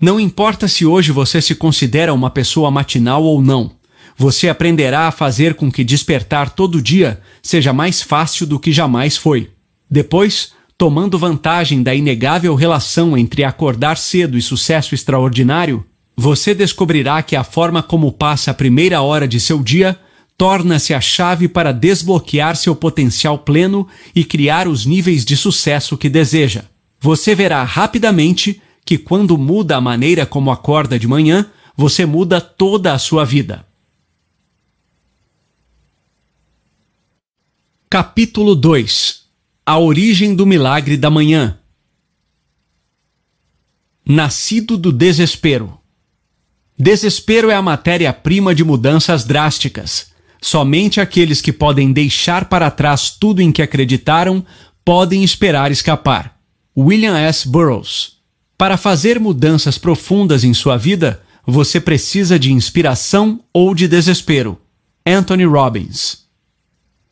Não 0.00 0.20
importa 0.20 0.68
se 0.68 0.86
hoje 0.86 1.10
você 1.10 1.42
se 1.42 1.56
considera 1.56 2.14
uma 2.14 2.30
pessoa 2.30 2.70
matinal 2.70 3.24
ou 3.24 3.42
não, 3.42 3.72
você 4.16 4.48
aprenderá 4.48 5.08
a 5.08 5.12
fazer 5.12 5.54
com 5.54 5.72
que 5.72 5.82
despertar 5.82 6.50
todo 6.50 6.80
dia 6.80 7.20
seja 7.42 7.72
mais 7.72 8.00
fácil 8.00 8.46
do 8.46 8.60
que 8.60 8.70
jamais 8.72 9.16
foi. 9.16 9.50
Depois, 9.90 10.52
tomando 10.80 11.18
vantagem 11.18 11.82
da 11.82 11.94
inegável 11.94 12.54
relação 12.54 13.14
entre 13.14 13.44
acordar 13.44 13.98
cedo 13.98 14.38
e 14.38 14.40
sucesso 14.40 14.94
extraordinário, 14.94 15.84
você 16.16 16.54
descobrirá 16.54 17.22
que 17.22 17.36
a 17.36 17.44
forma 17.44 17.82
como 17.82 18.10
passa 18.10 18.50
a 18.50 18.54
primeira 18.54 19.02
hora 19.02 19.28
de 19.28 19.38
seu 19.38 19.62
dia 19.62 20.00
torna-se 20.38 20.94
a 20.94 21.00
chave 21.00 21.48
para 21.48 21.70
desbloquear 21.70 22.56
seu 22.56 22.74
potencial 22.74 23.36
pleno 23.36 23.86
e 24.16 24.24
criar 24.24 24.66
os 24.66 24.86
níveis 24.86 25.22
de 25.22 25.36
sucesso 25.36 25.98
que 25.98 26.08
deseja. 26.08 26.64
Você 26.98 27.34
verá 27.34 27.62
rapidamente 27.62 28.62
que 28.82 28.96
quando 28.96 29.36
muda 29.36 29.76
a 29.76 29.82
maneira 29.82 30.24
como 30.24 30.50
acorda 30.50 30.98
de 30.98 31.06
manhã, 31.06 31.44
você 31.76 32.06
muda 32.06 32.40
toda 32.40 32.94
a 32.94 32.98
sua 32.98 33.26
vida. 33.26 33.66
Capítulo 37.90 38.54
2 38.54 39.19
A 39.70 39.78
origem 39.78 40.34
do 40.34 40.44
milagre 40.44 40.96
da 40.96 41.08
manhã. 41.08 41.56
Nascido 44.04 44.76
do 44.76 44.90
desespero. 44.90 45.78
Desespero 46.76 47.50
é 47.50 47.54
a 47.54 47.62
matéria-prima 47.62 48.52
de 48.52 48.64
mudanças 48.64 49.22
drásticas. 49.22 50.10
Somente 50.42 51.00
aqueles 51.00 51.40
que 51.40 51.52
podem 51.52 51.92
deixar 51.92 52.46
para 52.46 52.68
trás 52.68 53.10
tudo 53.10 53.40
em 53.40 53.52
que 53.52 53.62
acreditaram 53.62 54.44
podem 54.84 55.22
esperar 55.22 55.70
escapar. 55.70 56.40
William 56.76 57.16
S. 57.16 57.48
Burroughs. 57.48 58.14
Para 58.58 58.76
fazer 58.76 59.20
mudanças 59.20 59.78
profundas 59.78 60.42
em 60.42 60.52
sua 60.52 60.76
vida, 60.76 61.22
você 61.46 61.80
precisa 61.80 62.40
de 62.40 62.52
inspiração 62.52 63.38
ou 63.54 63.72
de 63.72 63.86
desespero. 63.86 64.60
Anthony 65.06 65.44
Robbins. 65.44 66.28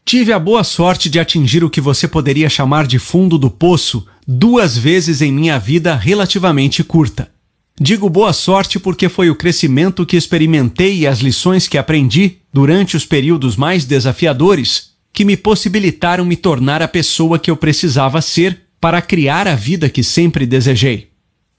Tive 0.09 0.33
a 0.33 0.39
boa 0.39 0.65
sorte 0.65 1.11
de 1.11 1.21
atingir 1.21 1.63
o 1.63 1.69
que 1.69 1.83
você 1.83 2.09
poderia 2.09 2.49
chamar 2.49 2.87
de 2.87 2.99
fundo 2.99 3.37
do 3.37 3.51
poço 3.51 4.07
duas 4.27 4.75
vezes 4.75 5.21
em 5.21 5.31
minha 5.31 5.59
vida 5.59 5.95
relativamente 5.95 6.83
curta. 6.83 7.31
Digo 7.79 8.09
boa 8.09 8.33
sorte 8.33 8.79
porque 8.79 9.07
foi 9.11 9.29
o 9.29 9.35
crescimento 9.35 10.07
que 10.07 10.17
experimentei 10.17 11.01
e 11.01 11.07
as 11.07 11.19
lições 11.19 11.69
que 11.69 11.77
aprendi 11.77 12.39
durante 12.51 12.97
os 12.97 13.05
períodos 13.05 13.55
mais 13.55 13.85
desafiadores 13.85 14.93
que 15.13 15.27
me 15.27 15.37
possibilitaram 15.37 16.25
me 16.25 16.37
tornar 16.37 16.81
a 16.81 16.89
pessoa 16.89 17.39
que 17.39 17.51
eu 17.51 17.57
precisava 17.59 18.23
ser 18.23 18.63
para 18.81 19.03
criar 19.03 19.47
a 19.47 19.55
vida 19.55 19.91
que 19.91 20.03
sempre 20.03 20.47
desejei. 20.47 21.11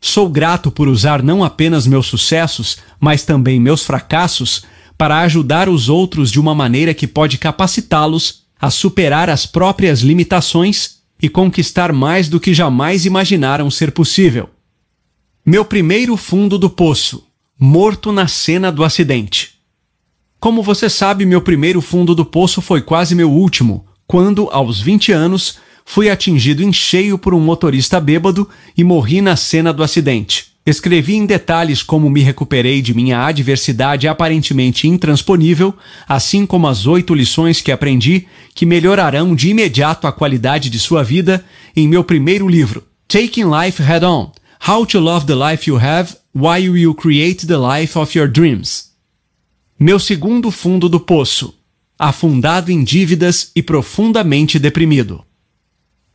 Sou 0.02 0.28
grato 0.28 0.72
por 0.72 0.88
usar 0.88 1.22
não 1.22 1.44
apenas 1.44 1.86
meus 1.86 2.08
sucessos, 2.08 2.80
mas 3.00 3.24
também 3.24 3.60
meus 3.60 3.84
fracassos 3.84 4.64
para 5.00 5.20
ajudar 5.22 5.70
os 5.70 5.88
outros 5.88 6.30
de 6.30 6.42
uma 6.42 6.54
maneira 6.54 6.94
que 6.94 7.08
pode 7.08 7.38
capacitá-los 7.38 8.44
a 8.60 8.70
superar 8.70 9.30
as 9.30 9.46
próprias 9.46 10.02
limitações 10.02 10.98
e 11.22 11.30
conquistar 11.30 11.94
mais 11.94 12.28
do 12.28 12.38
que 12.38 12.54
jamais 12.54 13.06
imaginaram 13.06 13.72
ser 13.72 13.94
possível. 13.94 14.50
Meu 15.46 15.64
primeiro 15.64 16.18
fundo 16.18 16.58
do 16.58 16.70
poço, 16.70 17.26
morto 17.58 18.12
na 18.12 18.28
cena 18.28 18.70
do 18.74 18.84
acidente. 18.84 19.52
Como 20.38 20.62
você 20.62 20.90
sabe, 20.90 21.26
meu 21.26 21.42
primeiro 21.42 21.80
fundo 21.80 22.14
do 22.14 22.26
poço 22.26 22.62
foi 22.62 22.82
quase 22.82 23.16
meu 23.16 23.32
último, 23.32 23.86
quando, 24.06 24.50
aos 24.52 24.82
20 24.82 25.14
anos, 25.14 25.60
fui 25.86 26.10
atingido 26.10 26.62
em 26.62 26.74
cheio 26.74 27.18
por 27.18 27.34
um 27.34 27.40
motorista 27.40 28.02
bêbado 28.02 28.50
e 28.76 28.84
morri 28.84 29.22
na 29.22 29.38
cena 29.38 29.72
do 29.72 29.82
acidente. 29.82 30.49
Escrevi 30.70 31.16
em 31.16 31.26
detalhes 31.26 31.82
como 31.82 32.10
me 32.10 32.22
recuperei 32.22 32.80
de 32.80 32.94
minha 32.94 33.26
adversidade 33.26 34.08
aparentemente 34.08 34.88
intransponível, 34.88 35.74
assim 36.08 36.46
como 36.46 36.68
as 36.68 36.86
oito 36.86 37.16
lições 37.16 37.60
que 37.60 37.72
aprendi 37.72 38.28
que 38.54 38.68
melhorarão 38.68 39.34
de 39.34 39.50
imediato 39.50 40.06
a 40.06 40.12
qualidade 40.12 40.70
de 40.70 40.78
sua 40.78 41.04
vida 41.04 41.44
em 41.76 41.88
meu 41.88 42.04
primeiro 42.04 42.48
livro, 42.48 42.84
Taking 43.08 43.46
Life 43.46 43.82
Head 43.82 44.06
On: 44.06 44.32
How 44.68 44.86
to 44.86 45.00
Love 45.00 45.26
the 45.26 45.34
Life 45.34 45.68
You 45.68 45.80
Have 45.80 46.16
Why 46.36 46.66
You 46.66 46.94
Create 46.94 47.48
the 47.48 47.58
Life 47.58 47.98
of 47.98 48.16
Your 48.16 48.30
Dreams. 48.30 48.90
Meu 49.80 49.98
segundo 49.98 50.52
fundo 50.52 50.88
do 50.88 51.00
poço, 51.00 51.56
afundado 51.98 52.72
em 52.72 52.84
dívidas 52.84 53.52
e 53.56 53.64
profundamente 53.64 54.60
deprimido. 54.60 55.24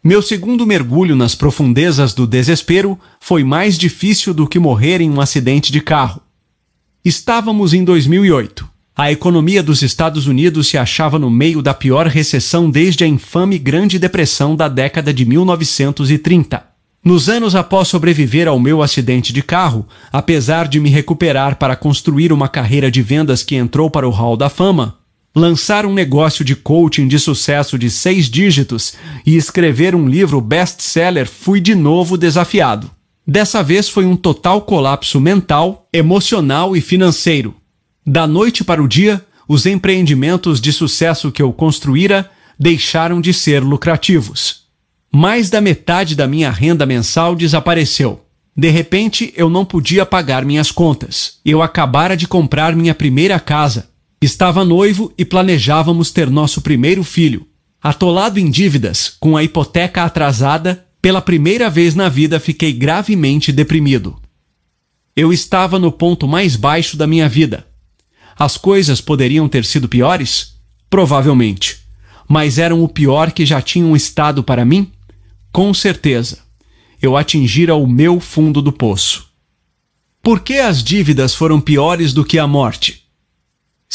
Meu 0.06 0.20
segundo 0.20 0.66
mergulho 0.66 1.16
nas 1.16 1.34
profundezas 1.34 2.12
do 2.12 2.26
desespero 2.26 3.00
foi 3.18 3.42
mais 3.42 3.78
difícil 3.78 4.34
do 4.34 4.46
que 4.46 4.58
morrer 4.58 5.00
em 5.00 5.08
um 5.08 5.18
acidente 5.18 5.72
de 5.72 5.80
carro. 5.80 6.20
Estávamos 7.02 7.72
em 7.72 7.82
2008. 7.82 8.68
A 8.94 9.10
economia 9.10 9.62
dos 9.62 9.80
Estados 9.80 10.26
Unidos 10.26 10.68
se 10.68 10.76
achava 10.76 11.18
no 11.18 11.30
meio 11.30 11.62
da 11.62 11.72
pior 11.72 12.06
recessão 12.06 12.70
desde 12.70 13.02
a 13.02 13.06
infame 13.06 13.58
Grande 13.58 13.98
Depressão 13.98 14.54
da 14.54 14.68
década 14.68 15.10
de 15.10 15.24
1930. 15.24 16.62
Nos 17.02 17.30
anos 17.30 17.54
após 17.54 17.88
sobreviver 17.88 18.46
ao 18.46 18.60
meu 18.60 18.82
acidente 18.82 19.32
de 19.32 19.42
carro, 19.42 19.88
apesar 20.12 20.68
de 20.68 20.78
me 20.80 20.90
recuperar 20.90 21.56
para 21.56 21.76
construir 21.76 22.30
uma 22.30 22.46
carreira 22.46 22.90
de 22.90 23.00
vendas 23.00 23.42
que 23.42 23.56
entrou 23.56 23.88
para 23.88 24.06
o 24.06 24.10
Hall 24.10 24.36
da 24.36 24.50
Fama, 24.50 24.98
lançar 25.34 25.84
um 25.84 25.92
negócio 25.92 26.44
de 26.44 26.54
coaching 26.54 27.08
de 27.08 27.18
sucesso 27.18 27.76
de 27.76 27.90
seis 27.90 28.30
dígitos 28.30 28.94
e 29.26 29.36
escrever 29.36 29.94
um 29.94 30.08
livro 30.08 30.40
best-seller, 30.40 31.28
fui 31.28 31.60
de 31.60 31.74
novo 31.74 32.16
desafiado. 32.16 32.90
Dessa 33.26 33.62
vez 33.62 33.88
foi 33.88 34.04
um 34.04 34.16
total 34.16 34.62
colapso 34.62 35.20
mental, 35.20 35.88
emocional 35.92 36.76
e 36.76 36.80
financeiro. 36.80 37.54
Da 38.06 38.26
noite 38.26 38.62
para 38.62 38.82
o 38.82 38.86
dia, 38.86 39.24
os 39.48 39.66
empreendimentos 39.66 40.60
de 40.60 40.72
sucesso 40.72 41.32
que 41.32 41.42
eu 41.42 41.52
construíra 41.52 42.30
deixaram 42.58 43.20
de 43.20 43.32
ser 43.32 43.62
lucrativos. 43.62 44.64
Mais 45.10 45.50
da 45.50 45.60
metade 45.60 46.14
da 46.14 46.26
minha 46.26 46.50
renda 46.50 46.86
mensal 46.86 47.34
desapareceu. 47.34 48.20
De 48.56 48.68
repente, 48.68 49.32
eu 49.36 49.48
não 49.50 49.64
podia 49.64 50.06
pagar 50.06 50.44
minhas 50.44 50.70
contas. 50.70 51.38
Eu 51.44 51.62
acabara 51.62 52.16
de 52.16 52.28
comprar 52.28 52.76
minha 52.76 52.94
primeira 52.94 53.40
casa 53.40 53.93
Estava 54.24 54.64
noivo 54.64 55.12
e 55.18 55.24
planejávamos 55.24 56.10
ter 56.10 56.30
nosso 56.30 56.62
primeiro 56.62 57.04
filho. 57.04 57.46
Atolado 57.82 58.40
em 58.40 58.50
dívidas, 58.50 59.14
com 59.20 59.36
a 59.36 59.44
hipoteca 59.44 60.02
atrasada, 60.02 60.86
pela 61.02 61.20
primeira 61.20 61.68
vez 61.68 61.94
na 61.94 62.08
vida 62.08 62.40
fiquei 62.40 62.72
gravemente 62.72 63.52
deprimido. 63.52 64.18
Eu 65.14 65.30
estava 65.30 65.78
no 65.78 65.92
ponto 65.92 66.26
mais 66.26 66.56
baixo 66.56 66.96
da 66.96 67.06
minha 67.06 67.28
vida. 67.28 67.66
As 68.34 68.56
coisas 68.56 68.98
poderiam 68.98 69.46
ter 69.46 69.62
sido 69.62 69.90
piores? 69.90 70.54
Provavelmente. 70.88 71.80
Mas 72.26 72.56
eram 72.56 72.82
o 72.82 72.88
pior 72.88 73.30
que 73.30 73.44
já 73.44 73.60
tinham 73.60 73.94
estado 73.94 74.42
para 74.42 74.64
mim? 74.64 74.90
Com 75.52 75.74
certeza. 75.74 76.38
Eu 77.02 77.14
atingira 77.14 77.74
o 77.74 77.86
meu 77.86 78.18
fundo 78.20 78.62
do 78.62 78.72
poço. 78.72 79.28
Por 80.22 80.40
que 80.40 80.54
as 80.54 80.82
dívidas 80.82 81.34
foram 81.34 81.60
piores 81.60 82.14
do 82.14 82.24
que 82.24 82.38
a 82.38 82.46
morte? 82.46 83.03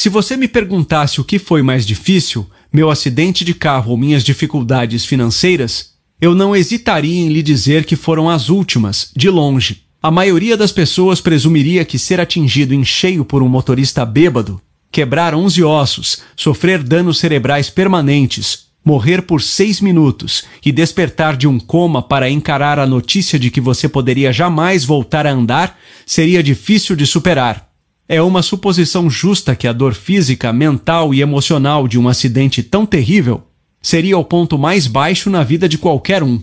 Se 0.02 0.08
você 0.08 0.38
me 0.38 0.48
perguntasse 0.48 1.20
o 1.20 1.26
que 1.26 1.38
foi 1.38 1.62
mais 1.62 1.86
difícil, 1.86 2.50
meu 2.72 2.90
acidente 2.90 3.44
de 3.44 3.54
carro 3.54 3.92
ou 3.92 3.98
minhas 3.98 4.24
dificuldades 4.24 5.04
financeiras, 5.04 5.90
eu 6.22 6.34
não 6.34 6.56
hesitaria 6.56 7.20
em 7.20 7.28
lhe 7.28 7.44
dizer 7.44 7.84
que 7.84 7.98
foram 7.98 8.30
as 8.30 8.48
últimas, 8.48 9.12
de 9.14 9.30
longe. 9.30 9.82
A 10.02 10.10
maioria 10.10 10.56
das 10.56 10.72
pessoas 10.72 11.20
presumiria 11.20 11.84
que 11.84 12.00
ser 12.00 12.22
atingido 12.22 12.74
em 12.74 12.86
cheio 12.86 13.26
por 13.26 13.44
um 13.44 13.50
motorista 13.50 14.06
bêbado, 14.06 14.62
quebrar 14.90 15.36
11 15.36 15.66
ossos, 15.66 16.20
sofrer 16.34 16.82
danos 16.82 17.20
cerebrais 17.20 17.70
permanentes, 17.70 18.68
morrer 18.86 19.24
por 19.24 19.42
seis 19.42 19.82
minutos 19.82 20.46
e 20.66 20.72
despertar 20.72 21.36
de 21.36 21.46
um 21.46 21.60
coma 21.60 22.02
para 22.02 22.30
encarar 22.30 22.80
a 22.80 22.88
notícia 22.88 23.38
de 23.38 23.52
que 23.52 23.60
você 23.60 23.90
poderia 23.90 24.32
jamais 24.32 24.86
voltar 24.86 25.28
a 25.28 25.32
andar 25.34 25.78
seria 26.06 26.42
difícil 26.42 26.96
de 26.96 27.06
superar. 27.06 27.69
É 28.12 28.20
uma 28.24 28.42
suposição 28.42 29.08
justa 29.08 29.56
que 29.56 29.68
a 29.68 29.72
dor 29.72 29.94
física, 29.94 30.52
mental 30.52 31.14
e 31.14 31.22
emocional 31.22 31.88
de 31.88 32.00
um 32.00 32.10
acidente 32.10 32.64
tão 32.64 32.84
terrível 32.84 33.44
seria 33.80 34.18
o 34.18 34.26
ponto 34.26 34.58
mais 34.58 34.88
baixo 34.88 35.30
na 35.30 35.44
vida 35.44 35.70
de 35.70 35.78
qualquer 35.78 36.24
um. 36.24 36.42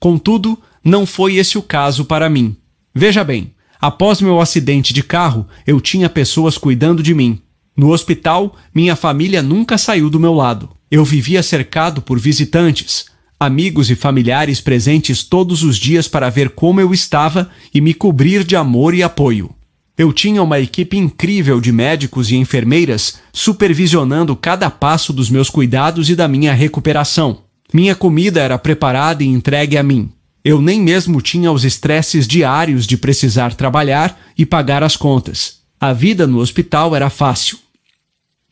Contudo, 0.00 0.58
não 0.84 1.06
foi 1.06 1.36
esse 1.36 1.56
o 1.56 1.62
caso 1.62 2.04
para 2.04 2.28
mim. 2.28 2.56
Veja 2.92 3.22
bem, 3.22 3.54
após 3.80 4.20
meu 4.20 4.40
acidente 4.40 4.92
de 4.92 5.04
carro, 5.04 5.46
eu 5.64 5.80
tinha 5.80 6.10
pessoas 6.10 6.58
cuidando 6.58 7.00
de 7.00 7.14
mim. 7.14 7.40
No 7.76 7.92
hospital, 7.92 8.56
minha 8.74 8.96
família 8.96 9.40
nunca 9.40 9.78
saiu 9.78 10.10
do 10.10 10.18
meu 10.18 10.34
lado. 10.34 10.68
Eu 10.90 11.04
vivia 11.04 11.44
cercado 11.44 12.02
por 12.02 12.18
visitantes, 12.18 13.06
amigos 13.38 13.88
e 13.88 13.94
familiares 13.94 14.60
presentes 14.60 15.22
todos 15.22 15.62
os 15.62 15.76
dias 15.76 16.08
para 16.08 16.28
ver 16.28 16.50
como 16.50 16.80
eu 16.80 16.92
estava 16.92 17.48
e 17.72 17.80
me 17.80 17.94
cobrir 17.94 18.42
de 18.42 18.56
amor 18.56 18.94
e 18.94 19.02
apoio. 19.04 19.54
Eu 19.96 20.12
tinha 20.12 20.42
uma 20.42 20.58
equipe 20.58 20.96
incrível 20.96 21.60
de 21.60 21.70
médicos 21.70 22.30
e 22.30 22.36
enfermeiras 22.36 23.20
supervisionando 23.32 24.34
cada 24.34 24.68
passo 24.68 25.12
dos 25.12 25.30
meus 25.30 25.48
cuidados 25.48 26.10
e 26.10 26.16
da 26.16 26.26
minha 26.26 26.52
recuperação. 26.52 27.42
Minha 27.72 27.94
comida 27.94 28.40
era 28.40 28.58
preparada 28.58 29.22
e 29.22 29.28
entregue 29.28 29.76
a 29.76 29.82
mim. 29.82 30.10
Eu 30.44 30.60
nem 30.60 30.80
mesmo 30.80 31.22
tinha 31.22 31.50
os 31.50 31.64
estresses 31.64 32.26
diários 32.26 32.86
de 32.86 32.96
precisar 32.96 33.54
trabalhar 33.54 34.20
e 34.36 34.44
pagar 34.44 34.82
as 34.82 34.96
contas. 34.96 35.60
A 35.80 35.92
vida 35.92 36.26
no 36.26 36.38
hospital 36.38 36.94
era 36.94 37.08
fácil. 37.08 37.58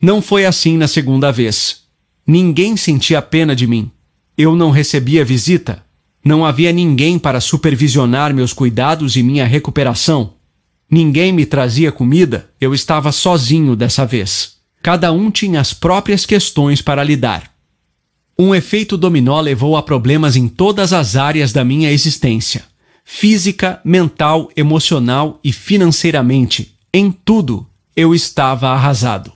Não 0.01 0.21
foi 0.21 0.45
assim 0.45 0.77
na 0.77 0.87
segunda 0.87 1.31
vez. 1.31 1.81
Ninguém 2.25 2.77
sentia 2.77 3.21
pena 3.21 3.55
de 3.55 3.67
mim. 3.67 3.91
Eu 4.37 4.55
não 4.55 4.71
recebia 4.71 5.25
visita. 5.25 5.83
Não 6.23 6.45
havia 6.45 6.71
ninguém 6.71 7.19
para 7.19 7.41
supervisionar 7.41 8.33
meus 8.33 8.53
cuidados 8.53 9.17
e 9.17 9.23
minha 9.23 9.45
recuperação. 9.45 10.33
Ninguém 10.93 11.31
me 11.31 11.43
trazia 11.43 11.91
comida, 11.91 12.51
eu 12.61 12.71
estava 12.71 13.11
sozinho 13.11 13.75
dessa 13.75 14.05
vez. 14.05 14.57
Cada 14.79 15.11
um 15.11 15.31
tinha 15.31 15.59
as 15.59 15.73
próprias 15.73 16.23
questões 16.23 16.83
para 16.83 17.03
lidar. 17.03 17.51
Um 18.37 18.53
efeito 18.53 18.95
dominó 18.95 19.41
levou 19.41 19.75
a 19.75 19.81
problemas 19.81 20.35
em 20.35 20.47
todas 20.47 20.93
as 20.93 21.15
áreas 21.15 21.51
da 21.51 21.65
minha 21.65 21.91
existência. 21.91 22.63
física, 23.03 23.81
mental, 23.83 24.51
emocional 24.55 25.39
e 25.43 25.51
financeiramente. 25.51 26.75
Em 26.93 27.11
tudo, 27.11 27.67
eu 27.95 28.13
estava 28.13 28.69
arrasado. 28.69 29.33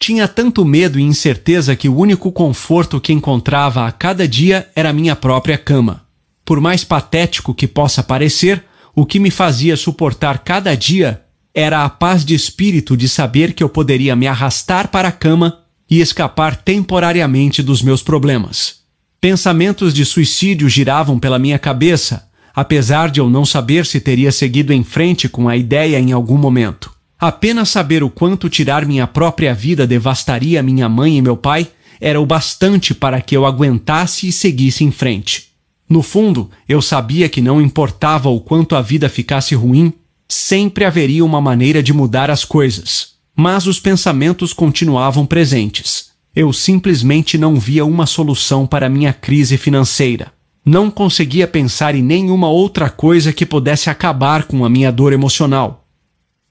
Tinha 0.00 0.26
tanto 0.26 0.64
medo 0.64 0.98
e 0.98 1.02
incerteza 1.02 1.76
que 1.76 1.88
o 1.88 1.96
único 1.96 2.32
conforto 2.32 3.00
que 3.00 3.12
encontrava 3.12 3.86
a 3.86 3.92
cada 3.92 4.26
dia 4.26 4.68
era 4.74 4.92
minha 4.92 5.14
própria 5.14 5.56
cama. 5.56 6.04
Por 6.44 6.60
mais 6.60 6.82
patético 6.82 7.54
que 7.54 7.68
possa 7.68 8.02
parecer, 8.02 8.64
o 8.94 9.04
que 9.04 9.18
me 9.18 9.30
fazia 9.30 9.76
suportar 9.76 10.38
cada 10.38 10.76
dia 10.76 11.22
era 11.54 11.84
a 11.84 11.88
paz 11.88 12.24
de 12.24 12.34
espírito 12.34 12.96
de 12.96 13.08
saber 13.08 13.52
que 13.52 13.62
eu 13.62 13.68
poderia 13.68 14.16
me 14.16 14.26
arrastar 14.26 14.88
para 14.88 15.08
a 15.08 15.12
cama 15.12 15.60
e 15.88 16.00
escapar 16.00 16.56
temporariamente 16.56 17.62
dos 17.62 17.82
meus 17.82 18.02
problemas. 18.02 18.82
Pensamentos 19.20 19.94
de 19.94 20.04
suicídio 20.04 20.68
giravam 20.68 21.18
pela 21.18 21.38
minha 21.38 21.58
cabeça, 21.58 22.28
apesar 22.54 23.10
de 23.10 23.20
eu 23.20 23.30
não 23.30 23.44
saber 23.44 23.86
se 23.86 24.00
teria 24.00 24.30
seguido 24.32 24.72
em 24.72 24.84
frente 24.84 25.28
com 25.28 25.48
a 25.48 25.56
ideia 25.56 25.98
em 25.98 26.12
algum 26.12 26.36
momento. 26.36 26.92
Apenas 27.18 27.70
saber 27.70 28.02
o 28.02 28.10
quanto 28.10 28.48
tirar 28.48 28.84
minha 28.84 29.06
própria 29.06 29.54
vida 29.54 29.86
devastaria 29.86 30.62
minha 30.62 30.88
mãe 30.88 31.16
e 31.16 31.22
meu 31.22 31.36
pai 31.36 31.68
era 32.00 32.20
o 32.20 32.26
bastante 32.26 32.92
para 32.92 33.20
que 33.20 33.36
eu 33.36 33.46
aguentasse 33.46 34.28
e 34.28 34.32
seguisse 34.32 34.84
em 34.84 34.90
frente. 34.90 35.53
No 35.94 36.02
fundo, 36.02 36.50
eu 36.68 36.82
sabia 36.82 37.28
que 37.28 37.40
não 37.40 37.62
importava 37.62 38.28
o 38.28 38.40
quanto 38.40 38.74
a 38.74 38.82
vida 38.82 39.08
ficasse 39.08 39.54
ruim, 39.54 39.92
sempre 40.28 40.84
haveria 40.84 41.24
uma 41.24 41.40
maneira 41.40 41.80
de 41.80 41.92
mudar 41.92 42.32
as 42.32 42.44
coisas. 42.44 43.10
Mas 43.36 43.68
os 43.68 43.78
pensamentos 43.78 44.52
continuavam 44.52 45.24
presentes. 45.24 46.06
Eu 46.34 46.52
simplesmente 46.52 47.38
não 47.38 47.60
via 47.60 47.84
uma 47.84 48.06
solução 48.06 48.66
para 48.66 48.88
minha 48.88 49.12
crise 49.12 49.56
financeira. 49.56 50.32
Não 50.66 50.90
conseguia 50.90 51.46
pensar 51.46 51.94
em 51.94 52.02
nenhuma 52.02 52.48
outra 52.48 52.90
coisa 52.90 53.32
que 53.32 53.46
pudesse 53.46 53.88
acabar 53.88 54.48
com 54.48 54.64
a 54.64 54.68
minha 54.68 54.90
dor 54.90 55.12
emocional. 55.12 55.86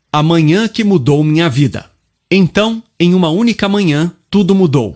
A 0.10 0.24
manhã 0.24 0.70
que 0.70 0.86
mudou 0.86 1.22
minha 1.22 1.50
vida. 1.50 1.92
Então, 2.32 2.82
em 2.98 3.14
uma 3.14 3.28
única 3.28 3.68
manhã, 3.68 4.10
tudo 4.32 4.56
mudou. 4.56 4.96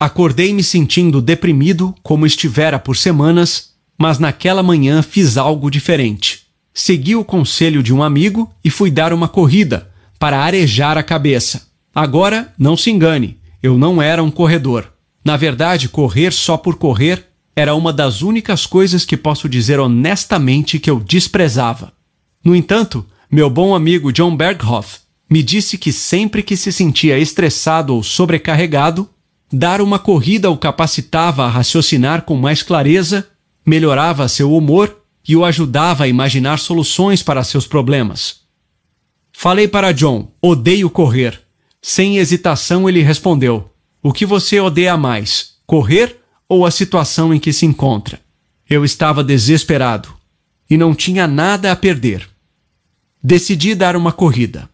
Acordei 0.00 0.54
me 0.54 0.62
sentindo 0.62 1.20
deprimido, 1.20 1.94
como 2.02 2.24
estivera 2.24 2.78
por 2.78 2.96
semanas, 2.96 3.73
mas 3.98 4.18
naquela 4.18 4.62
manhã 4.62 5.02
fiz 5.02 5.36
algo 5.36 5.70
diferente. 5.70 6.42
Segui 6.72 7.14
o 7.14 7.24
conselho 7.24 7.82
de 7.82 7.94
um 7.94 8.02
amigo 8.02 8.52
e 8.64 8.70
fui 8.70 8.90
dar 8.90 9.12
uma 9.12 9.28
corrida 9.28 9.90
para 10.18 10.40
arejar 10.40 10.98
a 10.98 11.02
cabeça. 11.02 11.68
Agora, 11.94 12.52
não 12.58 12.76
se 12.76 12.90
engane, 12.90 13.38
eu 13.62 13.78
não 13.78 14.02
era 14.02 14.22
um 14.22 14.30
corredor. 14.30 14.92
Na 15.24 15.36
verdade, 15.36 15.88
correr 15.88 16.32
só 16.32 16.56
por 16.56 16.76
correr 16.76 17.24
era 17.56 17.74
uma 17.74 17.92
das 17.92 18.20
únicas 18.20 18.66
coisas 18.66 19.04
que 19.04 19.16
posso 19.16 19.48
dizer 19.48 19.78
honestamente 19.78 20.78
que 20.78 20.90
eu 20.90 20.98
desprezava. 20.98 21.92
No 22.44 22.54
entanto, 22.54 23.06
meu 23.30 23.48
bom 23.48 23.74
amigo 23.74 24.12
John 24.12 24.36
Berghoff 24.36 24.98
me 25.30 25.42
disse 25.42 25.78
que 25.78 25.92
sempre 25.92 26.42
que 26.42 26.56
se 26.56 26.70
sentia 26.72 27.18
estressado 27.18 27.94
ou 27.94 28.02
sobrecarregado, 28.02 29.08
dar 29.52 29.80
uma 29.80 29.98
corrida 29.98 30.50
o 30.50 30.56
capacitava 30.56 31.44
a 31.44 31.48
raciocinar 31.48 32.22
com 32.22 32.36
mais 32.36 32.62
clareza, 32.62 33.26
melhorava 33.64 34.28
seu 34.28 34.54
humor 34.54 34.96
e 35.26 35.34
o 35.36 35.44
ajudava 35.44 36.04
a 36.04 36.08
imaginar 36.08 36.58
soluções 36.58 37.22
para 37.22 37.42
seus 37.42 37.66
problemas. 37.66 38.40
Falei 39.32 39.66
para 39.66 39.92
John: 39.92 40.30
odeio 40.40 40.88
correr. 40.88 41.40
Sem 41.82 42.18
hesitação, 42.18 42.88
ele 42.88 43.02
respondeu: 43.02 43.70
O 44.02 44.12
que 44.12 44.24
você 44.24 44.60
odeia 44.60 44.96
mais, 44.96 45.54
correr 45.66 46.20
ou 46.48 46.64
a 46.64 46.70
situação 46.70 47.34
em 47.34 47.40
que 47.40 47.52
se 47.52 47.66
encontra? 47.66 48.20
Eu 48.68 48.84
estava 48.84 49.22
desesperado 49.22 50.08
e 50.68 50.76
não 50.76 50.94
tinha 50.94 51.26
nada 51.26 51.70
a 51.70 51.76
perder. 51.76 52.28
Decidi 53.22 53.74
dar 53.74 53.96
uma 53.96 54.12
corrida. 54.12 54.68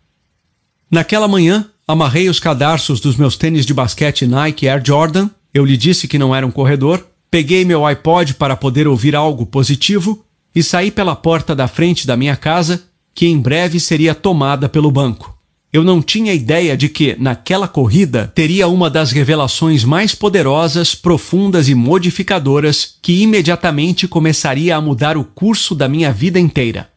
Naquela 0.91 1.29
manhã, 1.29 1.71
amarrei 1.87 2.29
os 2.29 2.39
cadarços 2.39 3.01
dos 3.01 3.17
meus 3.17 3.37
tênis 3.37 3.67
de 3.67 3.75
basquete 3.75 4.27
Nike 4.27 4.69
Air 4.69 4.83
Jordan. 4.85 5.31
Eu 5.53 5.65
lhe 5.65 5.77
disse 5.77 6.07
que 6.07 6.19
não 6.19 6.35
era 6.35 6.47
um 6.47 6.51
corredor. 6.51 7.10
Peguei 7.31 7.65
meu 7.65 7.87
iPod 7.87 8.35
para 8.35 8.57
poder 8.57 8.89
ouvir 8.89 9.15
algo 9.15 9.47
positivo 9.47 10.25
e 10.53 10.63
saí 10.63 10.91
pela 10.91 11.15
porta 11.15 11.55
da 11.55 11.69
frente 11.69 12.05
da 12.05 12.17
minha 12.17 12.37
casa, 12.37 12.83
que 13.15 13.27
em 13.27 13.39
breve 13.39 13.79
seria 13.79 14.15
tomada 14.15 14.69
pelo 14.69 14.91
banco. 14.91 15.39
Eu 15.73 15.85
não 15.85 16.03
tinha 16.03 16.35
ideia 16.35 16.77
de 16.77 16.89
que, 16.89 17.15
naquela 17.21 17.69
corrida, 17.69 18.33
teria 18.35 18.67
uma 18.67 18.91
das 18.91 19.13
revelações 19.13 19.85
mais 19.85 20.13
poderosas, 20.13 20.97
profundas 20.97 21.69
e 21.69 21.75
modificadoras 21.77 22.97
que 23.01 23.23
imediatamente 23.23 24.09
começaria 24.09 24.75
a 24.75 24.81
mudar 24.81 25.17
o 25.17 25.23
curso 25.23 25.73
da 25.73 25.89
minha 25.89 26.13
vida 26.13 26.41
inteira. 26.41 26.91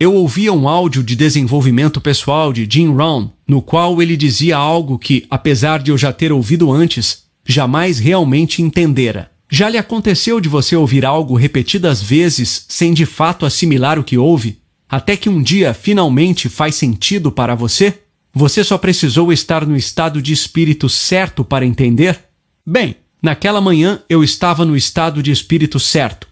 Eu 0.00 0.12
ouvia 0.14 0.52
um 0.52 0.68
áudio 0.68 1.04
de 1.04 1.14
desenvolvimento 1.14 2.00
pessoal 2.00 2.52
de 2.52 2.66
Jim 2.68 2.92
Rohn, 2.92 3.28
no 3.46 3.62
qual 3.62 4.02
ele 4.02 4.16
dizia 4.16 4.56
algo 4.56 4.98
que, 4.98 5.24
apesar 5.30 5.80
de 5.80 5.92
eu 5.92 5.96
já 5.96 6.12
ter 6.12 6.32
ouvido 6.32 6.72
antes, 6.72 7.22
jamais 7.46 8.00
realmente 8.00 8.60
entendera. 8.60 9.30
Já 9.56 9.68
lhe 9.68 9.78
aconteceu 9.78 10.40
de 10.40 10.48
você 10.48 10.74
ouvir 10.74 11.06
algo 11.06 11.36
repetidas 11.36 12.02
vezes 12.02 12.66
sem 12.68 12.92
de 12.92 13.06
fato 13.06 13.46
assimilar 13.46 14.00
o 14.00 14.02
que 14.02 14.18
ouve, 14.18 14.58
até 14.88 15.16
que 15.16 15.28
um 15.28 15.40
dia 15.40 15.72
finalmente 15.72 16.48
faz 16.48 16.74
sentido 16.74 17.30
para 17.30 17.54
você? 17.54 18.00
Você 18.32 18.64
só 18.64 18.76
precisou 18.76 19.32
estar 19.32 19.64
no 19.64 19.76
estado 19.76 20.20
de 20.20 20.32
espírito 20.32 20.88
certo 20.88 21.44
para 21.44 21.64
entender? 21.64 22.18
Bem, 22.66 22.96
naquela 23.22 23.60
manhã 23.60 24.02
eu 24.08 24.24
estava 24.24 24.64
no 24.64 24.76
estado 24.76 25.22
de 25.22 25.30
espírito 25.30 25.78
certo, 25.78 26.26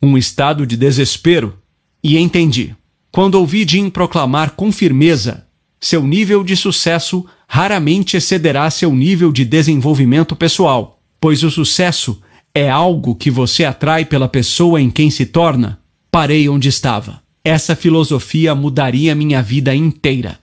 um 0.00 0.16
estado 0.16 0.64
de 0.64 0.76
desespero, 0.76 1.58
e 2.00 2.16
entendi. 2.16 2.76
Quando 3.10 3.34
ouvi 3.34 3.66
Jim 3.68 3.90
proclamar 3.90 4.52
com 4.52 4.70
firmeza: 4.70 5.48
seu 5.80 6.06
nível 6.06 6.44
de 6.44 6.54
sucesso 6.54 7.26
raramente 7.48 8.16
excederá 8.16 8.70
seu 8.70 8.94
nível 8.94 9.32
de 9.32 9.44
desenvolvimento 9.44 10.36
pessoal, 10.36 11.02
pois 11.20 11.42
o 11.42 11.50
sucesso 11.50 12.22
é 12.58 12.68
algo 12.68 13.14
que 13.14 13.30
você 13.30 13.64
atrai 13.64 14.04
pela 14.04 14.28
pessoa 14.28 14.80
em 14.80 14.90
quem 14.90 15.10
se 15.10 15.26
torna, 15.26 15.78
parei 16.10 16.48
onde 16.48 16.68
estava. 16.68 17.22
Essa 17.44 17.76
filosofia 17.76 18.54
mudaria 18.54 19.14
minha 19.14 19.40
vida 19.40 19.74
inteira. 19.74 20.38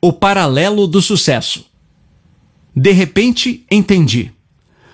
O 0.00 0.12
paralelo 0.12 0.86
do 0.86 1.02
sucesso. 1.02 1.66
De 2.74 2.92
repente, 2.92 3.64
entendi. 3.70 4.30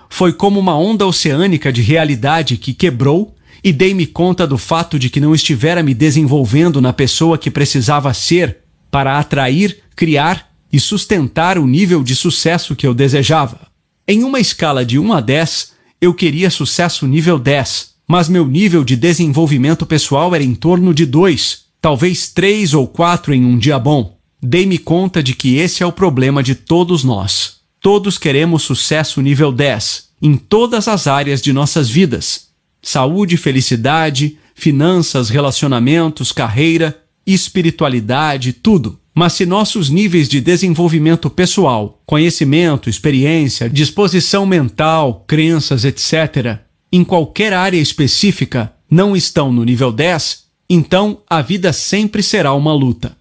Foi 0.09 0.33
como 0.33 0.59
uma 0.59 0.77
onda 0.77 1.05
oceânica 1.05 1.71
de 1.71 1.81
realidade 1.81 2.57
que 2.57 2.73
quebrou 2.73 3.35
e 3.63 3.71
dei-me 3.71 4.07
conta 4.07 4.47
do 4.47 4.57
fato 4.57 4.97
de 4.97 5.09
que 5.09 5.19
não 5.19 5.35
estivera 5.35 5.83
me 5.83 5.93
desenvolvendo 5.93 6.81
na 6.81 6.91
pessoa 6.91 7.37
que 7.37 7.51
precisava 7.51 8.13
ser 8.13 8.57
para 8.89 9.19
atrair, 9.19 9.83
criar 9.95 10.51
e 10.71 10.79
sustentar 10.79 11.57
o 11.57 11.67
nível 11.67 12.03
de 12.03 12.15
sucesso 12.15 12.75
que 12.75 12.87
eu 12.87 12.93
desejava. 12.93 13.67
Em 14.07 14.23
uma 14.23 14.39
escala 14.39 14.83
de 14.83 14.97
1 14.97 15.13
a 15.13 15.21
10, 15.21 15.73
eu 16.03 16.13
queria 16.13 16.49
sucesso 16.49 17.07
nível 17.07 17.39
10, 17.39 17.93
mas 18.05 18.27
meu 18.27 18.45
nível 18.45 18.83
de 18.83 18.97
desenvolvimento 18.97 19.85
pessoal 19.85 20.35
era 20.35 20.43
em 20.43 20.53
torno 20.53 20.93
de 20.93 21.05
2, 21.05 21.61
talvez 21.79 22.27
3 22.27 22.73
ou 22.73 22.85
4 22.85 23.33
em 23.33 23.45
um 23.45 23.57
dia 23.57 23.79
bom. 23.79 24.17
Dei-me 24.41 24.77
conta 24.77 25.23
de 25.23 25.33
que 25.33 25.55
esse 25.55 25.81
é 25.81 25.85
o 25.85 25.93
problema 25.93 26.43
de 26.43 26.55
todos 26.55 27.05
nós. 27.05 27.61
Todos 27.79 28.17
queremos 28.17 28.63
sucesso 28.63 29.21
nível 29.21 29.49
10 29.49 30.09
em 30.21 30.35
todas 30.35 30.89
as 30.89 31.07
áreas 31.07 31.41
de 31.41 31.53
nossas 31.53 31.89
vidas: 31.89 32.47
saúde, 32.81 33.37
felicidade, 33.37 34.37
finanças, 34.53 35.29
relacionamentos, 35.29 36.33
carreira, 36.33 37.01
espiritualidade, 37.25 38.51
tudo. 38.51 38.99
Mas 39.15 39.33
se 39.33 39.45
nossos 39.45 39.89
níveis 39.89 40.27
de 40.27 40.41
desenvolvimento 40.41 41.29
pessoal, 41.29 42.01
conhecimento, 42.05 42.89
experiência, 42.89 43.69
disposição 43.69 44.45
mental, 44.45 45.23
crenças, 45.27 45.85
etc., 45.85 46.59
em 46.91 47.03
qualquer 47.03 47.53
área 47.53 47.77
específica, 47.77 48.73
não 48.89 49.15
estão 49.15 49.51
no 49.51 49.63
nível 49.63 49.91
10, 49.91 50.43
então 50.69 51.21
a 51.29 51.41
vida 51.41 51.71
sempre 51.71 52.23
será 52.23 52.53
uma 52.53 52.73
luta. 52.73 53.15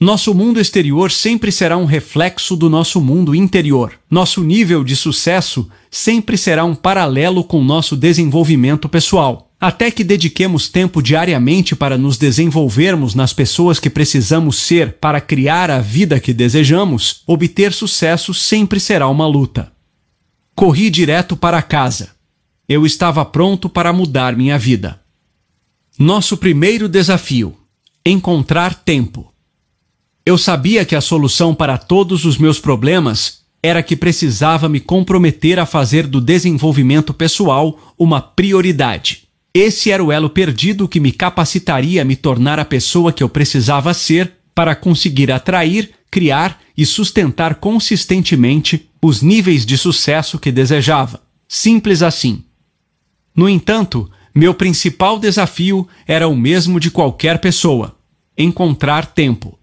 Nosso 0.00 0.32
mundo 0.32 0.60
exterior 0.60 1.10
sempre 1.10 1.50
será 1.50 1.76
um 1.76 1.84
reflexo 1.84 2.56
do 2.56 2.70
nosso 2.70 3.00
mundo 3.00 3.34
interior. 3.34 3.98
Nosso 4.08 4.44
nível 4.44 4.84
de 4.84 4.94
sucesso 4.94 5.68
sempre 5.90 6.36
será 6.36 6.64
um 6.64 6.74
paralelo 6.74 7.42
com 7.42 7.62
nosso 7.64 7.96
desenvolvimento 7.96 8.88
pessoal. 8.88 9.47
Até 9.60 9.90
que 9.90 10.04
dediquemos 10.04 10.68
tempo 10.68 11.02
diariamente 11.02 11.74
para 11.74 11.98
nos 11.98 12.16
desenvolvermos 12.16 13.14
nas 13.16 13.32
pessoas 13.32 13.80
que 13.80 13.90
precisamos 13.90 14.56
ser 14.56 14.92
para 14.94 15.20
criar 15.20 15.68
a 15.68 15.80
vida 15.80 16.20
que 16.20 16.32
desejamos, 16.32 17.22
obter 17.26 17.72
sucesso 17.72 18.32
sempre 18.32 18.78
será 18.78 19.08
uma 19.08 19.26
luta. 19.26 19.72
Corri 20.54 20.90
direto 20.90 21.36
para 21.36 21.60
casa. 21.60 22.10
Eu 22.68 22.86
estava 22.86 23.24
pronto 23.24 23.68
para 23.68 23.92
mudar 23.92 24.36
minha 24.36 24.56
vida. 24.56 25.00
Nosso 25.98 26.36
primeiro 26.36 26.88
desafio: 26.88 27.56
encontrar 28.06 28.74
tempo. 28.74 29.32
Eu 30.24 30.38
sabia 30.38 30.84
que 30.84 30.94
a 30.94 31.00
solução 31.00 31.52
para 31.52 31.76
todos 31.76 32.24
os 32.24 32.38
meus 32.38 32.60
problemas 32.60 33.40
era 33.60 33.82
que 33.82 33.96
precisava 33.96 34.68
me 34.68 34.78
comprometer 34.78 35.58
a 35.58 35.66
fazer 35.66 36.06
do 36.06 36.20
desenvolvimento 36.20 37.12
pessoal 37.12 37.94
uma 37.98 38.20
prioridade. 38.20 39.27
Esse 39.52 39.90
era 39.90 40.02
o 40.02 40.12
elo 40.12 40.30
perdido 40.30 40.88
que 40.88 41.00
me 41.00 41.12
capacitaria 41.12 42.02
a 42.02 42.04
me 42.04 42.16
tornar 42.16 42.58
a 42.58 42.64
pessoa 42.64 43.12
que 43.12 43.22
eu 43.22 43.28
precisava 43.28 43.94
ser 43.94 44.32
para 44.54 44.74
conseguir 44.74 45.32
atrair, 45.32 45.90
criar 46.10 46.60
e 46.76 46.84
sustentar 46.84 47.56
consistentemente 47.56 48.88
os 49.00 49.22
níveis 49.22 49.64
de 49.64 49.78
sucesso 49.78 50.38
que 50.38 50.52
desejava. 50.52 51.22
Simples 51.48 52.02
assim. 52.02 52.44
No 53.34 53.48
entanto, 53.48 54.10
meu 54.34 54.52
principal 54.52 55.18
desafio 55.18 55.88
era 56.06 56.28
o 56.28 56.36
mesmo 56.36 56.78
de 56.78 56.90
qualquer 56.90 57.40
pessoa: 57.40 57.96
encontrar 58.36 59.06
tempo. 59.06 59.58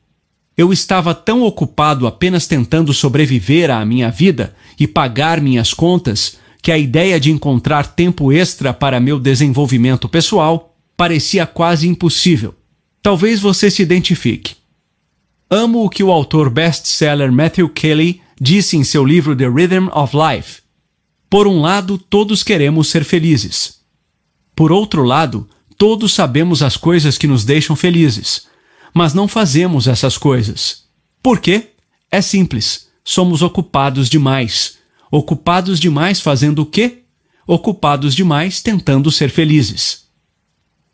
Eu 0.58 0.72
estava 0.72 1.14
tão 1.14 1.44
ocupado 1.44 2.08
apenas 2.08 2.48
tentando 2.48 2.94
sobreviver 2.94 3.70
à 3.70 3.86
minha 3.86 4.10
vida 4.10 4.56
e 4.80 4.88
pagar 4.88 5.42
minhas 5.42 5.74
contas 5.74 6.38
que 6.66 6.72
a 6.72 6.80
ideia 6.80 7.20
de 7.20 7.30
encontrar 7.30 7.94
tempo 7.94 8.34
extra 8.34 8.74
para 8.74 9.00
meu 9.00 9.20
desenvolvimento 9.20 10.10
pessoal 10.10 10.76
parecia 10.98 11.46
quase 11.46 11.88
impossível. 11.88 12.56
Talvez 13.04 13.40
você 13.40 13.70
se 13.70 13.84
identifique. 13.84 14.56
Amo 15.48 15.86
o 15.86 15.90
que 15.92 16.04
o 16.04 16.12
autor 16.12 16.50
best-seller 16.50 17.32
Matthew 17.32 17.70
Kelly 17.70 18.20
disse 18.42 18.76
em 18.76 18.84
seu 18.84 19.06
livro 19.06 19.36
The 19.36 19.48
Rhythm 19.48 19.90
of 19.94 20.18
Life. 20.18 20.64
Por 21.30 21.46
um 21.46 21.62
lado, 21.62 22.00
todos 22.00 22.42
queremos 22.42 22.88
ser 22.88 23.04
felizes. 23.04 23.82
Por 24.56 24.72
outro 24.72 25.04
lado, 25.04 25.48
todos 25.78 26.16
sabemos 26.16 26.64
as 26.64 26.76
coisas 26.76 27.16
que 27.16 27.28
nos 27.28 27.46
deixam 27.46 27.76
felizes, 27.76 28.48
mas 28.92 29.14
não 29.14 29.28
fazemos 29.28 29.88
essas 29.88 30.18
coisas. 30.18 30.86
Por 31.22 31.40
quê? 31.40 31.74
É 32.10 32.22
simples. 32.22 32.88
Somos 33.04 33.44
ocupados 33.44 34.10
demais. 34.10 34.80
Ocupados 35.12 35.80
demais 35.80 36.20
fazendo 36.20 36.60
o 36.60 36.66
quê? 36.66 37.04
Ocupados 37.48 38.16
demais 38.16 38.62
tentando 38.62 39.12
ser 39.12 39.30
felizes. 39.30 40.06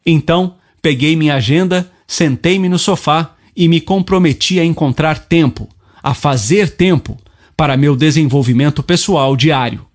Então, 0.06 0.56
peguei 0.82 1.16
minha 1.16 1.36
agenda, 1.36 1.92
sentei-me 2.08 2.68
no 2.68 2.78
sofá 2.78 3.36
e 3.56 3.68
me 3.68 3.80
comprometi 3.80 4.60
a 4.60 4.66
encontrar 4.66 5.20
tempo, 5.20 5.70
a 6.02 6.14
fazer 6.14 6.72
tempo, 6.72 7.18
para 7.56 7.78
meu 7.78 7.96
desenvolvimento 7.96 8.82
pessoal 8.82 9.36
diário. 9.36 9.86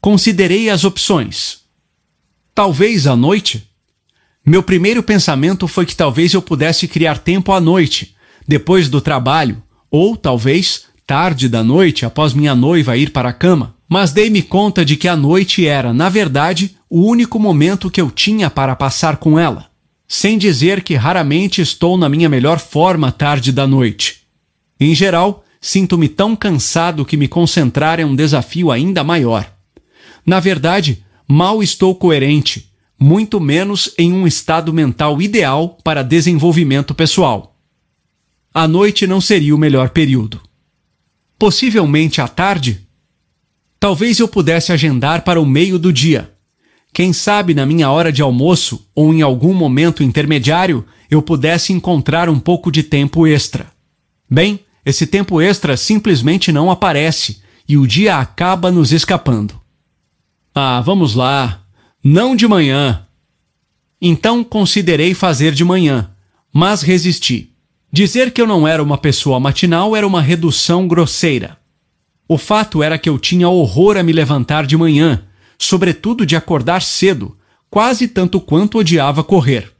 Considerei 0.00 0.70
as 0.70 0.84
opções. 0.84 1.60
Talvez 2.54 3.06
à 3.06 3.16
noite? 3.16 3.68
Meu 4.44 4.62
primeiro 4.62 5.02
pensamento 5.02 5.68
foi 5.68 5.84
que 5.84 5.96
talvez 5.96 6.32
eu 6.32 6.40
pudesse 6.40 6.88
criar 6.88 7.18
tempo 7.18 7.52
à 7.52 7.60
noite, 7.60 8.14
depois 8.46 8.88
do 8.88 9.00
trabalho, 9.00 9.62
ou 9.90 10.16
talvez 10.16 10.84
tarde 11.10 11.48
da 11.48 11.64
noite 11.64 12.06
após 12.06 12.32
minha 12.32 12.54
noiva 12.54 12.96
ir 12.96 13.10
para 13.10 13.30
a 13.30 13.32
cama. 13.32 13.74
Mas 13.88 14.12
dei-me 14.12 14.42
conta 14.42 14.84
de 14.84 14.96
que 14.96 15.08
a 15.08 15.16
noite 15.16 15.66
era, 15.66 15.92
na 15.92 16.08
verdade, 16.08 16.76
o 16.88 17.04
único 17.04 17.36
momento 17.36 17.90
que 17.90 18.00
eu 18.00 18.12
tinha 18.12 18.48
para 18.48 18.76
passar 18.76 19.16
com 19.16 19.36
ela 19.36 19.68
sem 20.06 20.38
dizer 20.38 20.82
que 20.82 20.94
raramente 20.94 21.60
estou 21.60 21.96
na 21.96 22.08
minha 22.08 22.28
melhor 22.28 22.60
forma 22.60 23.10
tarde 23.10 23.50
da 23.50 23.64
noite. 23.64 24.22
Em 24.78 24.92
geral, 24.92 25.44
sinto-me 25.60 26.08
tão 26.08 26.34
cansado 26.34 27.04
que 27.04 27.16
me 27.16 27.26
concentrar 27.28 27.98
é 28.00 28.04
um 28.04 28.14
desafio 28.16 28.72
ainda 28.72 29.04
maior. 29.04 29.48
Na 30.24 30.40
verdade, 30.40 31.04
mal 31.28 31.60
estou 31.60 31.94
coerente, 31.94 32.72
muito 32.98 33.40
menos 33.40 33.92
em 33.98 34.12
um 34.12 34.26
estado 34.26 34.72
mental 34.72 35.20
ideal 35.20 35.76
para 35.84 36.02
desenvolvimento 36.02 36.92
pessoal. 36.92 37.56
A 38.52 38.66
noite 38.66 39.06
não 39.06 39.20
seria 39.20 39.54
o 39.54 39.58
melhor 39.58 39.90
período. 39.90 40.40
Possivelmente 41.40 42.20
à 42.20 42.28
tarde? 42.28 42.86
Talvez 43.80 44.20
eu 44.20 44.28
pudesse 44.28 44.70
agendar 44.72 45.24
para 45.24 45.40
o 45.40 45.46
meio 45.46 45.76
do 45.78 45.92
dia, 45.92 46.30
quem 46.92 47.12
sabe 47.12 47.54
na 47.54 47.64
minha 47.64 47.90
hora 47.90 48.12
de 48.12 48.20
almoço 48.20 48.86
ou 48.94 49.14
em 49.14 49.22
algum 49.22 49.54
momento 49.54 50.02
intermediário 50.02 50.84
eu 51.10 51.22
pudesse 51.22 51.72
encontrar 51.72 52.28
um 52.28 52.38
pouco 52.38 52.70
de 52.70 52.82
tempo 52.82 53.26
extra. 53.26 53.72
Bem, 54.28 54.60
esse 54.84 55.06
tempo 55.06 55.40
extra 55.40 55.76
simplesmente 55.76 56.52
não 56.52 56.70
aparece 56.70 57.40
e 57.68 57.78
o 57.78 57.86
dia 57.86 58.18
acaba 58.18 58.70
nos 58.70 58.92
escapando. 58.92 59.58
Ah, 60.54 60.80
vamos 60.80 61.14
lá. 61.14 61.62
Não 62.02 62.36
de 62.36 62.46
manhã. 62.46 63.06
Então 63.98 64.44
considerei 64.44 65.14
fazer 65.14 65.52
de 65.52 65.64
manhã, 65.64 66.10
mas 66.52 66.82
resisti. 66.82 67.49
Dizer 67.92 68.32
que 68.32 68.40
eu 68.40 68.46
não 68.46 68.66
era 68.66 68.82
uma 68.82 68.98
pessoa 68.98 69.40
matinal 69.40 69.96
era 69.96 70.06
uma 70.06 70.22
redução 70.22 70.86
grosseira. 70.86 71.58
O 72.28 72.38
fato 72.38 72.82
era 72.82 72.98
que 72.98 73.08
eu 73.08 73.18
tinha 73.18 73.48
horror 73.48 73.96
a 73.96 74.02
me 74.02 74.12
levantar 74.12 74.66
de 74.66 74.76
manhã 74.76 75.24
sobretudo 75.60 76.24
de 76.24 76.34
acordar 76.34 76.80
cedo, 76.80 77.36
quase 77.68 78.08
tanto 78.08 78.40
quanto 78.40 78.78
odiava 78.78 79.22
correr. 79.22 79.70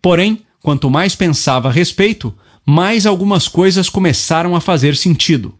Porém, 0.00 0.42
quanto 0.62 0.88
mais 0.88 1.16
pensava 1.16 1.68
a 1.68 1.72
respeito, 1.72 2.32
mais 2.64 3.04
algumas 3.04 3.48
coisas 3.48 3.88
começaram 3.88 4.54
a 4.54 4.60
fazer 4.60 4.94
sentido. 4.94 5.56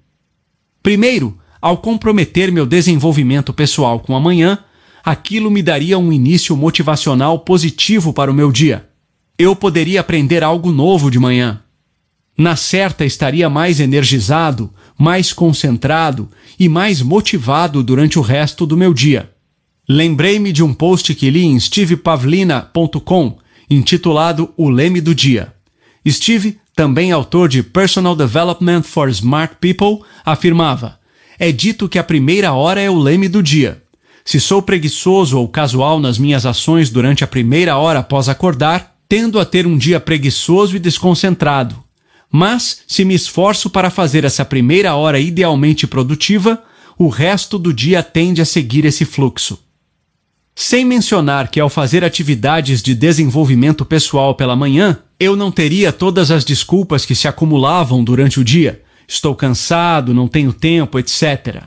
Primeiro, 0.81 1.37
ao 1.61 1.79
comprometer 1.79 2.53
meu 2.53 2.65
desenvolvimento 2.65 3.53
pessoal 3.53 3.99
com 3.99 4.15
a 4.15 4.21
manhã, 4.21 4.61
aquilo 5.05 5.51
me 5.51 5.61
daria 5.61 5.99
um 5.99 6.13
início 6.13 6.57
motivacional 6.57 7.41
positivo 7.41 8.13
para 8.13 8.31
o 8.31 8.35
meu 8.35 8.53
dia. 8.53 8.89
Eu 9.37 9.57
poderia 9.57 10.01
aprender 10.01 10.45
algo 10.45 10.71
novo 10.71 11.11
de 11.11 11.19
manhã. 11.19 11.61
Na 12.39 12.55
certa, 12.55 13.05
estaria 13.05 13.51
mais 13.51 13.81
energizado, 13.81 14.73
mais 14.97 15.33
concentrado 15.33 16.29
e 16.57 16.69
mais 16.69 17.03
motivado 17.03 17.83
durante 17.83 18.17
o 18.17 18.23
resto 18.23 18.65
do 18.65 18.77
meu 18.77 18.95
dia. 18.95 19.33
Lembrei-me 19.89 20.53
de 20.53 20.63
um 20.63 20.73
post 20.73 21.13
que 21.17 21.31
li 21.31 21.45
em 21.45 21.59
stevepavlina.com, 21.59 23.39
intitulado 23.69 24.55
O 24.57 24.71
Leme 24.71 25.01
do 25.01 25.13
Dia. 25.13 25.53
Steve, 26.09 26.59
também 26.77 27.11
autor 27.11 27.49
de 27.49 27.61
Personal 27.61 28.15
Development 28.15 28.83
for 28.83 29.09
Smart 29.09 29.57
People, 29.61 30.07
afirmava: 30.25 31.01
É 31.41 31.51
dito 31.51 31.89
que 31.89 31.99
a 31.99 32.05
primeira 32.05 32.53
hora 32.53 32.81
é 32.81 32.89
o 32.89 32.97
leme 32.97 33.29
do 33.29 33.43
dia. 33.43 33.83
Se 34.25 34.39
sou 34.39 34.63
preguiçoso 34.63 35.39
ou 35.39 35.49
casual 35.49 35.99
nas 35.99 36.19
minhas 36.19 36.47
ações 36.47 36.89
durante 36.89 37.25
a 37.25 37.27
primeira 37.27 37.77
hora 37.77 37.99
após 37.99 38.29
acordar, 38.29 38.95
tendo 39.09 39.41
a 39.41 39.45
ter 39.45 39.67
um 39.67 39.77
dia 39.77 39.99
preguiçoso 39.99 40.77
e 40.77 40.79
desconcentrado. 40.79 41.88
Mas, 42.31 42.81
se 42.87 43.05
me 43.05 43.15
esforço 43.15 43.71
para 43.71 43.91
fazer 43.91 44.25
essa 44.25 44.45
primeira 44.45 44.95
hora 44.95 45.19
idealmente 45.19 45.87
produtiva, 45.87 46.63
o 46.99 47.09
resto 47.09 47.59
do 47.59 47.73
dia 47.73 48.03
tende 48.03 48.43
a 48.43 48.45
seguir 48.45 48.85
esse 48.85 49.05
fluxo. 49.05 49.59
Sem 50.55 50.85
mencionar 50.85 51.49
que 51.49 51.61
ao 51.61 51.69
fazer 51.69 52.05
atividades 52.05 52.83
de 52.83 52.95
desenvolvimento 52.95 53.85
pessoal 53.85 54.35
pela 54.35 54.57
manhã, 54.57 54.99
eu 55.19 55.37
não 55.37 55.53
teria 55.53 55.93
todas 55.93 56.31
as 56.31 56.45
desculpas 56.45 57.07
que 57.07 57.15
se 57.15 57.29
acumulavam 57.29 58.03
durante 58.03 58.41
o 58.41 58.45
dia. 58.45 58.83
Estou 59.07 59.35
cansado, 59.35 60.13
não 60.13 60.27
tenho 60.27 60.53
tempo, 60.53 60.99
etc. 60.99 61.63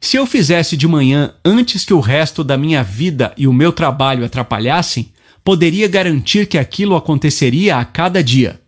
Se 0.00 0.16
eu 0.16 0.26
fizesse 0.26 0.76
de 0.76 0.88
manhã 0.88 1.34
antes 1.44 1.84
que 1.84 1.92
o 1.92 2.00
resto 2.00 2.42
da 2.42 2.56
minha 2.56 2.82
vida 2.82 3.34
e 3.36 3.46
o 3.46 3.52
meu 3.52 3.70
trabalho 3.70 4.24
atrapalhassem, 4.24 5.12
poderia 5.44 5.86
garantir 5.86 6.46
que 6.46 6.56
aquilo 6.56 6.96
aconteceria 6.96 7.76
a 7.76 7.84
cada 7.84 8.24
dia. 8.24 8.58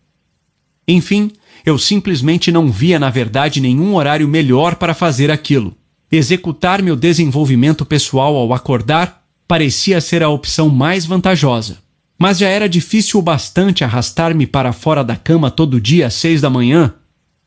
Enfim, 0.87 1.31
eu 1.65 1.77
simplesmente 1.77 2.51
não 2.51 2.69
via 2.69 2.99
na 2.99 3.09
verdade 3.09 3.61
nenhum 3.61 3.95
horário 3.95 4.27
melhor 4.27 4.75
para 4.75 4.93
fazer 4.93 5.31
aquilo. 5.31 5.75
Executar 6.11 6.81
meu 6.81 6.95
desenvolvimento 6.95 7.85
pessoal 7.85 8.35
ao 8.35 8.53
acordar 8.53 9.23
parecia 9.47 9.99
ser 10.01 10.21
a 10.21 10.29
opção 10.29 10.69
mais 10.69 11.05
vantajosa. 11.05 11.77
Mas 12.19 12.37
já 12.37 12.47
era 12.47 12.69
difícil 12.69 13.19
o 13.19 13.23
bastante 13.23 13.83
arrastar-me 13.83 14.45
para 14.45 14.71
fora 14.71 15.03
da 15.03 15.15
cama 15.15 15.49
todo 15.49 15.81
dia 15.81 16.07
às 16.07 16.13
seis 16.13 16.41
da 16.41 16.49
manhã, 16.49 16.93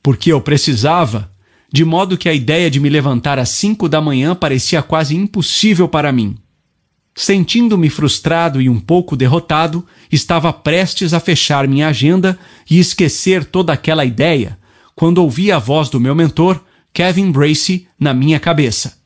porque 0.02 0.32
eu 0.32 0.40
precisava, 0.40 1.30
de 1.72 1.84
modo 1.84 2.18
que 2.18 2.28
a 2.28 2.34
ideia 2.34 2.70
de 2.70 2.80
me 2.80 2.88
levantar 2.88 3.38
às 3.38 3.50
cinco 3.50 3.88
da 3.88 4.00
manhã 4.00 4.34
parecia 4.34 4.82
quase 4.82 5.16
impossível 5.16 5.88
para 5.88 6.12
mim. 6.12 6.36
Sentindo-me 7.18 7.88
frustrado 7.88 8.60
e 8.60 8.68
um 8.68 8.78
pouco 8.78 9.16
derrotado, 9.16 9.86
estava 10.12 10.52
prestes 10.52 11.14
a 11.14 11.18
fechar 11.18 11.66
minha 11.66 11.88
agenda 11.88 12.38
e 12.70 12.78
esquecer 12.78 13.42
toda 13.42 13.72
aquela 13.72 14.04
ideia, 14.04 14.58
quando 14.94 15.18
ouvi 15.18 15.50
a 15.50 15.58
voz 15.58 15.88
do 15.88 15.98
meu 15.98 16.14
mentor, 16.14 16.60
Kevin 16.92 17.32
Bracey, 17.32 17.88
na 17.98 18.12
minha 18.12 18.38
cabeça. 18.38 18.98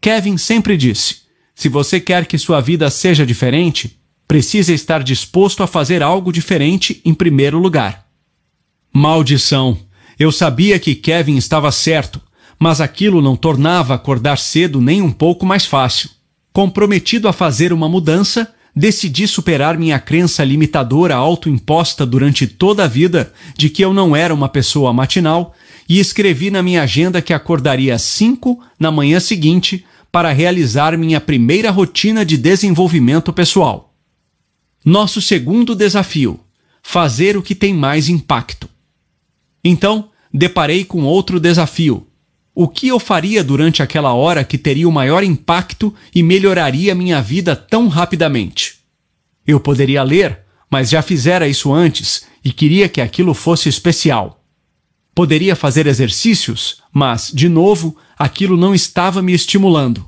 Kevin 0.00 0.38
sempre 0.38 0.74
disse: 0.74 1.16
se 1.54 1.68
você 1.68 2.00
quer 2.00 2.24
que 2.24 2.38
sua 2.38 2.62
vida 2.62 2.88
seja 2.88 3.26
diferente, 3.26 4.00
precisa 4.26 4.72
estar 4.72 5.02
disposto 5.02 5.62
a 5.62 5.66
fazer 5.66 6.02
algo 6.02 6.32
diferente 6.32 7.02
em 7.04 7.12
primeiro 7.12 7.58
lugar. 7.58 8.06
Maldição! 8.90 9.76
Eu 10.18 10.32
sabia 10.32 10.78
que 10.78 10.94
Kevin 10.94 11.36
estava 11.36 11.70
certo, 11.70 12.20
mas 12.58 12.80
aquilo 12.80 13.20
não 13.20 13.36
tornava 13.36 13.94
acordar 13.94 14.38
cedo 14.38 14.80
nem 14.80 15.02
um 15.02 15.12
pouco 15.12 15.44
mais 15.44 15.66
fácil. 15.66 16.08
Comprometido 16.52 17.28
a 17.28 17.32
fazer 17.32 17.72
uma 17.72 17.88
mudança, 17.88 18.52
decidi 18.74 19.26
superar 19.26 19.78
minha 19.78 19.98
crença 19.98 20.44
limitadora 20.44 21.14
autoimposta 21.14 22.04
durante 22.04 22.46
toda 22.46 22.84
a 22.84 22.88
vida 22.88 23.32
de 23.56 23.68
que 23.68 23.84
eu 23.84 23.92
não 23.92 24.14
era 24.14 24.34
uma 24.34 24.48
pessoa 24.48 24.92
matinal 24.92 25.54
e 25.88 25.98
escrevi 25.98 26.50
na 26.50 26.62
minha 26.62 26.82
agenda 26.82 27.20
que 27.22 27.32
acordaria 27.32 27.94
às 27.94 28.02
5 28.02 28.60
na 28.78 28.90
manhã 28.90 29.20
seguinte 29.20 29.84
para 30.10 30.32
realizar 30.32 30.96
minha 30.98 31.20
primeira 31.20 31.70
rotina 31.70 32.24
de 32.24 32.36
desenvolvimento 32.36 33.32
pessoal. 33.32 33.94
Nosso 34.84 35.20
segundo 35.20 35.74
desafio: 35.74 36.40
fazer 36.82 37.36
o 37.36 37.42
que 37.42 37.54
tem 37.54 37.74
mais 37.74 38.08
impacto. 38.08 38.68
Então, 39.62 40.10
deparei 40.32 40.84
com 40.84 41.04
outro 41.04 41.38
desafio. 41.38 42.06
O 42.54 42.68
que 42.68 42.88
eu 42.88 42.98
faria 42.98 43.44
durante 43.44 43.82
aquela 43.82 44.12
hora 44.12 44.44
que 44.44 44.58
teria 44.58 44.88
o 44.88 44.92
maior 44.92 45.22
impacto 45.22 45.94
e 46.14 46.22
melhoraria 46.22 46.94
minha 46.94 47.22
vida 47.22 47.54
tão 47.54 47.88
rapidamente? 47.88 48.80
Eu 49.46 49.60
poderia 49.60 50.02
ler, 50.02 50.40
mas 50.68 50.90
já 50.90 51.00
fizera 51.02 51.48
isso 51.48 51.72
antes 51.72 52.26
e 52.44 52.52
queria 52.52 52.88
que 52.88 53.00
aquilo 53.00 53.34
fosse 53.34 53.68
especial. 53.68 54.44
Poderia 55.14 55.54
fazer 55.54 55.86
exercícios, 55.86 56.82
mas, 56.92 57.30
de 57.32 57.48
novo, 57.48 57.96
aquilo 58.18 58.56
não 58.56 58.74
estava 58.74 59.22
me 59.22 59.32
estimulando. 59.32 60.06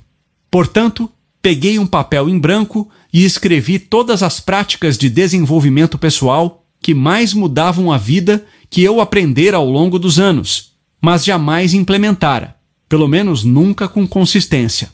Portanto, 0.50 1.10
peguei 1.40 1.78
um 1.78 1.86
papel 1.86 2.28
em 2.28 2.38
branco 2.38 2.90
e 3.12 3.24
escrevi 3.24 3.78
todas 3.78 4.22
as 4.22 4.40
práticas 4.40 4.96
de 4.96 5.08
desenvolvimento 5.08 5.98
pessoal 5.98 6.64
que 6.80 6.94
mais 6.94 7.32
mudavam 7.32 7.92
a 7.92 7.98
vida 7.98 8.44
que 8.68 8.82
eu 8.82 9.00
aprendera 9.00 9.56
ao 9.56 9.68
longo 9.68 9.98
dos 9.98 10.18
anos, 10.18 10.71
mas 11.02 11.24
jamais 11.24 11.74
implementara, 11.74 12.56
pelo 12.88 13.08
menos 13.08 13.42
nunca 13.42 13.88
com 13.88 14.06
consistência. 14.06 14.92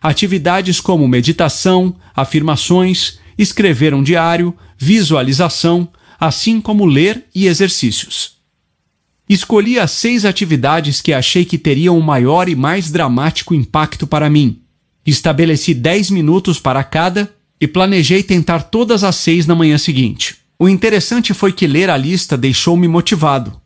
Atividades 0.00 0.80
como 0.80 1.08
meditação, 1.08 1.96
afirmações, 2.14 3.18
escrever 3.36 3.92
um 3.92 4.02
diário, 4.02 4.56
visualização, 4.78 5.88
assim 6.18 6.60
como 6.60 6.86
ler 6.86 7.24
e 7.34 7.46
exercícios. 7.46 8.38
Escolhi 9.28 9.78
as 9.78 9.90
seis 9.90 10.24
atividades 10.24 11.00
que 11.00 11.12
achei 11.12 11.44
que 11.44 11.58
teriam 11.58 11.98
o 11.98 12.02
maior 12.02 12.48
e 12.48 12.54
mais 12.54 12.90
dramático 12.90 13.54
impacto 13.54 14.06
para 14.06 14.30
mim. 14.30 14.62
Estabeleci 15.04 15.74
10 15.74 16.10
minutos 16.10 16.60
para 16.60 16.82
cada 16.84 17.32
e 17.60 17.66
planejei 17.66 18.22
tentar 18.22 18.64
todas 18.64 19.04
as 19.04 19.16
seis 19.16 19.46
na 19.46 19.54
manhã 19.54 19.78
seguinte. 19.78 20.36
O 20.58 20.68
interessante 20.68 21.34
foi 21.34 21.52
que 21.52 21.66
ler 21.66 21.90
a 21.90 21.96
lista 21.96 22.36
deixou-me 22.36 22.88
motivado. 22.88 23.59